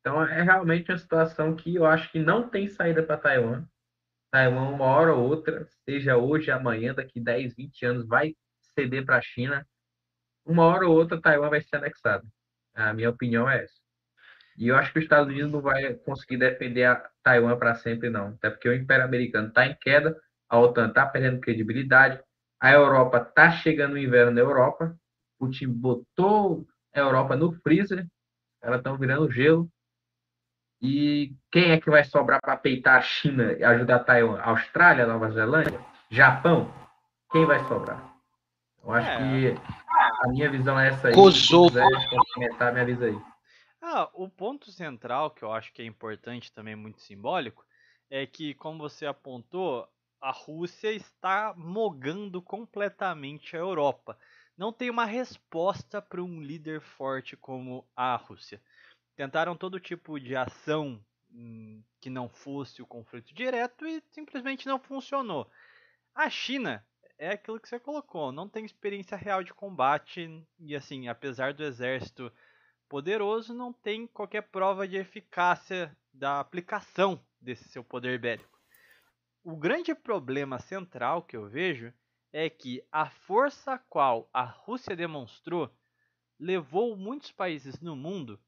[0.00, 3.66] Então é realmente uma situação que eu acho que não tem saída para Taiwan.
[4.36, 8.34] Taiwan, uma hora ou outra, seja hoje, amanhã, daqui 10, 20 anos, vai
[8.74, 9.66] ceder para a China.
[10.44, 12.28] Uma hora ou outra, Taiwan vai ser anexado.
[12.74, 13.80] A minha opinião é essa.
[14.58, 18.10] E eu acho que os Estados Unidos não vai conseguir defender a Taiwan para sempre,
[18.10, 18.28] não.
[18.28, 20.14] Até porque o Império Americano está em queda,
[20.50, 22.22] a OTAN está perdendo credibilidade,
[22.60, 24.94] a Europa está chegando o inverno na Europa,
[25.38, 28.06] Putin botou a Europa no freezer,
[28.60, 29.66] elas estão virando gelo.
[30.80, 34.40] E quem é que vai sobrar para peitar a China e ajudar a Taiwan?
[34.40, 35.80] Austrália, Nova Zelândia?
[36.10, 36.70] Japão?
[37.36, 38.16] quem vai sobrar?
[38.82, 39.18] Eu acho é.
[39.18, 39.60] que
[40.22, 41.14] a minha visão é essa aí.
[41.14, 41.70] Kosovo.
[41.70, 43.20] Se quiser complementar, me avisa aí.
[43.82, 47.64] Ah, o ponto central, que eu acho que é importante também, muito simbólico,
[48.08, 49.88] é que, como você apontou,
[50.20, 54.18] a Rússia está mogando completamente a Europa.
[54.56, 58.60] Não tem uma resposta para um líder forte como a Rússia.
[59.16, 61.02] Tentaram todo tipo de ação
[61.32, 65.50] hum, que não fosse o conflito direto e simplesmente não funcionou.
[66.14, 66.86] A China
[67.18, 71.64] é aquilo que você colocou, não tem experiência real de combate e assim, apesar do
[71.64, 72.30] exército
[72.88, 78.60] poderoso, não tem qualquer prova de eficácia da aplicação desse seu poder bélico.
[79.42, 81.92] O grande problema central que eu vejo
[82.32, 85.70] é que a força a qual a Rússia demonstrou
[86.38, 88.38] levou muitos países no mundo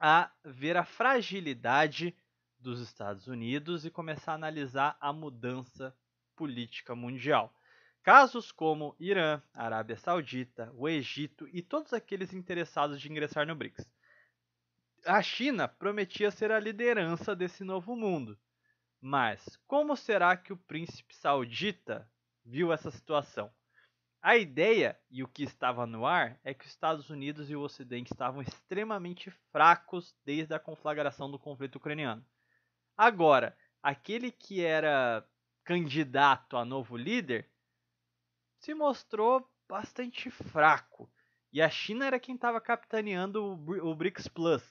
[0.00, 2.16] a ver a fragilidade
[2.58, 5.94] dos Estados Unidos e começar a analisar a mudança
[6.34, 7.54] política mundial.
[8.02, 13.86] Casos como Irã, Arábia Saudita, o Egito e todos aqueles interessados de ingressar no BRICS.
[15.04, 18.38] A China prometia ser a liderança desse novo mundo.
[19.00, 22.10] Mas como será que o príncipe saudita
[22.44, 23.50] viu essa situação?
[24.22, 27.62] A ideia e o que estava no ar é que os Estados Unidos e o
[27.62, 32.22] Ocidente estavam extremamente fracos desde a conflagração do conflito ucraniano.
[32.94, 35.26] Agora, aquele que era
[35.64, 37.48] candidato a novo líder
[38.58, 41.10] se mostrou bastante fraco.
[41.50, 43.42] E a China era quem estava capitaneando
[43.82, 44.62] o BRICS Plus.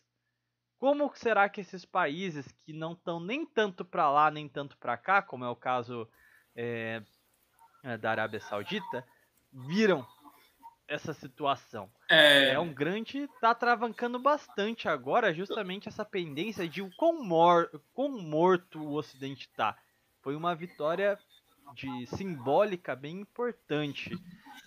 [0.77, 4.95] Como será que esses países que não estão nem tanto para lá nem tanto para
[4.95, 6.07] cá, como é o caso
[6.55, 7.01] é,
[7.99, 9.05] da Arábia Saudita,
[9.51, 10.05] viram
[10.87, 11.89] essa situação?
[12.09, 13.19] É, é um grande.
[13.19, 19.47] está travancando bastante agora, justamente essa pendência de o quão, mor, quão morto o Ocidente
[19.47, 19.77] está.
[20.21, 21.17] Foi uma vitória
[21.75, 24.11] de simbólica bem importante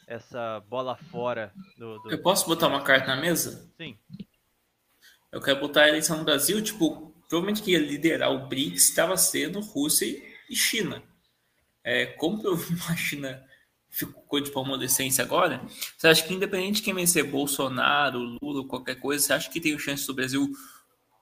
[0.07, 3.71] essa bola fora do, do, Eu posso botar uma carta na mesa?
[3.77, 3.99] Sim.
[5.31, 9.17] Eu quero botar a eleição no Brasil, tipo, provavelmente que ia liderar o BRICS estava
[9.17, 10.07] sendo Rússia
[10.49, 11.03] e China.
[11.83, 12.57] É, como a
[12.97, 13.45] China
[13.93, 15.61] ficou de palmodescência agora,
[15.97, 19.79] você acha que independente de quem vencer, Bolsonaro, Lula, qualquer coisa, você acha que tem
[19.79, 20.51] chance do Brasil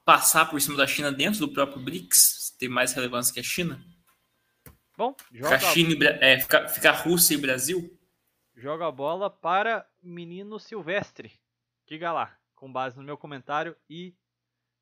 [0.04, 3.84] passar por cima da China dentro do próprio BRICS, ter mais relevância que a China?
[4.96, 7.98] Bom, joga ficar, China, é, ficar, ficar Rússia e Brasil?
[8.56, 11.32] Joga a bola para Menino Silvestre.
[11.86, 14.14] Diga lá, com base no meu comentário e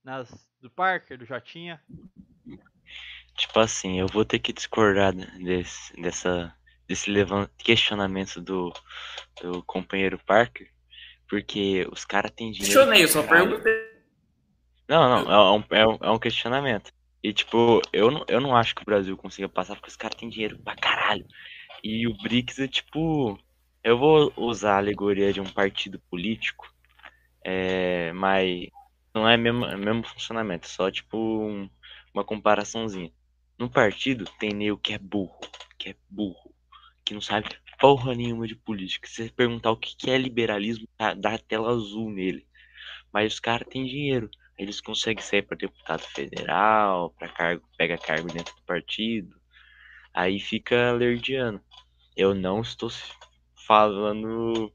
[0.04, 0.28] nas
[0.60, 1.80] do Parker, do Jotinha.
[3.36, 6.52] Tipo assim, eu vou ter que discordar desse, dessa,
[6.88, 7.12] desse
[7.58, 8.72] questionamento do,
[9.42, 10.70] do companheiro Parker,
[11.28, 12.74] porque os caras têm dinheiro.
[12.74, 13.88] Questionei, eu só perguntei.
[14.88, 16.90] Não, não, é um, é um, é um questionamento.
[17.22, 20.16] E, tipo, eu não, eu não acho que o Brasil consiga passar porque os caras
[20.16, 21.26] têm dinheiro pra caralho.
[21.84, 23.38] E o BRICS é tipo.
[23.84, 26.66] Eu vou usar a alegoria de um partido político,
[27.44, 28.68] é, mas
[29.14, 31.70] não é mesmo, é mesmo funcionamento, só tipo um,
[32.12, 33.12] uma comparaçãozinha.
[33.58, 35.40] No partido tem nego que é burro,
[35.78, 36.52] que é burro,
[37.08, 37.48] que não sabe
[37.80, 39.08] porra nenhuma de política.
[39.08, 40.86] Se você perguntar o que é liberalismo,
[41.16, 42.46] dá a tela azul nele.
[43.10, 44.30] Mas os caras têm dinheiro.
[44.58, 49.34] Eles conseguem sair para deputado federal, para cargo, pega cargo dentro do partido.
[50.12, 51.62] Aí fica lerdiano.
[52.14, 52.90] Eu não estou
[53.66, 54.70] falando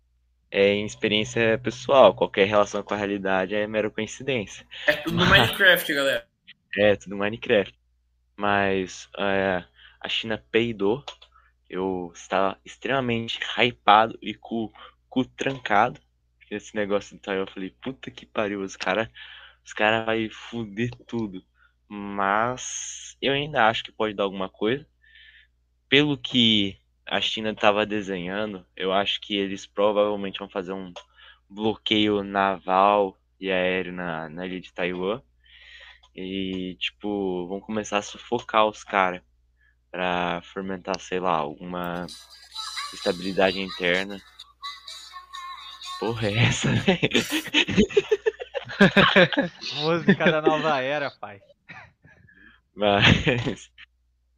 [0.50, 2.16] é, em experiência pessoal.
[2.16, 4.66] Qualquer relação com a realidade é mera coincidência.
[4.88, 5.30] É tudo Mas...
[5.30, 6.28] Minecraft, galera.
[6.76, 7.78] É, tudo Minecraft.
[8.36, 9.64] Mas é,
[10.02, 11.06] a China peidou.
[11.74, 14.72] Eu estava extremamente hypado e o
[15.10, 16.00] cu trancado.
[16.52, 19.10] Esse negócio então eu falei, puta que pariu, os caras
[19.66, 21.44] os caras vão fuder tudo.
[21.88, 24.88] Mas eu ainda acho que pode dar alguma coisa.
[25.90, 26.78] Pelo que
[27.08, 30.94] a China estava desenhando, eu acho que eles provavelmente vão fazer um
[31.50, 35.24] bloqueio naval e aéreo na, na ilha de Taiwan.
[36.16, 39.24] E, tipo, vão começar a sufocar os caras
[39.94, 42.08] para fomentar, sei lá, alguma
[42.92, 44.20] estabilidade interna.
[46.00, 47.00] Porra, é essa, velho?
[49.76, 51.40] Música da nova era, pai.
[52.76, 53.72] Mas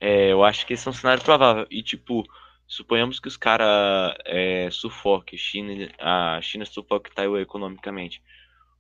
[0.02, 1.66] é, eu acho que esse é um cenário provável.
[1.72, 2.26] E tipo,
[2.68, 8.22] suponhamos que os caras é, sufoquem China, a China sufoque Taiwan economicamente.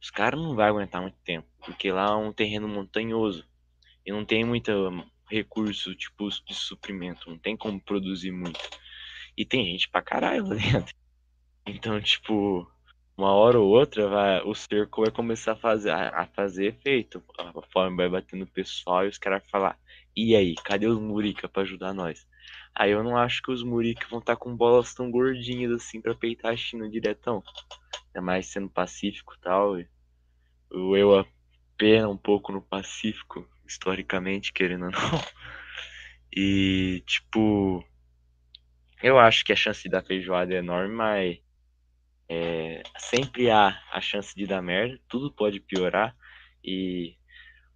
[0.01, 3.47] Os caras não vão aguentar muito tempo, porque lá é um terreno montanhoso
[4.05, 4.91] e não tem muito
[5.29, 8.59] recurso tipo de suprimento, não tem como produzir muito.
[9.37, 10.95] E tem gente pra caralho lá dentro.
[11.65, 12.69] Então, tipo,
[13.17, 17.23] uma hora ou outra vai, o cerco vai começar a fazer, a, fazer efeito.
[17.37, 19.77] A forma vai bater no pessoal e os caras falar,
[20.15, 22.27] e aí, cadê os Murica pra ajudar nós?
[22.73, 26.01] Aí eu não acho que os Murik vão estar tá com bolas tão gordinhas assim
[26.01, 27.41] para peitar a China diretão.
[28.07, 29.77] Ainda mais sendo pacífico e tal.
[30.71, 31.17] O eu
[31.75, 34.99] apena um pouco no Pacífico, historicamente, querendo ou não.
[36.37, 37.81] E, tipo,
[39.01, 41.39] eu acho que a chance de dar feijoada é enorme, mas
[42.27, 46.13] é, sempre há a chance de dar merda, tudo pode piorar.
[46.63, 47.15] E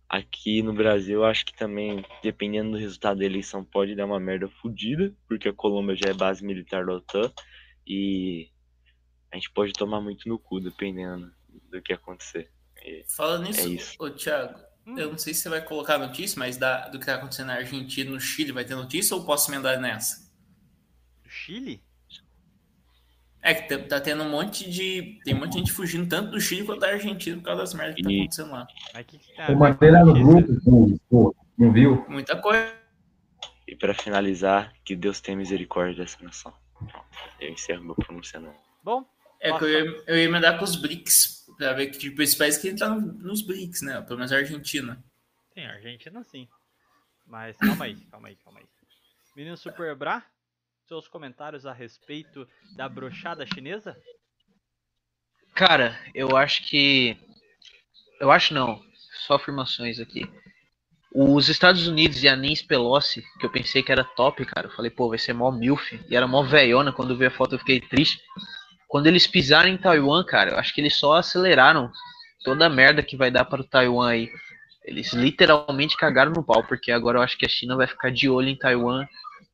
[0.10, 4.20] aqui no Brasil, eu acho que também, dependendo do resultado da eleição, pode dar uma
[4.20, 7.32] merda fodida, porque a Colômbia já é base militar da OTAN
[7.88, 8.50] e
[9.32, 11.32] a gente pode tomar muito no cu, dependendo
[11.70, 12.52] do que acontecer.
[12.84, 13.96] E Falando nisso, é isso.
[14.00, 14.69] ô Thiago.
[14.86, 17.56] Eu não sei se você vai colocar notícia, mas da, do que está acontecendo na
[17.56, 20.30] Argentina no Chile, vai ter notícia ou posso emendar nessa?
[21.24, 21.82] Do Chile?
[23.42, 25.20] É que tá, tá tendo um monte de.
[25.24, 27.74] Tem um monte de gente fugindo tanto do Chile quanto da Argentina por causa das
[27.74, 28.68] merdas que tá acontecendo lá.
[29.08, 29.50] Que que tá?
[29.50, 32.06] Eu mandei lá no grupo, não viu?
[32.10, 32.74] Muita coisa.
[33.66, 36.54] E para finalizar, que Deus tenha misericórdia dessa nação.
[37.40, 38.58] Eu encerro meu pronunciamento.
[38.84, 39.06] Bom.
[39.40, 42.38] É que eu ia, eu ia emendar com os BRICS, pra ver que tipo, esse
[42.38, 44.02] país que entrar nos BRICS, né?
[44.02, 45.04] Pelo menos a Argentina.
[45.54, 46.48] Sim, a Argentina sim.
[47.28, 48.66] Mas calma aí, calma aí, calma aí.
[49.36, 50.26] Menino Super Bra,
[50.88, 53.96] seus comentários a respeito da brochada chinesa?
[55.54, 57.18] Cara, eu acho que.
[58.22, 58.82] Eu acho não,
[59.28, 60.26] só afirmações aqui.
[61.14, 64.68] Os Estados Unidos e a Nancy Pelosi, que eu pensei que era top, cara.
[64.68, 65.92] Eu falei, pô, vai ser mó milf.
[66.10, 66.94] E era mó velhona.
[66.94, 68.22] Quando eu vi a foto eu fiquei triste.
[68.90, 71.92] Quando eles pisaram em Taiwan, cara, eu acho que eles só aceleraram
[72.44, 74.30] toda a merda que vai dar para o Taiwan aí.
[74.84, 78.28] Eles literalmente cagaram no pau, porque agora eu acho que a China vai ficar de
[78.28, 79.06] olho em Taiwan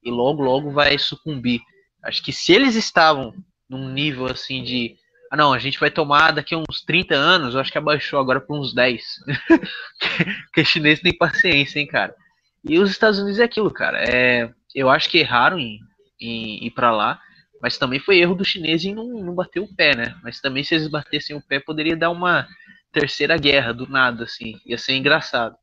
[0.01, 1.59] e logo, logo vai sucumbir.
[2.01, 3.33] Acho que se eles estavam
[3.69, 4.95] num nível assim de.
[5.29, 8.39] Ah, não, a gente vai tomar daqui uns 30 anos, eu acho que abaixou agora
[8.39, 9.03] para uns 10.
[10.45, 12.15] Porque chinês tem paciência, hein, cara.
[12.63, 14.01] E os Estados Unidos é aquilo, cara.
[14.01, 15.79] É, eu acho que erraram em,
[16.21, 17.19] em ir para lá,
[17.61, 20.15] mas também foi erro do chinês em não, não bater o pé, né?
[20.23, 22.47] Mas também se eles batessem o pé, poderia dar uma
[22.91, 24.59] terceira guerra do nada, assim.
[24.65, 25.55] Ia ser engraçado.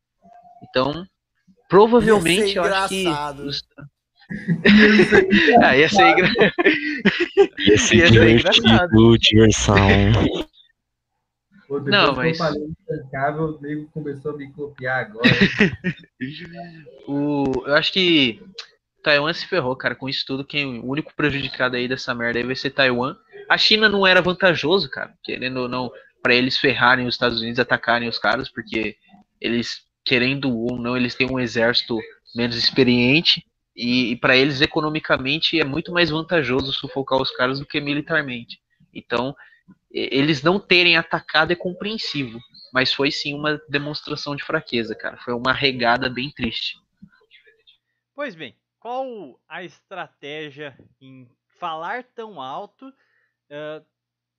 [0.69, 1.07] Então,
[1.69, 3.07] provavelmente eu acho que.
[3.43, 3.63] Os,
[5.63, 6.29] ah, ia ser, engra...
[7.59, 9.19] ia ser, ia ser engraçado.
[9.19, 9.77] Diversão.
[11.69, 12.39] Pô, não, mas.
[12.39, 15.29] o nego começou a me copiar agora.
[17.09, 17.45] o...
[17.67, 18.43] Eu acho que
[19.03, 20.45] Taiwan se ferrou, cara, com isso tudo.
[20.45, 23.17] Quem o único prejudicado aí dessa merda aí vai ser Taiwan.
[23.49, 25.91] A China não era vantajoso, cara, querendo ou não,
[26.23, 28.97] para eles ferrarem os Estados Unidos, atacarem os caras, porque
[29.41, 31.99] eles, querendo ou não, eles têm um exército
[32.35, 37.67] menos experiente e, e para eles, economicamente, é muito mais vantajoso sufocar os caras do
[37.67, 38.61] que militarmente.
[38.95, 39.35] Então,
[39.91, 42.39] eles não terem atacado é compreensivo,
[42.73, 45.19] mas foi sim uma demonstração de fraqueza, cara.
[45.19, 46.77] Foi uma regada bem triste.
[48.15, 51.31] Pois bem, qual a estratégia em
[51.61, 52.89] falar tão alto?
[52.89, 53.87] Uh,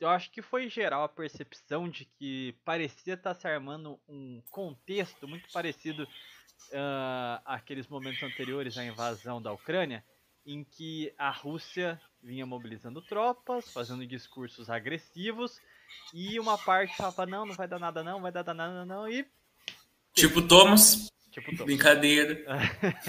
[0.02, 5.30] eu acho que foi geral a percepção de que parecia estar se armando um contexto
[5.30, 10.04] muito parecido uh, aqueles momentos anteriores à invasão da Ucrânia,
[10.46, 15.62] em que a Rússia vinha mobilizando tropas, fazendo discursos agressivos,
[16.14, 19.26] e uma parte falava, não, não vai dar nada não, vai dar nada não, e...
[20.14, 21.10] Tipo Thomas.
[21.34, 21.66] Tipo Thomas.
[21.66, 22.46] Brincadeira.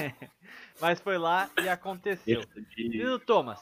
[0.81, 2.43] Mas foi lá e aconteceu.
[2.77, 3.61] E Thomas,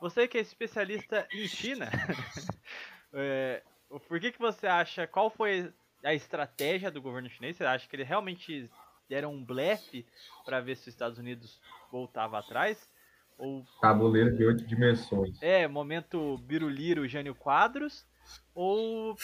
[0.00, 1.90] você que é especialista em China,
[3.12, 3.62] é,
[4.08, 5.72] por que, que você acha, qual foi
[6.02, 7.56] a estratégia do governo chinês?
[7.56, 8.70] Você acha que ele realmente
[9.08, 10.06] deram um blefe
[10.44, 11.60] para ver se os Estados Unidos
[11.90, 12.88] voltava atrás.
[13.36, 13.64] Ou...
[13.80, 15.42] Tabuleiro de oito dimensões.
[15.42, 18.06] É, momento Biruliro Jânio Quadros.
[18.54, 19.16] Ou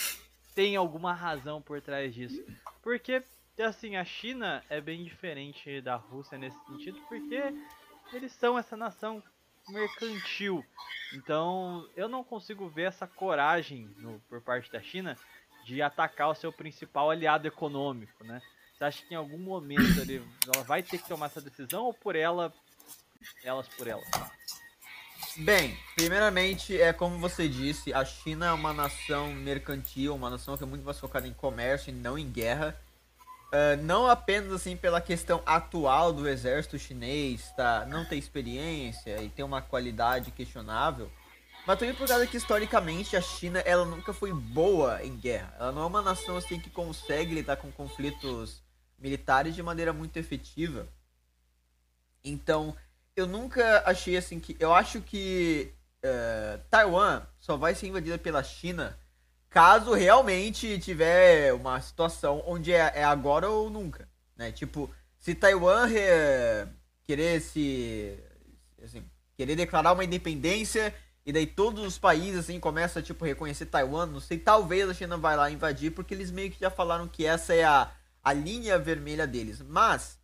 [0.54, 2.44] tem alguma razão por trás disso?
[2.82, 3.22] Porque,
[3.62, 7.42] assim, a China é bem diferente da Rússia nesse sentido, porque
[8.12, 9.22] eles são essa nação
[9.68, 10.64] mercantil.
[11.14, 15.16] Então, eu não consigo ver essa coragem no, por parte da China
[15.64, 18.40] de atacar o seu principal aliado econômico, né?
[18.74, 21.92] Você acha que em algum momento ele, ela vai ter que tomar essa decisão ou
[21.92, 22.52] por ela,
[23.44, 24.02] elas por ela?
[25.36, 30.64] Bem, primeiramente, é como você disse, a China é uma nação mercantil, uma nação que
[30.64, 32.80] é muito mais focada em comércio e não em guerra.
[33.50, 37.84] Uh, não apenas assim pela questão atual do exército chinês, tá?
[37.84, 41.10] Não ter experiência e ter uma qualidade questionável,
[41.66, 45.52] mas também por causa que historicamente a China ela nunca foi boa em guerra.
[45.58, 48.62] Ela não é uma nação assim que consegue lidar com conflitos
[48.96, 50.86] militares de maneira muito efetiva.
[52.24, 52.76] Então,
[53.16, 54.56] eu nunca achei assim que.
[54.60, 55.72] Eu acho que
[56.04, 58.96] uh, Taiwan só vai ser invadida pela China
[59.50, 64.08] caso realmente tiver uma situação onde é, é agora ou nunca.
[64.36, 64.50] Né?
[64.52, 66.00] Tipo, se Taiwan re,
[67.04, 68.18] querer se
[68.82, 69.04] Assim,
[69.36, 70.94] querer declarar uma independência
[71.24, 74.94] e daí todos os países assim começam a tipo reconhecer Taiwan, não sei, talvez a
[74.94, 77.90] China vai lá invadir porque eles meio que já falaram que essa é a,
[78.22, 79.60] a linha vermelha deles.
[79.60, 80.18] Mas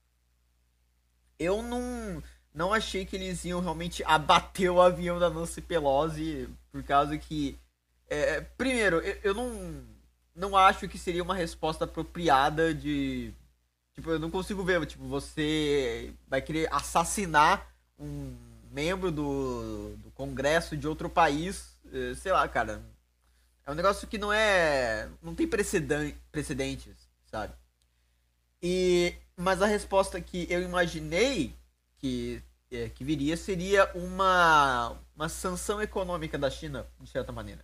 [1.38, 2.22] eu não
[2.54, 7.58] não achei que eles iam realmente abater o avião da Nancy Pelosi por causa que
[8.08, 9.84] é, primeiro, eu, eu não
[10.34, 13.32] não acho que seria uma resposta apropriada de
[13.94, 17.66] tipo, eu não consigo ver, tipo, você vai querer assassinar
[17.98, 18.36] um
[18.70, 22.82] membro do, do Congresso de outro país, eh, sei lá, cara.
[23.64, 25.08] É um negócio que não é.
[25.22, 27.54] não tem precedentes, sabe?
[28.62, 29.14] E.
[29.38, 31.54] Mas a resposta que eu imaginei
[31.98, 37.62] que, é, que viria seria uma, uma sanção econômica da China, de certa maneira.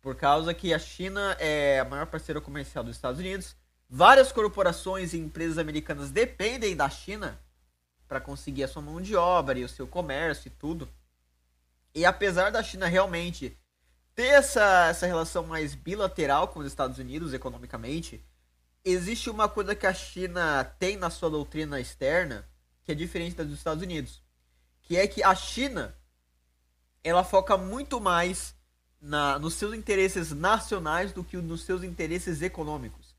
[0.00, 3.56] Por causa que a China é a maior parceira comercial dos Estados Unidos.
[3.88, 7.38] Várias corporações e empresas americanas dependem da China
[8.06, 10.88] para conseguir a sua mão de obra e o seu comércio e tudo.
[11.94, 13.58] E apesar da China realmente
[14.14, 18.24] ter essa, essa relação mais bilateral com os Estados Unidos economicamente,
[18.84, 22.48] existe uma coisa que a China tem na sua doutrina externa
[22.88, 24.22] que é diferente da dos Estados Unidos,
[24.80, 25.94] que é que a China
[27.04, 28.54] ela foca muito mais
[29.00, 33.16] na, nos seus interesses nacionais do que nos seus interesses econômicos.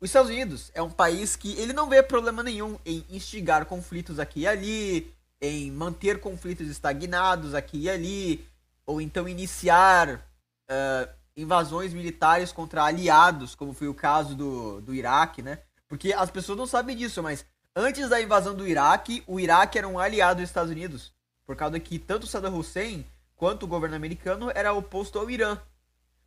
[0.00, 4.18] Os Estados Unidos é um país que ele não vê problema nenhum em instigar conflitos
[4.18, 8.46] aqui e ali, em manter conflitos estagnados aqui e ali,
[8.86, 10.24] ou então iniciar
[10.70, 15.58] uh, invasões militares contra aliados, como foi o caso do, do Iraque, né?
[15.88, 17.44] Porque as pessoas não sabem disso, mas
[17.74, 21.12] antes da invasão do Iraque, o Iraque era um aliado dos Estados Unidos,
[21.44, 23.04] por causa que tanto Saddam Hussein
[23.38, 25.58] quanto o governo americano era oposto ao Irã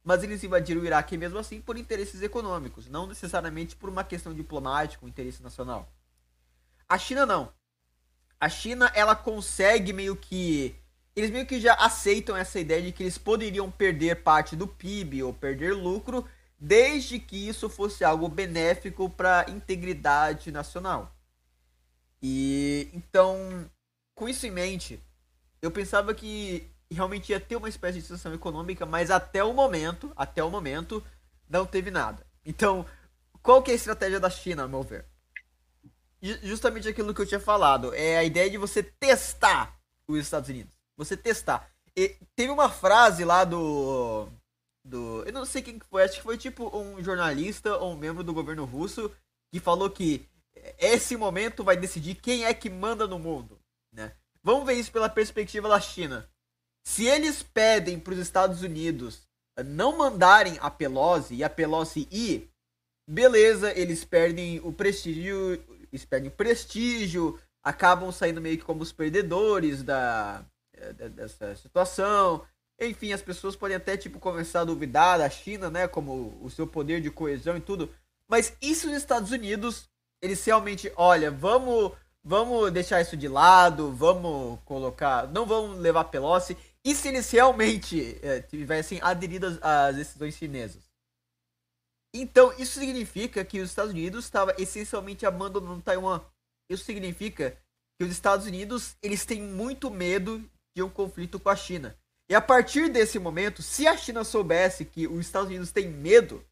[0.04, 4.34] mas eles invadiram o Iraque mesmo assim por interesses econômicos, não necessariamente por uma questão
[4.34, 5.92] diplomática, um interesse nacional.
[6.90, 7.54] A China não.
[8.40, 10.76] A China ela consegue meio que
[11.16, 15.22] eles meio que já aceitam essa ideia de que eles poderiam perder parte do PIB
[15.24, 16.28] ou perder lucro,
[16.58, 21.14] desde que isso fosse algo benéfico para a integridade nacional.
[22.22, 23.70] E então,
[24.16, 25.00] com isso em mente,
[25.62, 30.12] eu pensava que realmente ia ter uma espécie de sanção econômica, mas até o momento,
[30.16, 31.04] até o momento,
[31.50, 32.26] não teve nada.
[32.46, 32.86] Então,
[33.42, 35.06] qual que é a estratégia da China, ao meu ver?
[36.44, 40.72] Justamente aquilo que eu tinha falado, é a ideia de você testar os Estados Unidos.
[40.98, 41.72] Você testar.
[41.96, 44.28] E teve uma frase lá do
[44.84, 48.24] do, eu não sei quem foi, acho que foi tipo um jornalista ou um membro
[48.24, 49.12] do governo russo
[49.52, 50.28] que falou que
[50.78, 53.60] esse momento vai decidir quem é que manda no mundo,
[53.92, 54.14] né?
[54.44, 56.28] Vamos ver isso pela perspectiva da China.
[56.84, 59.22] Se eles pedem para os Estados Unidos
[59.66, 62.50] não mandarem a Pelosi e a Pelosi ir,
[63.08, 68.92] beleza, eles perdem o prestígio, eles perdem o prestígio, acabam saindo meio que como os
[68.92, 70.44] perdedores da,
[71.14, 72.46] dessa situação.
[72.80, 76.66] Enfim, as pessoas podem até tipo começar a duvidar da China, né, como o seu
[76.66, 77.94] poder de coesão e tudo.
[78.28, 79.88] Mas isso os Estados Unidos,
[80.22, 81.92] eles realmente, olha, vamos
[82.24, 86.56] vamos deixar isso de lado, vamos colocar, não vamos levar Pelosi.
[86.84, 90.92] E se eles realmente é, tivessem aderido às decisões chinesas?
[92.14, 96.22] Então, isso significa que os Estados Unidos estava essencialmente abandonando Taiwan.
[96.70, 97.58] Isso significa
[97.98, 100.44] que os Estados Unidos eles têm muito medo
[100.76, 101.98] de um conflito com a China.
[102.30, 106.46] E a partir desse momento, se a China soubesse que os Estados Unidos têm medo,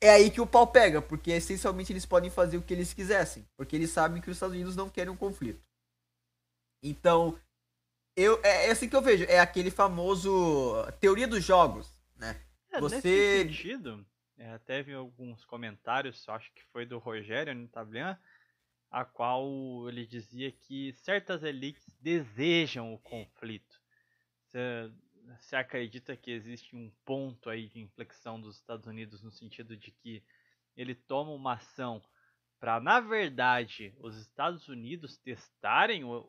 [0.00, 3.46] é aí que o pau pega, porque essencialmente eles podem fazer o que eles quisessem,
[3.56, 5.62] porque eles sabem que os Estados Unidos não querem um conflito.
[6.82, 7.38] Então,
[8.16, 9.24] eu, é, é assim que eu vejo.
[9.24, 12.40] É aquele famoso teoria dos jogos, né?
[12.70, 12.96] É, Você...
[12.96, 18.18] Nesse sentido, é, até vi alguns comentários, acho que foi do Rogério no Tablian,
[18.90, 19.48] a qual
[19.88, 23.80] ele dizia que certas elites desejam o conflito.
[24.46, 24.92] Você,
[25.38, 29.90] você acredita que existe um ponto aí de inflexão dos Estados Unidos no sentido de
[29.90, 30.22] que
[30.76, 32.02] ele toma uma ação
[32.60, 36.28] para, na verdade, os Estados Unidos testarem o,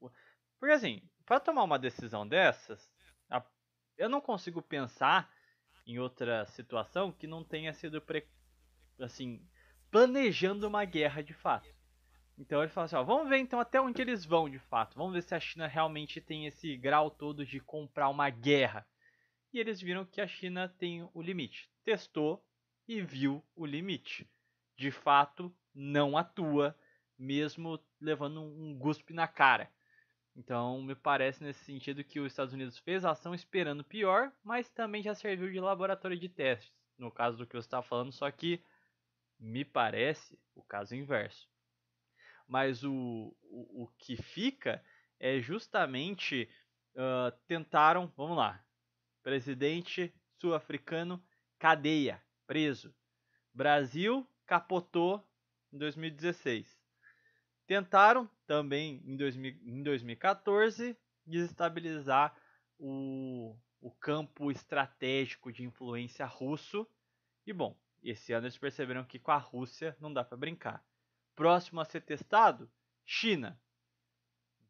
[0.00, 0.10] o,
[0.58, 2.90] porque assim, para tomar uma decisão dessas,
[3.98, 5.30] eu não consigo pensar
[5.86, 8.26] em outra situação que não tenha sido pre...
[9.00, 9.46] assim
[9.90, 11.68] planejando uma guerra de fato.
[12.38, 14.96] Então ele fala assim, ó, vamos ver então até onde eles vão de fato.
[14.96, 18.86] Vamos ver se a China realmente tem esse grau todo de comprar uma guerra.
[19.52, 21.70] E eles viram que a China tem o limite.
[21.82, 22.44] Testou
[22.86, 24.28] e viu o limite.
[24.76, 26.78] De fato, não atua,
[27.18, 29.72] mesmo levando um guspe na cara.
[30.36, 34.68] Então, me parece nesse sentido que os Estados Unidos fez a ação esperando pior, mas
[34.68, 38.30] também já serviu de laboratório de testes, no caso do que você está falando, só
[38.30, 38.62] que
[39.40, 41.48] me parece o caso inverso.
[42.46, 44.84] Mas o, o, o que fica
[45.18, 46.48] é justamente
[46.94, 48.62] uh, tentaram, vamos lá,
[49.22, 51.22] presidente sul-africano
[51.58, 52.94] cadeia, preso.
[53.54, 55.26] Brasil capotou
[55.72, 56.75] em 2016.
[57.66, 62.36] Tentaram também em, 2000, em 2014 desestabilizar
[62.78, 66.86] o, o campo estratégico de influência russo.
[67.44, 70.84] E bom, esse ano eles perceberam que com a Rússia não dá para brincar.
[71.34, 72.70] Próximo a ser testado,
[73.04, 73.60] China.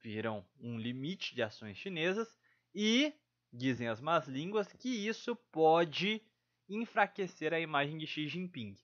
[0.01, 2.39] Viram um limite de ações chinesas
[2.75, 3.13] e
[3.53, 6.23] dizem as más línguas que isso pode
[6.69, 8.77] enfraquecer a imagem de Xi Jinping.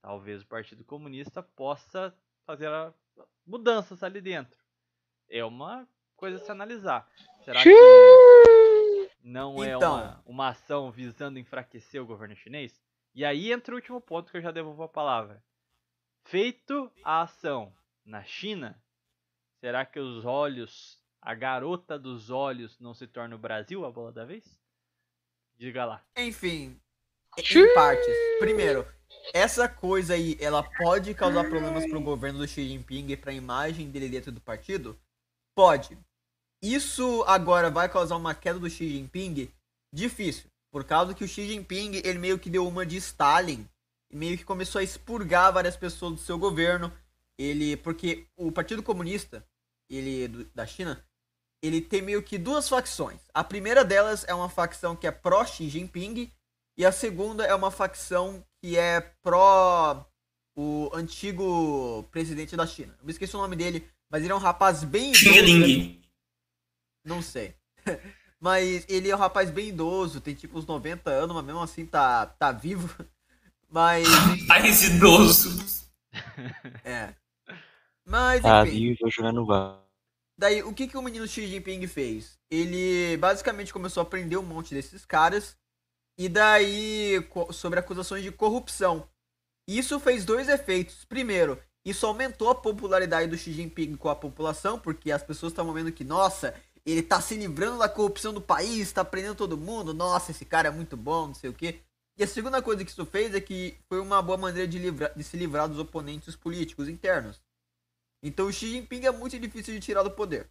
[0.00, 2.68] Talvez o Partido Comunista possa fazer
[3.46, 4.58] mudanças ali dentro.
[5.28, 7.08] É uma coisa a se analisar.
[7.44, 7.70] Será que
[9.22, 12.80] não é então, uma, uma ação visando enfraquecer o governo chinês?
[13.14, 15.42] E aí entra o último ponto que eu já devolvo a palavra.
[16.24, 17.72] Feito a ação
[18.04, 18.82] na China,
[19.60, 24.10] será que os olhos, a garota dos olhos, não se torna o Brasil a bola
[24.10, 24.60] da vez?
[25.56, 26.04] Diga lá.
[26.16, 26.80] Enfim,
[27.38, 28.14] em partes.
[28.38, 28.86] Primeiro,
[29.32, 33.30] essa coisa aí, ela pode causar problemas para o governo do Xi Jinping e para
[33.30, 34.98] a imagem dele dentro do partido?
[35.56, 35.98] Pode.
[36.62, 39.50] Isso agora vai causar uma queda do Xi Jinping?
[39.92, 40.46] Difícil.
[40.72, 43.68] Por causa que o Xi Jinping, ele meio que deu uma de Stalin.
[44.10, 46.92] E meio que começou a expurgar várias pessoas do seu governo.
[47.38, 49.44] Ele, porque o Partido Comunista,
[49.90, 51.04] ele da China,
[51.62, 53.20] ele tem meio que duas facções.
[53.32, 56.30] A primeira delas é uma facção que é pró Xi Jinping
[56.76, 60.06] e a segunda é uma facção que é pró
[60.56, 62.94] o antigo presidente da China.
[62.98, 66.00] Eu me esqueci o nome dele, mas ele é um rapaz bem Xing
[67.04, 67.54] Não sei.
[68.40, 71.86] Mas ele é um rapaz bem idoso, tem tipo uns 90 anos, mas mesmo assim
[71.86, 72.94] tá, tá vivo.
[73.70, 74.06] Mas.
[74.46, 75.88] Rapaz idoso.
[76.84, 77.14] É.
[78.04, 78.42] Mas.
[78.42, 79.82] Tá vivo bar.
[80.36, 82.38] Daí, o que, que o menino Xi Jinping fez?
[82.50, 85.56] Ele basicamente começou a prender um monte desses caras.
[86.18, 89.08] E daí, sobre acusações de corrupção.
[89.66, 91.04] Isso fez dois efeitos.
[91.04, 95.72] Primeiro, isso aumentou a popularidade do Xi Jinping com a população, porque as pessoas estavam
[95.72, 96.54] vendo que, nossa,
[96.86, 100.68] ele tá se livrando da corrupção do país, tá prendendo todo mundo, nossa, esse cara
[100.68, 101.80] é muito bom, não sei o quê.
[102.16, 105.24] E a segunda coisa que isso fez é que foi uma boa maneira de, de
[105.24, 107.42] se livrar dos oponentes políticos internos.
[108.22, 110.48] Então o Xi Jinping é muito difícil de tirar do poder.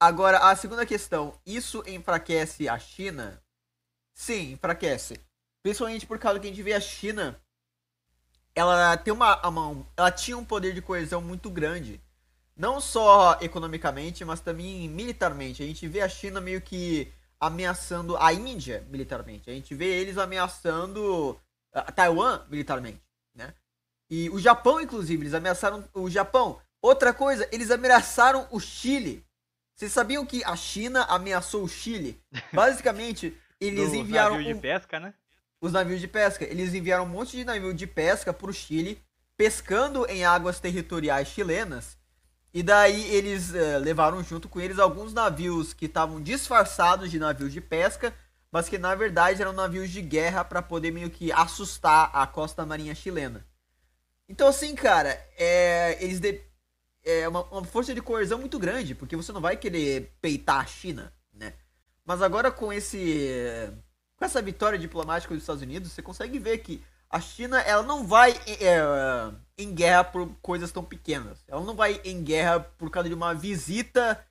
[0.00, 3.41] Agora, a segunda questão, isso enfraquece a China?
[4.14, 5.20] Sim, enfraquece.
[5.62, 7.40] Principalmente por causa que a gente vê a China,
[8.54, 9.40] ela tem uma,
[9.96, 12.00] ela tinha um poder de coesão muito grande
[12.56, 15.62] não só economicamente, mas também militarmente.
[15.62, 19.50] A gente vê a China meio que ameaçando a Índia militarmente.
[19.50, 21.38] A gente vê eles ameaçando
[21.72, 23.02] a Taiwan militarmente,
[23.34, 23.54] né?
[24.08, 26.60] E o Japão, inclusive, eles ameaçaram o Japão.
[26.80, 29.24] Outra coisa, eles ameaçaram o Chile.
[29.74, 32.22] Vocês sabiam que a China ameaçou o Chile?
[32.52, 33.36] Basicamente,
[33.66, 34.36] eles enviaram.
[34.36, 34.54] Navios um...
[34.54, 35.14] de pesca, né?
[35.60, 36.44] Os navios de pesca.
[36.44, 39.00] Eles enviaram um monte de navio de pesca pro Chile,
[39.36, 41.96] pescando em águas territoriais chilenas
[42.54, 47.50] e daí eles uh, levaram junto com eles alguns navios que estavam disfarçados de navios
[47.50, 48.14] de pesca,
[48.50, 52.66] mas que na verdade eram navios de guerra para poder meio que assustar a costa
[52.66, 53.46] marinha chilena.
[54.28, 56.42] Então assim, cara, é, eles de,
[57.02, 60.66] é uma, uma, força de coerção muito grande, porque você não vai querer peitar a
[60.66, 61.10] China?
[62.04, 63.72] Mas agora com esse
[64.16, 68.06] com essa vitória diplomática dos Estados Unidos, você consegue ver que a China ela não
[68.06, 68.80] vai é,
[69.58, 71.44] em guerra por coisas tão pequenas.
[71.46, 74.24] Ela não vai em guerra por causa de uma visita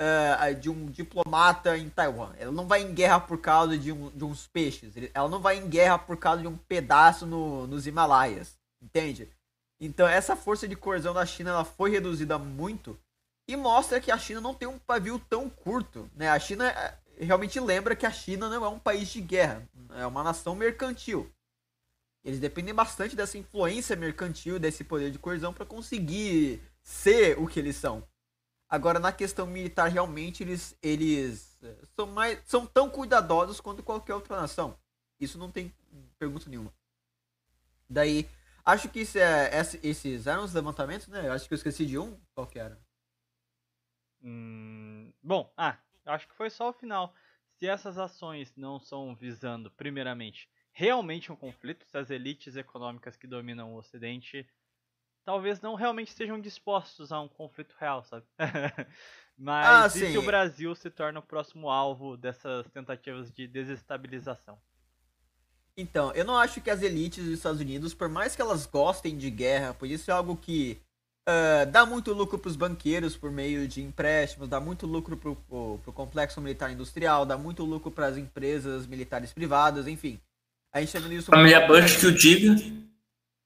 [0.00, 2.32] uh, de um diplomata em Taiwan.
[2.38, 4.94] Ela não vai em guerra por causa de, um, de uns peixes.
[5.14, 8.58] Ela não vai em guerra por causa de um pedaço no, nos Himalaias.
[8.82, 9.28] Entende?
[9.80, 12.98] Então essa força de coerção da China ela foi reduzida muito
[13.48, 16.10] e mostra que a China não tem um pavio tão curto.
[16.14, 16.28] Né?
[16.28, 16.66] A China
[17.24, 21.32] realmente lembra que a China não é um país de guerra, é uma nação mercantil.
[22.24, 27.60] Eles dependem bastante dessa influência mercantil, desse poder de coerção para conseguir ser o que
[27.60, 28.06] eles são.
[28.68, 34.14] Agora, na questão militar, realmente eles, eles eh, são, mais, são tão cuidadosos quanto qualquer
[34.14, 34.76] outra nação.
[35.20, 35.72] Isso não tem
[36.18, 36.74] pergunta nenhuma.
[37.88, 38.28] Daí,
[38.64, 39.50] acho que esse é,
[39.84, 41.28] esses eram os levantamentos, né?
[41.28, 42.18] Eu acho que eu esqueci de um.
[42.34, 42.76] Qual que era?
[44.20, 45.78] Hum, bom, ah,
[46.12, 47.14] acho que foi só o final.
[47.58, 53.26] Se essas ações não são visando, primeiramente, realmente um conflito, se as elites econômicas que
[53.26, 54.46] dominam o Ocidente
[55.26, 58.24] talvez não realmente estejam dispostos a um conflito real, sabe?
[59.36, 64.56] Mas ah, e se o Brasil se torna o próximo alvo dessas tentativas de desestabilização?
[65.76, 69.18] Então, eu não acho que as elites dos Estados Unidos, por mais que elas gostem
[69.18, 70.80] de guerra, pois isso é algo que
[71.28, 75.30] Uh, dá muito lucro para os banqueiros por meio de empréstimos, dá muito lucro para
[75.30, 80.20] o complexo militar industrial, dá muito lucro para as empresas militares privadas, enfim.
[80.72, 81.30] A gente tá vendo isso.
[81.30, 82.54] Família Bush que o diga.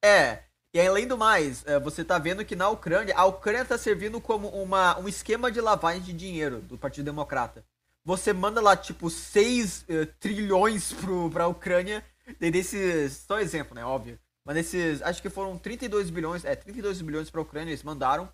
[0.05, 0.41] É.
[0.75, 4.21] E além do mais, uh, você está vendo que na Ucrânia, a Ucrânia está servindo
[4.21, 7.65] como uma, um esquema de lavagem de dinheiro do Partido Democrata.
[8.05, 10.95] Você manda lá, tipo, 6 uh, trilhões
[11.33, 12.05] para a Ucrânia,
[12.39, 13.25] desses.
[13.27, 13.85] Só exemplo, né?
[13.85, 14.19] Óbvio.
[14.51, 18.29] Mas esses, acho que foram 32 bilhões, é, 32 bilhões para a Ucrânia, eles mandaram,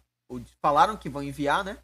[0.63, 1.77] falaram que vão enviar, né?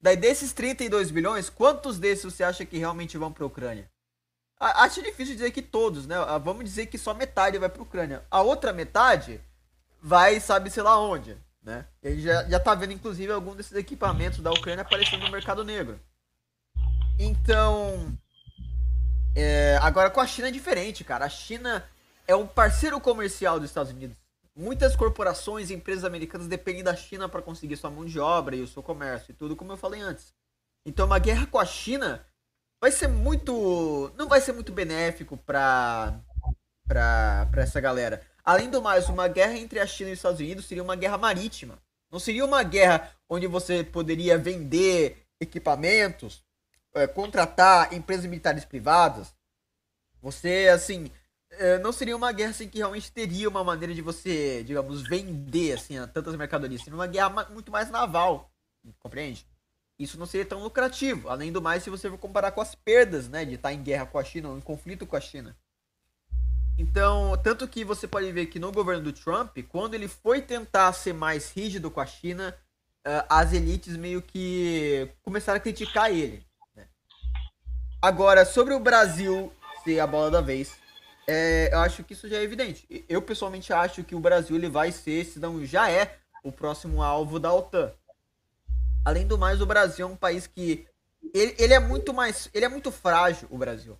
[0.00, 3.90] Daí desses 32 bilhões, quantos desses você acha que realmente vão para a Ucrânia?
[4.56, 6.14] Acho difícil dizer que todos, né?
[6.14, 8.24] Ah, vamos dizer que só metade vai para a Ucrânia.
[8.30, 9.40] A outra metade
[10.00, 11.86] vai, sabe sei lá onde, né?
[12.04, 15.32] E a gente já, já tá vendo, inclusive, algum desses equipamentos da Ucrânia aparecendo no
[15.32, 15.98] mercado negro.
[17.18, 18.16] Então,
[19.34, 21.24] é, agora com a China é diferente, cara.
[21.24, 21.84] A China
[22.30, 24.16] é um parceiro comercial dos Estados Unidos.
[24.54, 28.62] Muitas corporações e empresas americanas dependem da China para conseguir sua mão de obra e
[28.62, 30.32] o seu comércio e tudo, como eu falei antes.
[30.86, 32.24] Então, uma guerra com a China
[32.80, 34.12] vai ser muito.
[34.16, 36.20] não vai ser muito benéfico para
[36.86, 38.22] para essa galera.
[38.44, 41.18] Além do mais, uma guerra entre a China e os Estados Unidos seria uma guerra
[41.18, 41.78] marítima.
[42.10, 46.44] Não seria uma guerra onde você poderia vender equipamentos,
[46.94, 49.32] é, contratar empresas militares privadas.
[50.20, 51.10] Você, assim,
[51.82, 55.94] não seria uma guerra assim que realmente teria uma maneira de você, digamos, vender assim
[56.12, 56.82] tantas mercadorias.
[56.82, 58.50] Seria uma guerra muito mais naval,
[58.98, 59.46] compreende?
[59.98, 61.28] Isso não seria tão lucrativo.
[61.28, 64.06] Além do mais, se você for comparar com as perdas, né, de estar em guerra
[64.06, 65.54] com a China ou em conflito com a China.
[66.78, 70.90] Então, tanto que você pode ver que no governo do Trump, quando ele foi tentar
[70.94, 72.56] ser mais rígido com a China,
[73.06, 76.42] uh, as elites meio que começaram a criticar ele.
[76.74, 76.88] Né?
[78.00, 79.52] Agora, sobre o Brasil
[79.84, 80.79] ser a bola da vez,
[81.30, 83.04] é, eu acho que isso já é evidente.
[83.08, 87.04] Eu pessoalmente acho que o Brasil ele vai ser, se não já é, o próximo
[87.04, 87.92] alvo da OTAN.
[89.04, 90.88] Além do mais, o Brasil é um país que
[91.32, 93.96] ele, ele é muito mais, ele é muito frágil, o Brasil.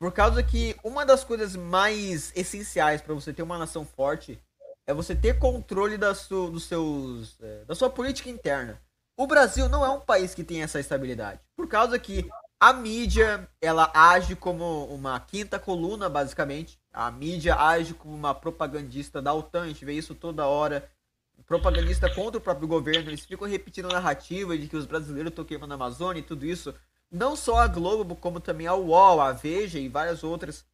[0.00, 4.42] Por causa que uma das coisas mais essenciais para você ter uma nação forte
[4.84, 8.82] é você ter controle da, su, dos seus, é, da sua política interna.
[9.16, 11.40] O Brasil não é um país que tem essa estabilidade.
[11.56, 12.28] Por causa que
[12.64, 16.80] a mídia, ela age como uma quinta coluna, basicamente.
[16.90, 20.90] A mídia age como uma propagandista da OTAN, a gente vê isso toda hora.
[21.46, 25.44] Propagandista contra o próprio governo, eles ficam repetindo a narrativa de que os brasileiros estão
[25.44, 26.74] queimando a Amazônia e tudo isso.
[27.12, 30.64] Não só a Globo, como também a UOL, a Veja e várias outras.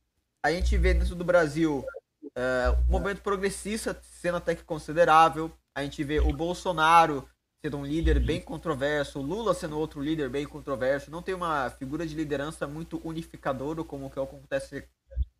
[0.44, 1.84] A gente vê dentro do Brasil
[2.22, 5.50] uh, um movimento progressista sendo até que considerável.
[5.74, 7.28] A gente vê o Bolsonaro
[7.62, 12.06] sendo um líder bem controverso, Lula sendo outro líder bem controverso, não tem uma figura
[12.06, 14.88] de liderança muito unificadora como que acontece,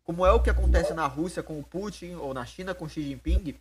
[0.03, 3.01] como é o que acontece na Rússia com o Putin ou na China com Xi
[3.01, 3.59] Jinping.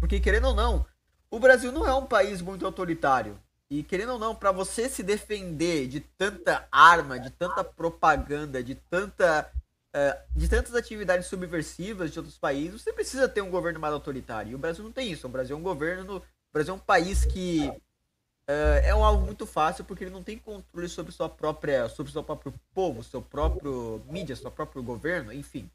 [0.00, 0.84] Porque querendo ou não,
[1.30, 3.38] o Brasil não é um país muito autoritário.
[3.70, 8.74] E querendo ou não, para você se defender de tanta arma, de tanta propaganda, de
[8.74, 9.50] tanta
[9.94, 14.52] uh, de tantas atividades subversivas de outros países, você precisa ter um governo mais autoritário.
[14.52, 15.26] E o Brasil não tem isso.
[15.26, 16.22] O Brasil é um governo
[16.54, 20.38] Brasil é um país que uh, é um alvo muito fácil porque ele não tem
[20.38, 25.68] controle sobre sua própria, sobre seu próprio povo, seu próprio mídia, seu próprio governo, enfim.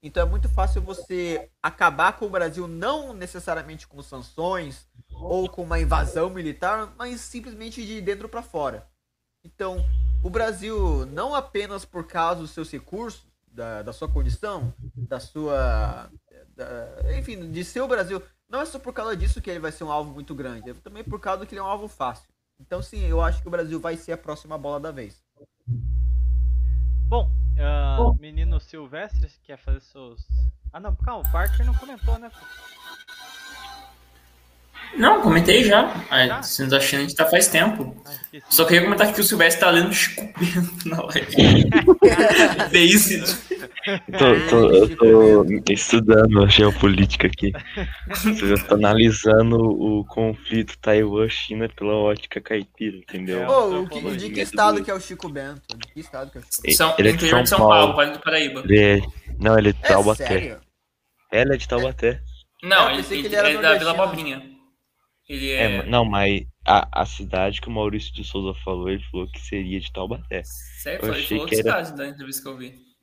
[0.00, 5.64] Então é muito fácil você acabar com o Brasil não necessariamente com sanções ou com
[5.64, 8.86] uma invasão militar, mas simplesmente de dentro para fora.
[9.42, 9.84] Então,
[10.22, 16.10] o Brasil não apenas por causa dos seus recursos, da, da sua condição, da sua,
[16.56, 18.22] da, enfim, de ser o Brasil,
[18.54, 20.74] não é só por causa disso que ele vai ser um alvo muito grande, é
[20.74, 22.28] também por causa que ele é um alvo fácil.
[22.60, 25.20] Então, sim, eu acho que o Brasil vai ser a próxima bola da vez.
[27.08, 27.28] Bom,
[27.58, 30.24] uh, menino Silvestre, quer fazer seus.
[30.72, 32.30] Ah, não, calma, o Parker não comentou, né?
[34.96, 35.92] Não, comentei já.
[36.08, 38.00] A Sinos da China a gente tá faz tempo.
[38.06, 41.36] Ah, Só queria comentar que o Silvestre tá lendo Chico Bento na live.
[42.72, 43.53] é isso.
[43.84, 47.52] Tô, tô, eu tô estudando a geopolítica aqui.
[48.34, 53.46] Já tá analisando o conflito Taiwan-China pela ótica caipira, entendeu?
[53.46, 55.62] Oh, que, de que estado que é o Chico Bento?
[55.76, 56.76] De que estado que é o Chico Bento?
[56.76, 58.62] São, ele é de São, São Paulo, Paulo, do Paraíba.
[58.64, 59.00] Ele é,
[59.38, 60.26] não, ele é de é Taubaté.
[60.26, 60.60] Sério?
[61.30, 62.22] Ela é de Taubaté.
[62.62, 64.42] Não, ele, ele, ele, ele é da Vila Bobrinha.
[65.28, 65.76] Ele é...
[65.76, 65.82] é...
[65.86, 69.78] Não, mas a, a cidade que o Maurício de Souza falou, ele falou que seria
[69.78, 70.42] de Taubaté.
[70.82, 71.04] Sério?
[71.04, 71.84] Eu ele achei falou que era...
[71.84, 72.93] cidade da entrevista que eu vi.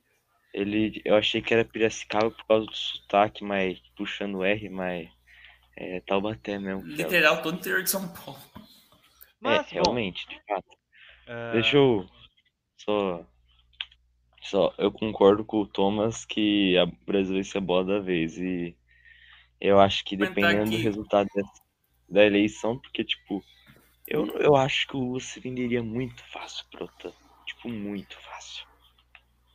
[0.52, 5.08] Ele, eu achei que era Piracicaba por causa do sotaque, mas puxando R, mas
[5.76, 6.82] é Taubaté mesmo.
[6.92, 8.40] É Literal, todo o interior de São Paulo.
[9.40, 10.70] Mas, é, realmente, de fato.
[11.26, 11.52] Uh...
[11.54, 12.06] Deixa eu
[12.76, 13.26] só,
[14.42, 14.74] só.
[14.76, 18.36] Eu concordo com o Thomas que a Brasil vai ser a bola da vez.
[18.36, 18.76] E
[19.60, 21.62] eu acho que dependendo do resultado dessa
[22.12, 23.42] da eleição, porque, tipo,
[24.06, 27.12] eu, eu acho que o Lula se venderia muito fácil OTAN.
[27.46, 28.66] Tipo, muito fácil.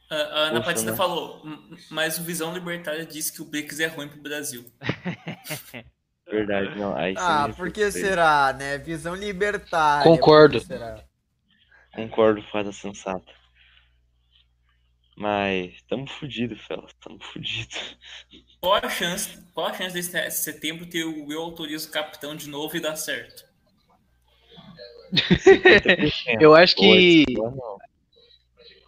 [0.10, 1.42] A, a Ana Patrícia falou,
[1.92, 4.66] mas o Visão Libertária disse que o BRICS é ruim pro Brasil.
[6.30, 6.96] Verdade, não.
[6.96, 8.78] Aí ah, por que será, né?
[8.78, 10.04] Visão libertária.
[10.04, 10.60] Concordo.
[11.94, 13.32] Concordo, fada sensata.
[15.16, 16.88] Mas tamo fudido, Fela.
[17.02, 17.76] Tamo fudido.
[18.62, 22.48] Qual a chance, qual a chance desse setembro ter o Eu Autorizo o Capitão de
[22.50, 23.46] novo e dar certo?
[26.40, 27.26] eu acho que.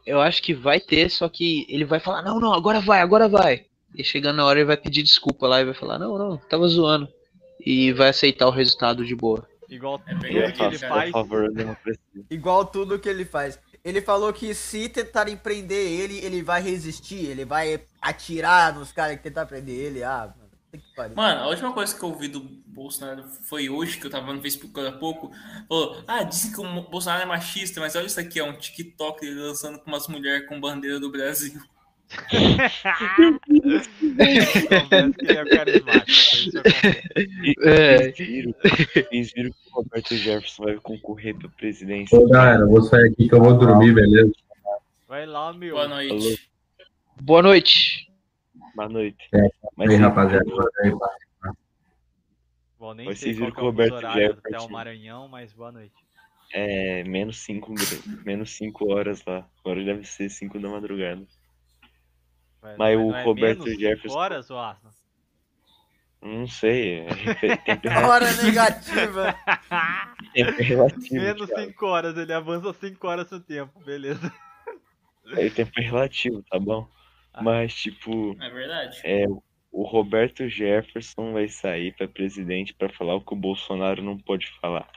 [0.06, 3.28] Eu acho que vai ter, só que ele vai falar, não, não, agora vai, agora
[3.28, 3.66] vai.
[3.96, 6.68] E chegando na hora ele vai pedir desculpa lá e vai falar, não, não, tava
[6.68, 7.08] zoando.
[7.60, 9.48] E vai aceitar o resultado de boa.
[9.70, 11.12] Igual é tudo que ele faz.
[12.30, 13.60] Igual tudo que ele faz.
[13.84, 19.18] Ele falou que se tentarem prender ele, ele vai resistir, ele vai atirar nos caras
[19.18, 20.04] que tentar prender ele.
[20.04, 20.49] Ah, mano.
[21.16, 24.42] Mano, a última coisa que eu ouvi do Bolsonaro foi hoje, que eu tava no
[24.42, 25.32] Facebook há pouco.
[25.68, 29.26] Falou, ah, disse que o Bolsonaro é machista, mas olha isso aqui, é um TikTok
[29.36, 31.60] dançando com umas mulheres com bandeira do Brasil.
[37.62, 42.18] é viram que o Roberto Jefferson vai concorrer pra presidência?
[42.18, 44.32] Ô, galera, vou sair aqui que eu vou dormir, beleza?
[45.08, 45.76] Vai lá, meu.
[45.76, 46.50] Boa noite.
[47.22, 48.09] Boa noite.
[48.76, 49.28] Boa noite.
[49.34, 50.46] É, Mas, aí, rapaziada.
[52.78, 55.94] Bom, nem Vocês viram que o Roberto Jefferson até o Maranhão, mas boa noite.
[56.54, 57.74] É, menos 5
[58.26, 59.46] menos cinco horas lá.
[59.60, 61.28] Agora deve ser 5 da madrugada.
[62.62, 64.18] Mas, mas o é Roberto Jefferson.
[64.18, 64.58] horas, ou
[66.22, 67.00] Não sei.
[67.02, 67.08] É
[68.08, 69.36] Hora negativa.
[70.34, 71.16] tempo relativo.
[71.16, 74.34] Menos 5 horas, ele avança 5 horas no tempo, beleza.
[75.38, 76.90] É tempo relativo, tá bom?
[77.40, 77.44] Ah.
[77.44, 78.36] Mas, tipo.
[78.42, 79.00] É verdade.
[79.04, 79.26] É,
[79.72, 84.48] o Roberto Jefferson vai sair para presidente para falar o que o Bolsonaro não pode
[84.60, 84.90] falar.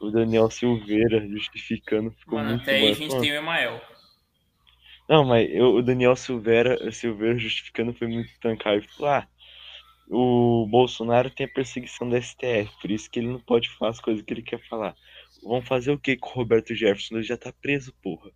[0.00, 3.80] O Daniel Silveira justificando ficou Mano, muito até aí a gente tem o Emael.
[5.08, 8.76] Não, mas eu, o Daniel Silveira, Silveira justificando foi muito tancado.
[8.76, 9.28] Ele falou, ah,
[10.08, 14.00] o Bolsonaro tem a perseguição da STF, por isso que ele não pode falar as
[14.00, 14.94] coisas que ele quer falar.
[15.42, 17.16] Vão fazer o que com o Roberto Jefferson?
[17.16, 18.30] Ele já tá preso, porra.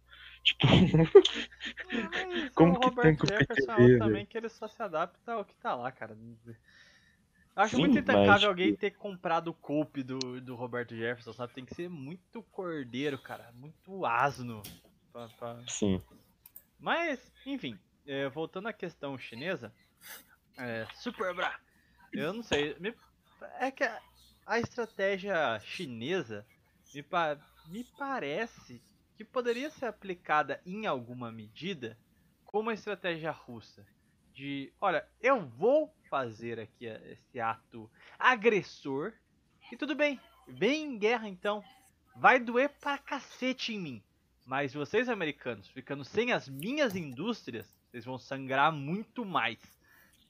[0.47, 0.65] Tipo,
[2.55, 5.75] como que tem que Jefferson é também que ele só se adapta ao que tá
[5.75, 6.17] lá, cara.
[7.57, 8.45] Acho Sim, muito intancável mas...
[8.45, 11.53] alguém ter comprado o coupe do, do Roberto Jefferson, sabe?
[11.53, 13.51] Tem que ser muito cordeiro, cara.
[13.55, 14.63] Muito asno.
[15.13, 15.59] Pra, pra...
[15.67, 16.01] Sim.
[16.79, 19.75] Mas, enfim, é, voltando à questão chinesa,
[20.57, 21.59] é, Super Bra,
[22.13, 22.95] eu não sei, me,
[23.59, 24.01] é que a,
[24.47, 26.47] a, estratégia chinesa
[26.95, 27.05] me,
[27.69, 28.81] me parece
[29.17, 31.99] que poderia ser aplicada em alguma medida
[32.45, 33.85] como a estratégia russa.
[34.35, 39.13] De, olha, eu vou fazer aqui esse ato agressor
[39.73, 41.65] e tudo bem, vem em guerra então.
[42.15, 44.03] Vai doer pra cacete em mim.
[44.45, 49.59] Mas vocês americanos, ficando sem as minhas indústrias, vocês vão sangrar muito mais.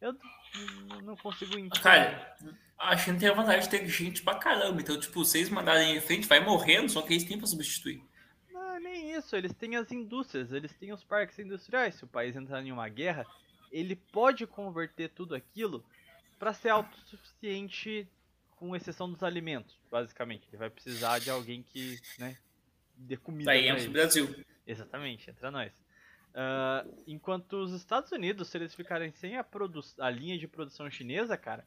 [0.00, 0.16] Eu
[1.02, 1.82] não consigo entender.
[1.82, 2.36] Cara,
[2.78, 4.80] a China tem a vantagem de ter gente pra caramba.
[4.80, 8.02] Então, tipo, vocês mandarem em frente, vai morrendo, só que eles têm pra substituir.
[8.76, 9.34] Não, nem isso.
[9.34, 11.94] Eles têm as indústrias, eles têm os parques industriais.
[11.94, 13.26] Se o país entrar em uma guerra,
[13.72, 15.84] ele pode converter tudo aquilo
[16.38, 18.06] para ser autossuficiente,
[18.56, 20.46] com exceção dos alimentos, basicamente.
[20.48, 22.36] Ele vai precisar de alguém que, né,
[22.96, 23.46] de comida.
[23.46, 24.44] Daí entra o Brasil.
[24.66, 25.72] Exatamente, entra nós.
[26.32, 29.46] Uh, enquanto os Estados Unidos, se eles ficarem sem a,
[30.00, 31.66] a linha de produção chinesa, cara,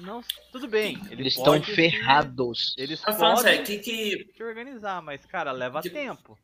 [0.00, 1.00] não, tudo bem.
[1.10, 2.74] Ele eles estão ferrados.
[2.78, 4.24] Eles tá podem que, que...
[4.24, 5.90] que organizar, mas cara, leva que...
[5.90, 6.38] tempo.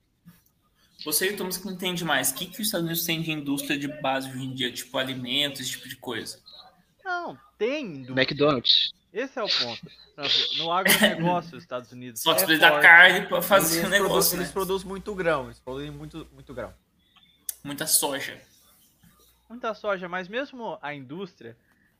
[1.04, 2.30] Você e o Thomas que entende mais.
[2.30, 4.72] O que, que os Estados Unidos têm de indústria de base hoje em dia?
[4.72, 6.40] Tipo alimentos, esse tipo de coisa?
[7.04, 8.04] Não, tem.
[8.08, 8.92] McDonald's.
[9.12, 9.90] Esse é o ponto.
[10.58, 12.20] No agronegócio dos Estados Unidos.
[12.22, 14.08] Só que é precisa da carne para fazer o negócio.
[14.08, 14.42] Produzem, né?
[14.42, 15.44] Eles produzem muito grão.
[15.46, 16.74] Eles produzem muito, muito grão.
[17.62, 18.40] Muita soja.
[19.48, 21.56] Muita soja, mas mesmo a indústria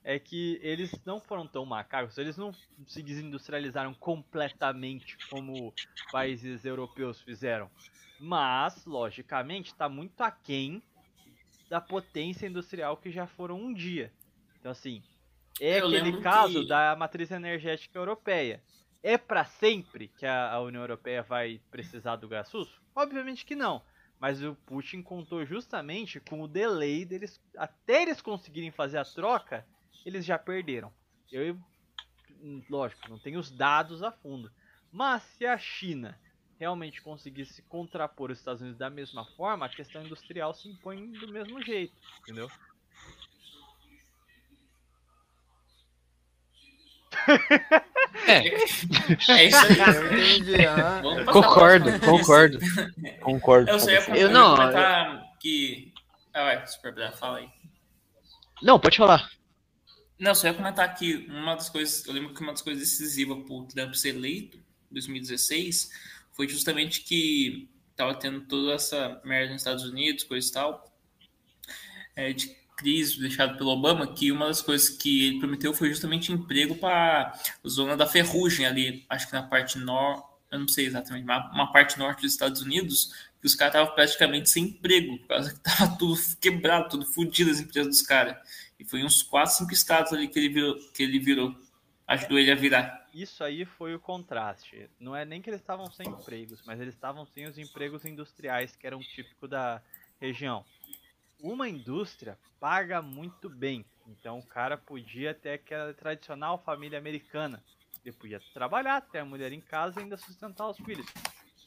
[0.09, 2.51] é que eles não foram tão macacos, eles não
[2.87, 5.71] se desindustrializaram completamente como
[6.11, 7.71] países europeus fizeram.
[8.19, 10.83] Mas, logicamente, está muito aquém
[11.69, 14.11] da potência industrial que já foram um dia.
[14.59, 15.03] Então, assim,
[15.61, 16.69] é Eu aquele caso que...
[16.69, 18.63] da matriz energética europeia.
[19.03, 22.81] É para sempre que a, a, União Europeia vai precisar do gás russo?
[22.97, 23.83] Obviamente que não.
[24.19, 27.39] Mas o Putin contou justamente com o delay deles.
[27.55, 29.67] Até eles conseguirem fazer a troca,
[30.05, 30.93] eles já perderam.
[31.31, 31.59] Eu,
[32.69, 34.51] lógico, não tenho os dados a fundo.
[34.91, 36.19] Mas se a China
[36.59, 41.29] realmente conseguisse contrapor os Estados Unidos da mesma forma, a questão industrial se impõe do
[41.29, 42.51] mesmo jeito, entendeu?
[48.27, 48.39] É.
[48.39, 49.79] É isso aí.
[49.97, 50.67] Eu entendi.
[50.67, 51.03] ah.
[51.33, 52.59] Concordo, concordo.
[53.21, 53.71] Concordo.
[53.71, 54.57] Eu só ia, com eu não,
[55.41, 55.93] que.
[56.33, 57.49] Ah, vai, Super fala aí.
[58.63, 59.29] Não, pode falar.
[60.19, 62.05] Não, só ia comentar que uma das coisas.
[62.07, 65.91] Eu lembro que uma das coisas decisivas pro Trump ser eleito em 2016
[66.33, 70.99] foi justamente que tava tendo toda essa merda nos Estados Unidos, coisa e tal,
[72.15, 76.33] é, de crise deixado pelo Obama, que uma das coisas que ele prometeu foi justamente
[76.33, 77.33] emprego para
[77.65, 80.23] a zona da ferrugem ali, acho que na parte norte,
[80.53, 83.95] eu não sei exatamente, mas uma parte norte dos Estados Unidos, que os caras estavam
[83.95, 88.37] praticamente sem emprego, por causa que tava tudo quebrado, tudo fodido as empresas dos caras.
[88.79, 91.55] E foi uns 4, 5 estados ali que ele virou, que ele virou.
[92.07, 93.07] Ajudou ele a virar.
[93.13, 94.89] Isso aí foi o contraste.
[94.99, 98.75] Não é nem que eles estavam sem empregos, mas eles estavam sem os empregos industriais
[98.77, 99.83] que eram típicos da
[100.21, 100.65] região.
[101.41, 107.63] Uma indústria paga muito bem, então o cara podia ter aquela tradicional família americana.
[108.05, 111.07] Ele podia trabalhar, ter a mulher em casa e ainda sustentar os filhos.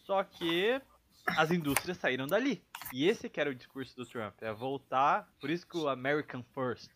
[0.06, 0.82] Só que
[1.38, 2.64] as indústrias saíram dali.
[2.92, 6.44] E esse que era o discurso do Trump, é voltar, por isso que o American
[6.54, 6.90] First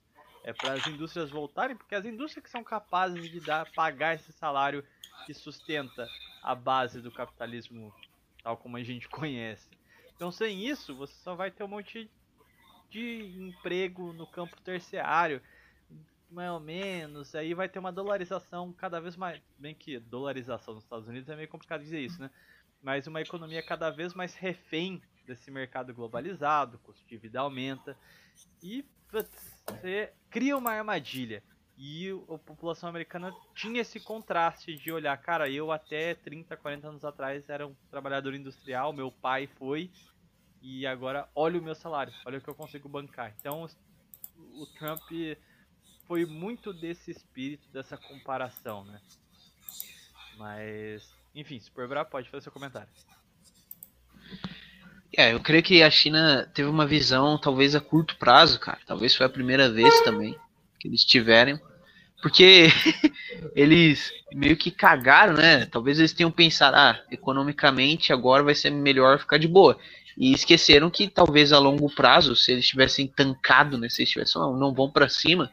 [0.45, 4.31] é para as indústrias voltarem, porque as indústrias que são capazes de dar, pagar esse
[4.31, 4.85] salário
[5.25, 6.07] que sustenta
[6.43, 7.91] a base do capitalismo
[8.43, 9.67] tal como a gente conhece.
[10.15, 12.09] Então, sem isso, você só vai ter um monte
[12.91, 15.41] de emprego no campo terciário,
[16.29, 17.33] mais ou menos.
[17.33, 19.41] Aí vai ter uma dolarização cada vez mais.
[19.57, 22.29] Bem que dolarização nos Estados Unidos é meio complicado dizer isso, né?
[22.83, 27.97] Mas uma economia cada vez mais refém desse mercado globalizado, o custo de vida aumenta.
[28.61, 31.43] E putz, você cria uma armadilha.
[31.77, 37.03] E a população americana tinha esse contraste de olhar, cara, eu até 30, 40 anos
[37.03, 39.91] atrás era um trabalhador industrial, meu pai foi,
[40.61, 43.35] e agora olha o meu salário, olha o que eu consigo bancar.
[43.37, 43.67] Então
[44.53, 45.01] o Trump
[46.07, 49.01] foi muito desse espírito, dessa comparação, né?
[50.37, 52.89] Mas, enfim, Super Bra, pode fazer seu comentário.
[55.17, 58.79] É, eu creio que a China teve uma visão, talvez a curto prazo, cara.
[58.85, 60.35] Talvez foi a primeira vez também
[60.77, 61.59] que eles tiveram.
[62.21, 62.67] Porque
[63.55, 65.65] eles meio que cagaram, né?
[65.67, 69.77] Talvez eles tenham pensado, ah, economicamente agora vai ser melhor ficar de boa.
[70.17, 73.87] E esqueceram que talvez a longo prazo, se eles tivessem tancado, né?
[73.87, 75.49] Se eles tivessem, não, não vão para cima,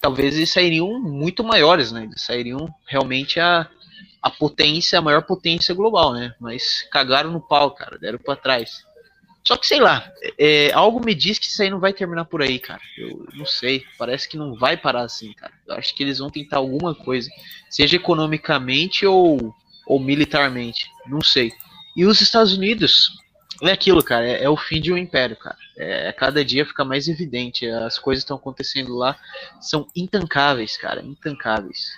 [0.00, 2.04] talvez eles sairiam muito maiores, né?
[2.04, 3.68] Eles sairiam realmente a,
[4.22, 6.34] a potência, a maior potência global, né?
[6.40, 8.84] Mas cagaram no pau, cara, deram para trás.
[9.44, 10.08] Só que sei lá,
[10.38, 12.80] é, algo me diz que isso aí não vai terminar por aí, cara.
[12.96, 15.52] Eu não sei, parece que não vai parar assim, cara.
[15.66, 17.28] Eu acho que eles vão tentar alguma coisa,
[17.68, 19.54] seja economicamente ou,
[19.86, 21.52] ou militarmente, não sei.
[21.96, 23.10] E os Estados Unidos,
[23.62, 25.58] é aquilo, cara, é, é o fim de um império, cara.
[25.76, 29.18] É, cada dia fica mais evidente, as coisas estão acontecendo lá,
[29.60, 31.90] são intancáveis, cara, intancáveis.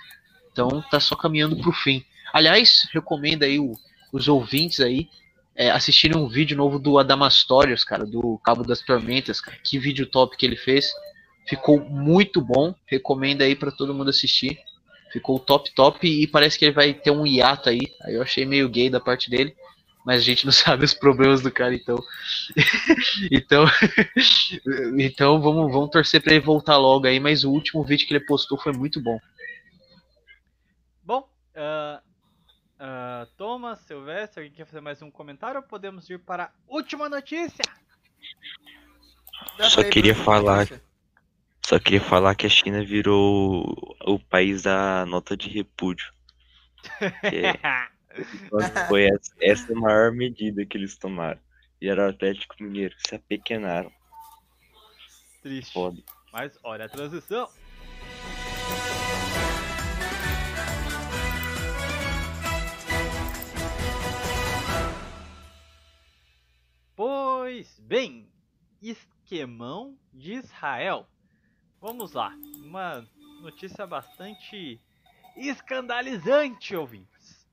[0.51, 2.03] Então tá só caminhando pro fim.
[2.33, 3.73] Aliás, recomendo aí o,
[4.11, 5.07] os ouvintes aí
[5.55, 9.57] é, assistirem um vídeo novo do Adamastorius, cara, do Cabo das Tormentas, cara.
[9.63, 10.89] Que vídeo top que ele fez.
[11.47, 12.75] Ficou muito bom.
[12.85, 14.59] Recomendo aí para todo mundo assistir.
[15.13, 16.05] Ficou top, top.
[16.05, 17.81] E parece que ele vai ter um hiato aí.
[18.01, 19.55] Aí eu achei meio gay da parte dele.
[20.05, 21.97] Mas a gente não sabe os problemas do cara, então.
[23.31, 23.65] então.
[24.99, 27.17] então vamos, vamos torcer para ele voltar logo aí.
[27.17, 29.17] Mas o último vídeo que ele postou foi muito bom.
[31.01, 31.19] Bom,
[31.55, 32.04] uh,
[32.85, 37.09] Uh, Thomas, Silvestre, alguém quer fazer mais um comentário ou podemos ir para a última
[37.09, 37.63] notícia?
[39.67, 40.67] Só queria falar.
[41.65, 46.13] Só queria falar que a China virou o país da nota de repúdio.
[47.23, 47.57] É,
[48.87, 51.39] foi essa, essa a maior medida que eles tomaram.
[51.81, 53.91] E era o Atlético Mineiro, se apequenaram.
[55.41, 55.73] Triste.
[55.73, 56.03] Foda.
[56.31, 57.49] Mas olha a transição.
[67.47, 68.27] Pois bem,
[68.81, 71.07] esquemão de Israel.
[71.79, 73.07] Vamos lá, uma
[73.39, 74.81] notícia bastante
[75.37, 77.47] escandalizante, ouvintes.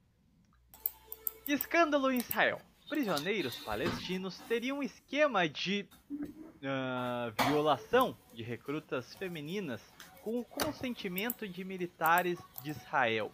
[1.46, 2.58] Escândalo em Israel.
[2.88, 9.82] Prisioneiros palestinos teriam um esquema de uh, violação de recrutas femininas
[10.22, 13.30] com o consentimento de militares de Israel.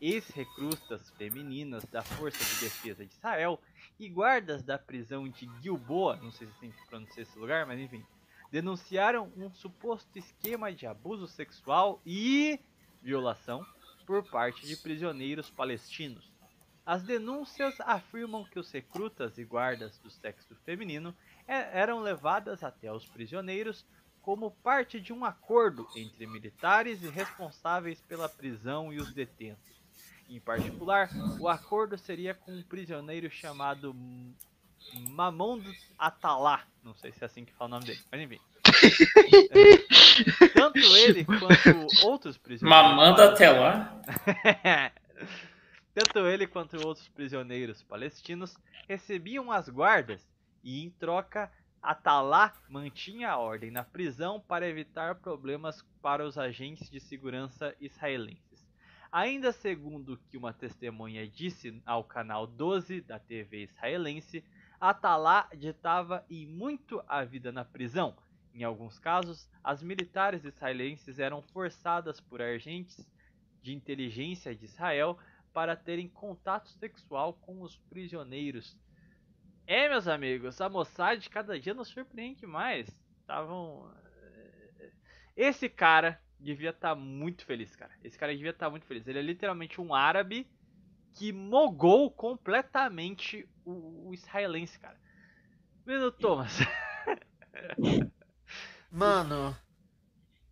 [0.00, 3.60] Ex-recrutas femininas da Força de Defesa de Israel
[3.98, 7.80] e guardas da prisão de Gilboa, não sei se tem que pronunciar esse lugar, mas
[7.80, 8.04] enfim,
[8.50, 12.60] denunciaram um suposto esquema de abuso sexual e
[13.02, 13.64] violação
[14.06, 16.32] por parte de prisioneiros palestinos.
[16.86, 21.16] As denúncias afirmam que os recrutas e guardas do sexo feminino
[21.46, 23.86] eram levadas até os prisioneiros
[24.20, 29.83] como parte de um acordo entre militares e responsáveis pela prisão e os detentos.
[30.28, 33.94] Em particular, o acordo seria com um prisioneiro chamado
[35.10, 35.64] Mamond
[35.98, 36.64] Atalá.
[36.82, 38.40] Não sei se é assim que fala o nome dele, mas enfim.
[40.54, 42.90] Tanto ele quanto outros prisioneiros.
[42.90, 44.00] Mamanda até lá?
[45.94, 48.56] Tanto ele quanto outros prisioneiros palestinos
[48.88, 50.20] recebiam as guardas
[50.62, 56.90] e, em troca, Atalá mantinha a ordem na prisão para evitar problemas para os agentes
[56.90, 58.53] de segurança israelenses.
[59.14, 64.44] Ainda segundo o que uma testemunha disse ao canal 12 da TV israelense,
[64.80, 68.16] Atalá ditava e muito a vida na prisão.
[68.52, 73.08] Em alguns casos, as militares israelenses eram forçadas por agentes
[73.62, 75.16] de inteligência de Israel
[75.52, 78.76] para terem contato sexual com os prisioneiros.
[79.64, 82.88] É, meus amigos, a Mossad cada dia nos surpreende mais.
[83.20, 83.88] Estavam.
[84.80, 84.90] Eh,
[85.36, 87.92] esse cara devia estar tá muito feliz, cara.
[88.02, 89.06] Esse cara devia estar tá muito feliz.
[89.06, 90.46] Ele é literalmente um árabe
[91.14, 94.96] que mogou completamente o, o israelense, cara.
[95.86, 96.58] Menino Thomas.
[98.90, 99.56] Mano,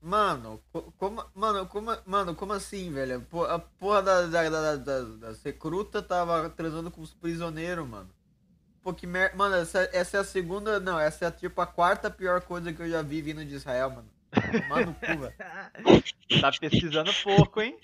[0.02, 0.60] Mano,
[0.98, 3.24] como, mano, como, mano, como assim, velho?
[3.48, 8.10] A porra da, da, da, da, da recruta tava transando com os prisioneiros, mano.
[8.82, 9.36] Pô, que merda.
[9.36, 10.80] Mano, essa, essa é a segunda.
[10.80, 13.90] Não, essa é tipo a quarta pior coisa que eu já vi vindo de Israel,
[13.90, 14.08] mano.
[14.68, 16.40] Mano, cu, velho.
[16.40, 17.78] Tá pesquisando pouco, hein?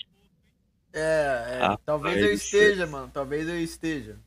[0.93, 3.11] É, é ah, talvez eu esteja, mano.
[3.13, 4.19] Talvez eu esteja.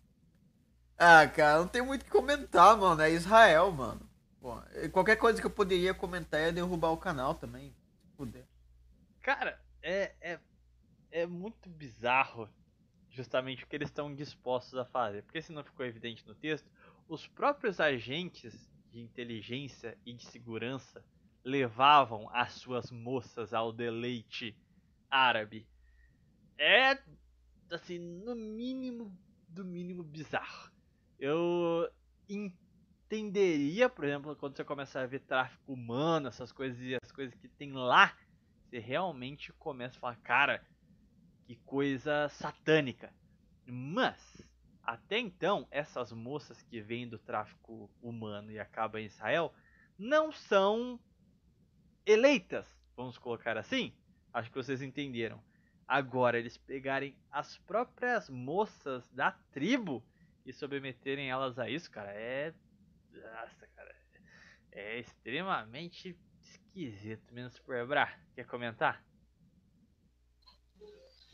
[0.98, 3.02] Ah, cara, não tem muito o que comentar, mano.
[3.02, 4.08] É Israel, mano.
[4.40, 4.62] Bom,
[4.92, 7.76] qualquer coisa que eu poderia comentar é derrubar o canal também
[8.16, 8.46] fuder.
[9.22, 10.40] Cara, é, é,
[11.12, 12.48] é muito bizarro
[13.10, 15.24] justamente o que eles estão dispostos a fazer.
[15.24, 16.70] Porque se não ficou evidente no texto,
[17.08, 21.04] os próprios agentes de inteligência e de segurança
[21.44, 24.56] levavam as suas moças ao deleite
[25.10, 25.68] árabe.
[26.58, 26.98] É
[27.72, 29.16] assim, no mínimo
[29.48, 30.72] do mínimo bizarro.
[31.20, 31.90] Eu
[32.30, 37.36] entenderia, por exemplo, quando você começa a ver tráfico humano, essas coisas e as coisas
[37.36, 38.16] que tem lá,
[38.70, 40.66] você realmente começa a falar, cara,
[41.46, 43.14] que coisa satânica.
[43.66, 44.42] Mas,
[44.84, 49.54] até então, essas moças que vêm do tráfico humano e acabam em Israel
[49.98, 51.00] não são
[52.06, 52.66] eleitas,
[52.96, 53.94] vamos colocar assim.
[54.34, 55.42] Acho que vocês entenderam.
[55.88, 60.04] Agora, eles pegarem as próprias moças da tribo
[60.46, 62.54] e submeterem elas a isso, cara, é
[63.14, 63.96] nossa, cara.
[64.72, 68.12] É extremamente esquisito, menos por Bra.
[68.34, 69.04] Quer comentar?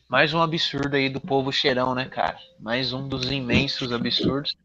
[0.10, 2.40] Mais um absurdo aí do povo cheirão, né, cara?
[2.60, 4.58] Mais um dos imensos absurdos.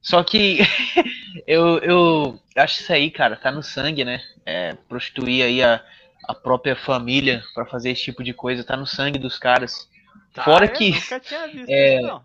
[0.00, 0.60] Só que
[1.46, 4.20] eu, eu acho isso aí, cara, tá no sangue, né?
[4.44, 5.82] É, prostituir aí a,
[6.28, 9.88] a própria família para fazer esse tipo de coisa, tá no sangue dos caras.
[10.32, 10.92] Tá, Fora que.
[11.68, 12.22] É, isso.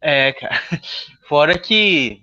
[0.00, 0.62] É, cara.
[1.28, 2.22] Fora que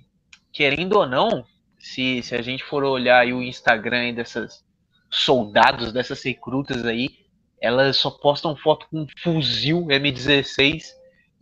[0.51, 1.45] querendo ou não,
[1.79, 4.63] se, se a gente for olhar o Instagram dessas
[5.09, 7.09] soldados, dessas recrutas aí,
[7.59, 10.93] elas só postam foto com um fuzil M16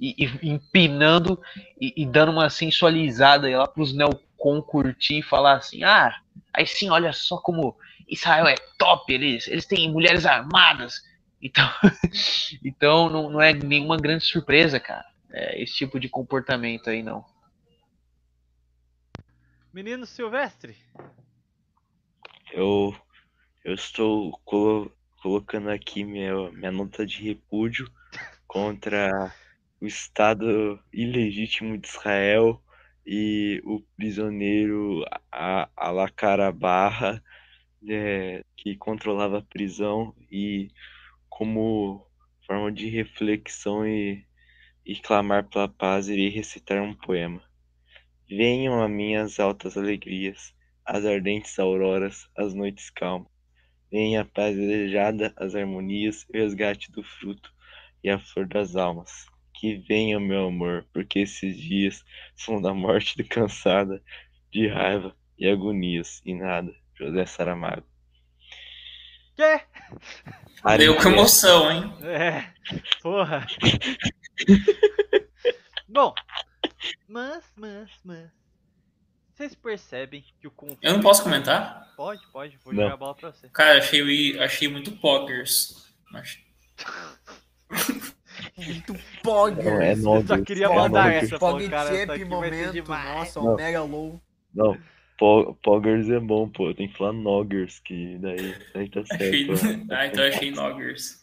[0.02, 1.40] e, e empinando
[1.80, 6.20] e, e, dando uma sensualizada lá pros neocon curtir e falar assim, ah,
[6.52, 7.78] aí sim, olha só como
[8.10, 11.04] Israel é top, eles, eles têm mulheres armadas.
[11.40, 11.70] Então,
[12.66, 17.24] então não, não é nenhuma grande surpresa, cara, é, esse tipo de comportamento aí não.
[19.72, 20.76] Menino Silvestre.
[22.52, 22.94] Eu,
[23.64, 24.92] eu estou colo
[25.22, 27.90] colocando aqui minha, minha nota de repúdio
[28.48, 29.32] contra
[29.82, 32.62] o Estado ilegítimo de Israel
[33.04, 35.04] e o prisioneiro
[35.76, 37.24] Alacarabarra,
[37.90, 40.70] é, que controlava a prisão e
[41.28, 42.06] como
[42.46, 44.24] forma de reflexão e,
[44.86, 47.42] e clamar pela paz irei recitar um poema.
[48.30, 50.54] Venham a minhas altas alegrias,
[50.86, 53.32] as ardentes auroras, as noites calmas.
[53.92, 57.52] Venha a paz desejada, as harmonias, o resgate do fruto
[58.04, 59.31] e a flor das almas.
[59.62, 62.04] Que venha, meu amor, porque esses dias
[62.36, 64.02] são da morte de cansada,
[64.52, 66.74] de raiva e agonias, e nada.
[66.96, 67.86] José Saramago.
[69.36, 69.62] Quê?
[70.80, 71.94] Deu com emoção, hein?
[72.02, 72.52] É,
[73.04, 73.46] porra.
[75.88, 76.16] Bom,
[77.08, 78.32] mas, mas, mas.
[79.36, 80.84] Vocês percebem que o conflito.
[80.84, 81.94] Eu não posso comentar?
[81.96, 82.58] Pode, pode.
[82.64, 82.82] Vou não.
[82.82, 83.48] jogar a bola pra você.
[83.50, 85.88] Cara, achei, achei muito poggers.
[86.12, 86.40] Mas...
[88.58, 90.02] muito poggers.
[90.02, 92.08] Não, é Eu só queria mandar essa, pô, cara.
[92.08, 92.88] Champ momento.
[92.88, 94.22] Nossa, o Mega Low.
[94.54, 94.78] Não.
[95.62, 96.74] Poggers é bom, pô.
[96.74, 99.24] Tem que falar Noggers, que daí, daí tá certo.
[99.24, 99.48] Achei...
[99.92, 101.22] ah, então eu achei Noggers.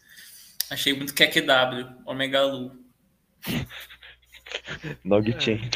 [0.70, 2.72] Achei muito QQW, Omega Lu.
[5.04, 5.74] Dog Champ.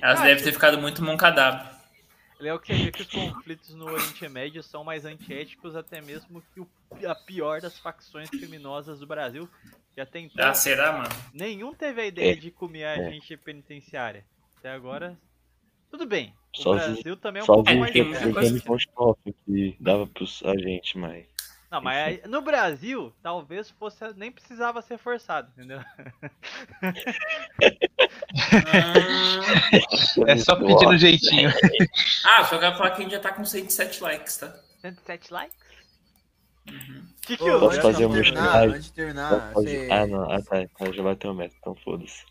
[0.00, 1.77] Elas devem ter ficado muito moncadab.
[2.40, 6.42] É o que vê que os conflitos no Oriente Médio são mais antiéticos até mesmo
[6.54, 6.68] que o,
[7.08, 9.48] a pior das facções criminosas do Brasil.
[9.92, 10.46] Que até então.
[10.48, 11.08] Ah, será, mano?
[11.34, 14.24] Nenhum teve a ideia de comer a gente penitenciária.
[14.56, 15.18] Até agora.
[15.90, 16.32] Tudo bem.
[16.56, 17.94] O Só Brasil também é um Só pouco mais.
[17.94, 21.26] Evgeny Konchkov que dava pros agentes, mas.
[21.70, 24.12] Não, mas aí- no Brasil, talvez fosse.
[24.16, 25.80] Nem precisava ser forçado, entendeu?
[30.26, 31.50] É só pedir no jeitinho.
[32.26, 34.54] Ah, só quero falar que a gente já tá com 107 likes, tá?
[34.80, 35.56] 107 likes?
[36.68, 37.06] Uhum.
[37.22, 37.58] Que que eu.
[37.60, 40.30] Posso antes fazer de um terminar, antes de terminar, fazer- você- Ah, não.
[40.30, 40.56] Ah, tá.
[40.78, 42.22] tá, Já bateu o meta, então foda-se.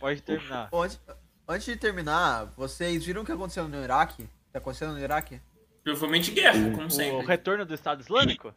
[0.00, 0.68] Pode terminar.
[0.72, 1.00] Antes,
[1.48, 4.28] antes de terminar, vocês viram o que aconteceu no Iraque?
[4.52, 5.40] Tá acontecendo no Iraque?
[5.82, 7.26] Provavelmente guerra, como O sempre.
[7.26, 8.54] retorno do Estado Islâmico?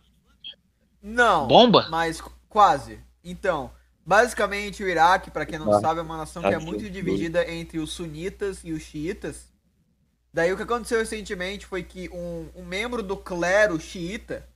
[1.02, 1.48] Não.
[1.48, 1.88] Bomba?
[1.90, 3.00] Mas qu- quase.
[3.24, 3.70] Então,
[4.08, 6.90] basicamente o Iraque, pra quem não Ah, sabe, é uma nação que é muito que-
[6.90, 9.50] dividida entre os sunitas e os xiitas.
[10.34, 14.48] Daí o que aconteceu recentemente foi que um, um membro do clero xiita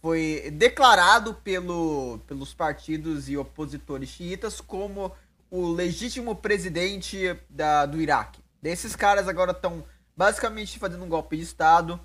[0.00, 5.12] foi declarado pelo, pelos partidos e opositores xiitas como
[5.50, 8.40] o legítimo presidente da, do Iraque.
[8.62, 9.84] Daí esses caras agora estão
[10.16, 12.00] basicamente fazendo um golpe de Estado.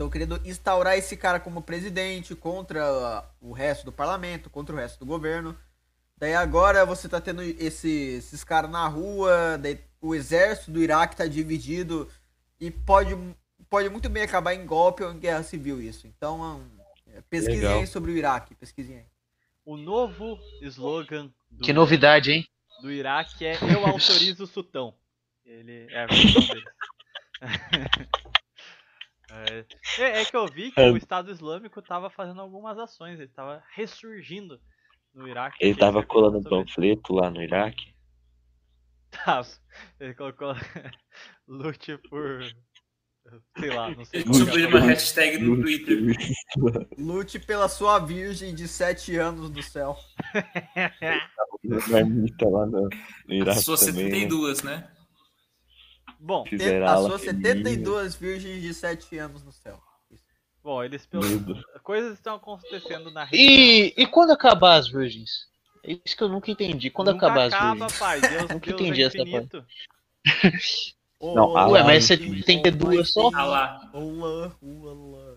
[0.00, 4.98] Estão querendo instaurar esse cara como presidente contra o resto do parlamento, contra o resto
[5.00, 5.54] do governo.
[6.16, 11.16] Daí agora você tá tendo esse- esses caras na rua, daí o exército do Iraque
[11.16, 12.08] tá dividido
[12.58, 13.14] e pode,
[13.68, 16.06] pode muito bem acabar em golpe ou em guerra civil isso.
[16.06, 16.62] Então,
[17.06, 17.80] é, pesquisem Legal.
[17.80, 19.06] aí sobre o Iraque, pesquisem aí.
[19.66, 22.48] O novo slogan do, Que novidade, hein?
[22.80, 23.84] do Iraque é Eu
[24.34, 24.94] autorizo o sultão.
[25.44, 26.64] Ele é a versão deles.
[29.32, 29.64] É,
[29.98, 30.90] é- é que eu vi que É.
[30.90, 34.60] o Estado Islâmico tava fazendo algumas ações, ele tava ressurgindo
[35.14, 35.56] no Iraque.
[35.60, 37.94] Ele Achei tava que colando um panfleto lá no Iraque.
[39.10, 39.48] Tava.
[39.98, 40.52] Ele colocou
[41.48, 42.42] lute por.
[43.58, 45.98] Sei lá, não sei Ele uma hashtag no Twitter.
[46.98, 49.96] Lute pela sua virgem de 7 anos do céu.
[51.88, 52.88] Marmita lá no, no
[53.30, 54.10] A Iraque sua também, né?
[54.10, 54.90] 72, né?
[56.20, 57.18] Bom, As fininha.
[57.18, 59.80] 72 virgens de 7 anos no céu.
[60.62, 61.24] bom, eles pelo...
[61.82, 63.48] Coisas estão acontecendo na região.
[63.48, 65.48] E, e quando acabar as virgens?
[65.82, 66.90] É isso que eu nunca entendi.
[66.90, 67.98] Quando Nunca acabar as acaba, virgens?
[67.98, 68.20] pai.
[68.20, 69.66] Deus, Nunca Deus entendi é essa.
[71.22, 73.30] Não, a Ué, mas você tem que ter duas só?
[73.34, 73.90] Ah lá.
[73.92, 75.36] Olá, olá.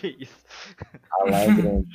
[0.00, 0.44] que isso?
[1.12, 1.88] Allah é grande.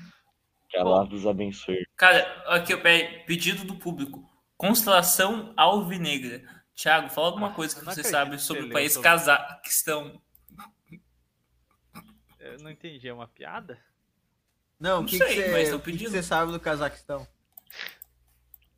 [0.70, 1.08] Que Bom.
[1.08, 1.86] vos abençoe.
[1.98, 4.24] Cara, aqui, peraí, pedido do público.
[4.58, 6.41] Constelação Alvinegra.
[6.78, 10.22] Thiago, fala alguma coisa que você sabe sobre o país sobre- Cazaquistão.
[12.40, 13.80] Eu não entendi, é uma piada?
[14.80, 16.22] Não, o que, você, o pedindo.
[16.22, 17.28] sabe do Cazaquistão?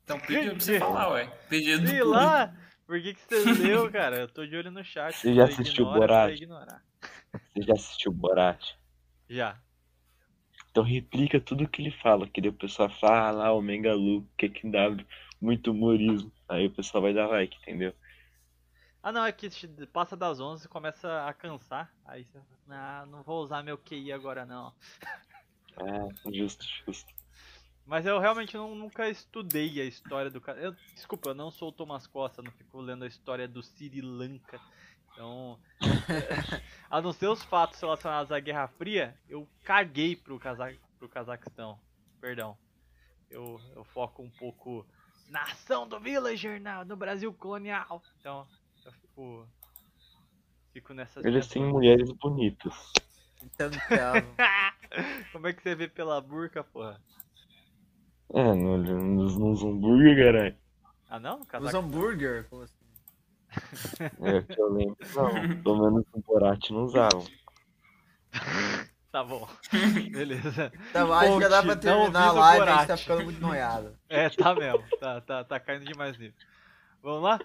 [0.02, 1.26] Então, pedido pra você falar, ué.
[1.50, 2.08] Pedido do Sei público.
[2.18, 2.56] lá!
[2.86, 4.16] Por que, que você leu, cara?
[4.20, 5.14] Eu tô de olho no chat.
[5.14, 6.28] Você já assistiu ignora, Borat?
[6.30, 6.82] você ignorar.
[7.52, 8.74] Você já assistiu Borat?
[9.28, 9.60] Já.
[10.70, 14.26] Então replica tudo que ele fala, que daí o pessoal fala, ah lá, o Mengalu,
[14.38, 14.88] que que dá
[15.40, 16.32] muito humorismo.
[16.50, 17.94] Aí o pessoal vai dar like, entendeu?
[19.00, 19.48] Ah, não, é que
[19.92, 21.94] passa das 11 e começa a cansar.
[22.04, 24.74] Aí você fala, ah, não vou usar meu QI agora não.
[25.76, 27.14] Ah, justo, justo.
[27.86, 30.76] Mas eu realmente não- nunca estudei a história do cara.
[30.92, 34.60] Desculpa, eu não sou o Thomas Costa, não fico lendo a história do Sri Lanka.
[35.12, 35.58] Então,
[36.90, 41.78] a não ser os fatos relacionados à Guerra Fria, eu caguei pro, Caza pro Cazaquistão.
[42.20, 42.58] Perdão.
[43.30, 44.84] Eu, eu foco um pouco
[45.30, 48.02] na ação do Villager na, no Brasil colonial.
[48.18, 48.46] Então,
[48.84, 49.48] eu fico.
[50.72, 51.24] Fico nessas.
[51.24, 52.92] Eles têm mulheres bonitas.
[53.42, 54.14] Então, então,
[55.32, 57.00] Como é que você vê pela burca, porra?
[58.34, 60.56] É, no, nos, nos hambúrguer, caralho.
[61.08, 61.36] Ah, não?
[61.36, 61.80] No os Cazaquistão?
[61.80, 62.74] hambúrguer, como assim?
[64.20, 65.62] É, que eu lembro, não.
[65.62, 67.26] Pelo menos no Borat não usavam.
[69.10, 69.48] Tá bom.
[70.12, 70.72] Beleza.
[70.90, 73.98] Então, acho que já dá pra terminar a live, a gente tá ficando muito noiado.
[74.08, 74.84] É, tá mesmo.
[74.98, 76.34] Tá, tá, tá caindo demais nível.
[77.02, 77.40] Vamos lá?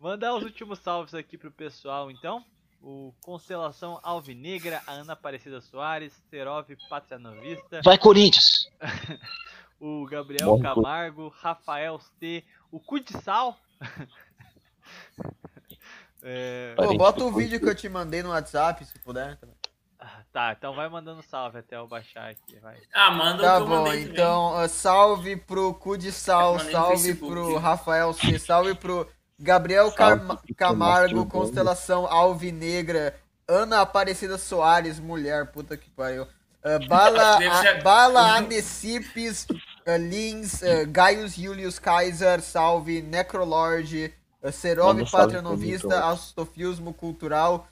[0.00, 2.44] Mandar os últimos salves aqui pro pessoal, então.
[2.82, 8.70] O Constelação Alvinegra, a Ana Aparecida Soares, Serov Patrianovista, Vai, Corinthians!
[9.80, 13.58] o Gabriel Bom, Camargo, Rafael C, o Cu de Sal.
[16.22, 19.36] É, Pô, bota o vídeo que eu te mandei no WhatsApp, se puder.
[19.36, 19.57] também.
[20.32, 22.76] Tá, então vai mandando salve até eu baixar aqui, vai.
[22.94, 28.38] Ah, manda Tá bom, então uh, salve pro Cu de Sal, salve pro Rafael C,
[28.38, 29.08] salve pro
[29.38, 33.14] Gabriel pro Camargo, Constelação Alvinegra,
[33.48, 36.24] Ana Aparecida Soares, mulher, puta que pariu.
[36.24, 44.12] Uh, Bala, a, Bala Anecipes, uh, Lins, uh, Gaius Julius Caesar, salve, Necrolord,
[44.42, 47.66] uh, Serov Patronovista, Astofismo Cultural,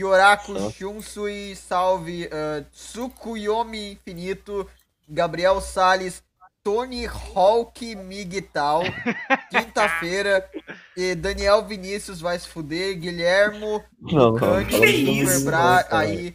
[0.00, 4.66] Kyoraku Shunsui, salve, uh, Tsukuyomi Infinito,
[5.06, 6.22] Gabriel Sales,
[6.64, 8.82] Tony Hawk Miguel,
[9.50, 10.48] quinta-feira,
[10.96, 15.44] e Daniel Vinícius vai se fuder, Guilhermo, Não, não, que isso?
[15.44, 16.34] Bra, aí,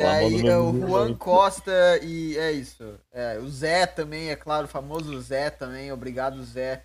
[0.00, 2.98] aí é, o Juan Costa e é isso.
[3.12, 6.82] É, o Zé também, é claro, o famoso Zé também, obrigado Zé.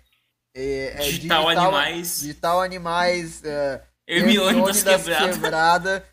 [0.54, 2.20] É, é Digital Animais.
[2.20, 3.42] Digital Animais.
[3.44, 5.34] É, Hermione das das Quebradas.
[5.36, 6.11] Quebrada.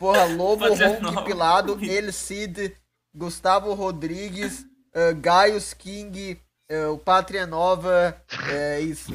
[0.00, 1.24] Porra, Lobo nome.
[1.26, 2.74] Pilado, El Cid,
[3.14, 4.62] Gustavo Rodrigues,
[4.96, 6.40] uh, Gaius King,
[6.72, 8.18] uh, o Pátria Nova,
[8.50, 9.12] é isso.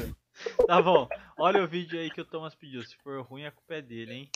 [0.64, 1.08] Tá bom.
[1.36, 2.84] Olha o vídeo aí que o Thomas pediu.
[2.84, 4.30] Se for ruim, a culpa é dele, hein?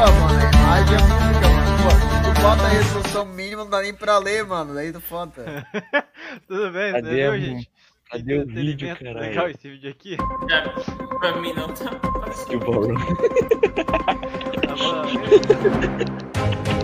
[0.00, 1.80] Pô, mano, a imagem é música, mano.
[1.82, 1.90] Pô,
[2.34, 4.72] tu bota a resolução mínima, não dá nem pra ler, mano.
[4.74, 5.66] Daí tu foda.
[6.48, 7.70] Tudo bem, Cadê entendeu, a- gente?
[8.10, 9.20] cadê o vídeo, caralho?
[9.20, 10.16] Legal esse vídeo aqui.
[10.48, 10.62] Já,
[11.18, 11.90] pra mim não tá.
[12.48, 12.80] Que bom.
[14.66, 15.02] Tá bom.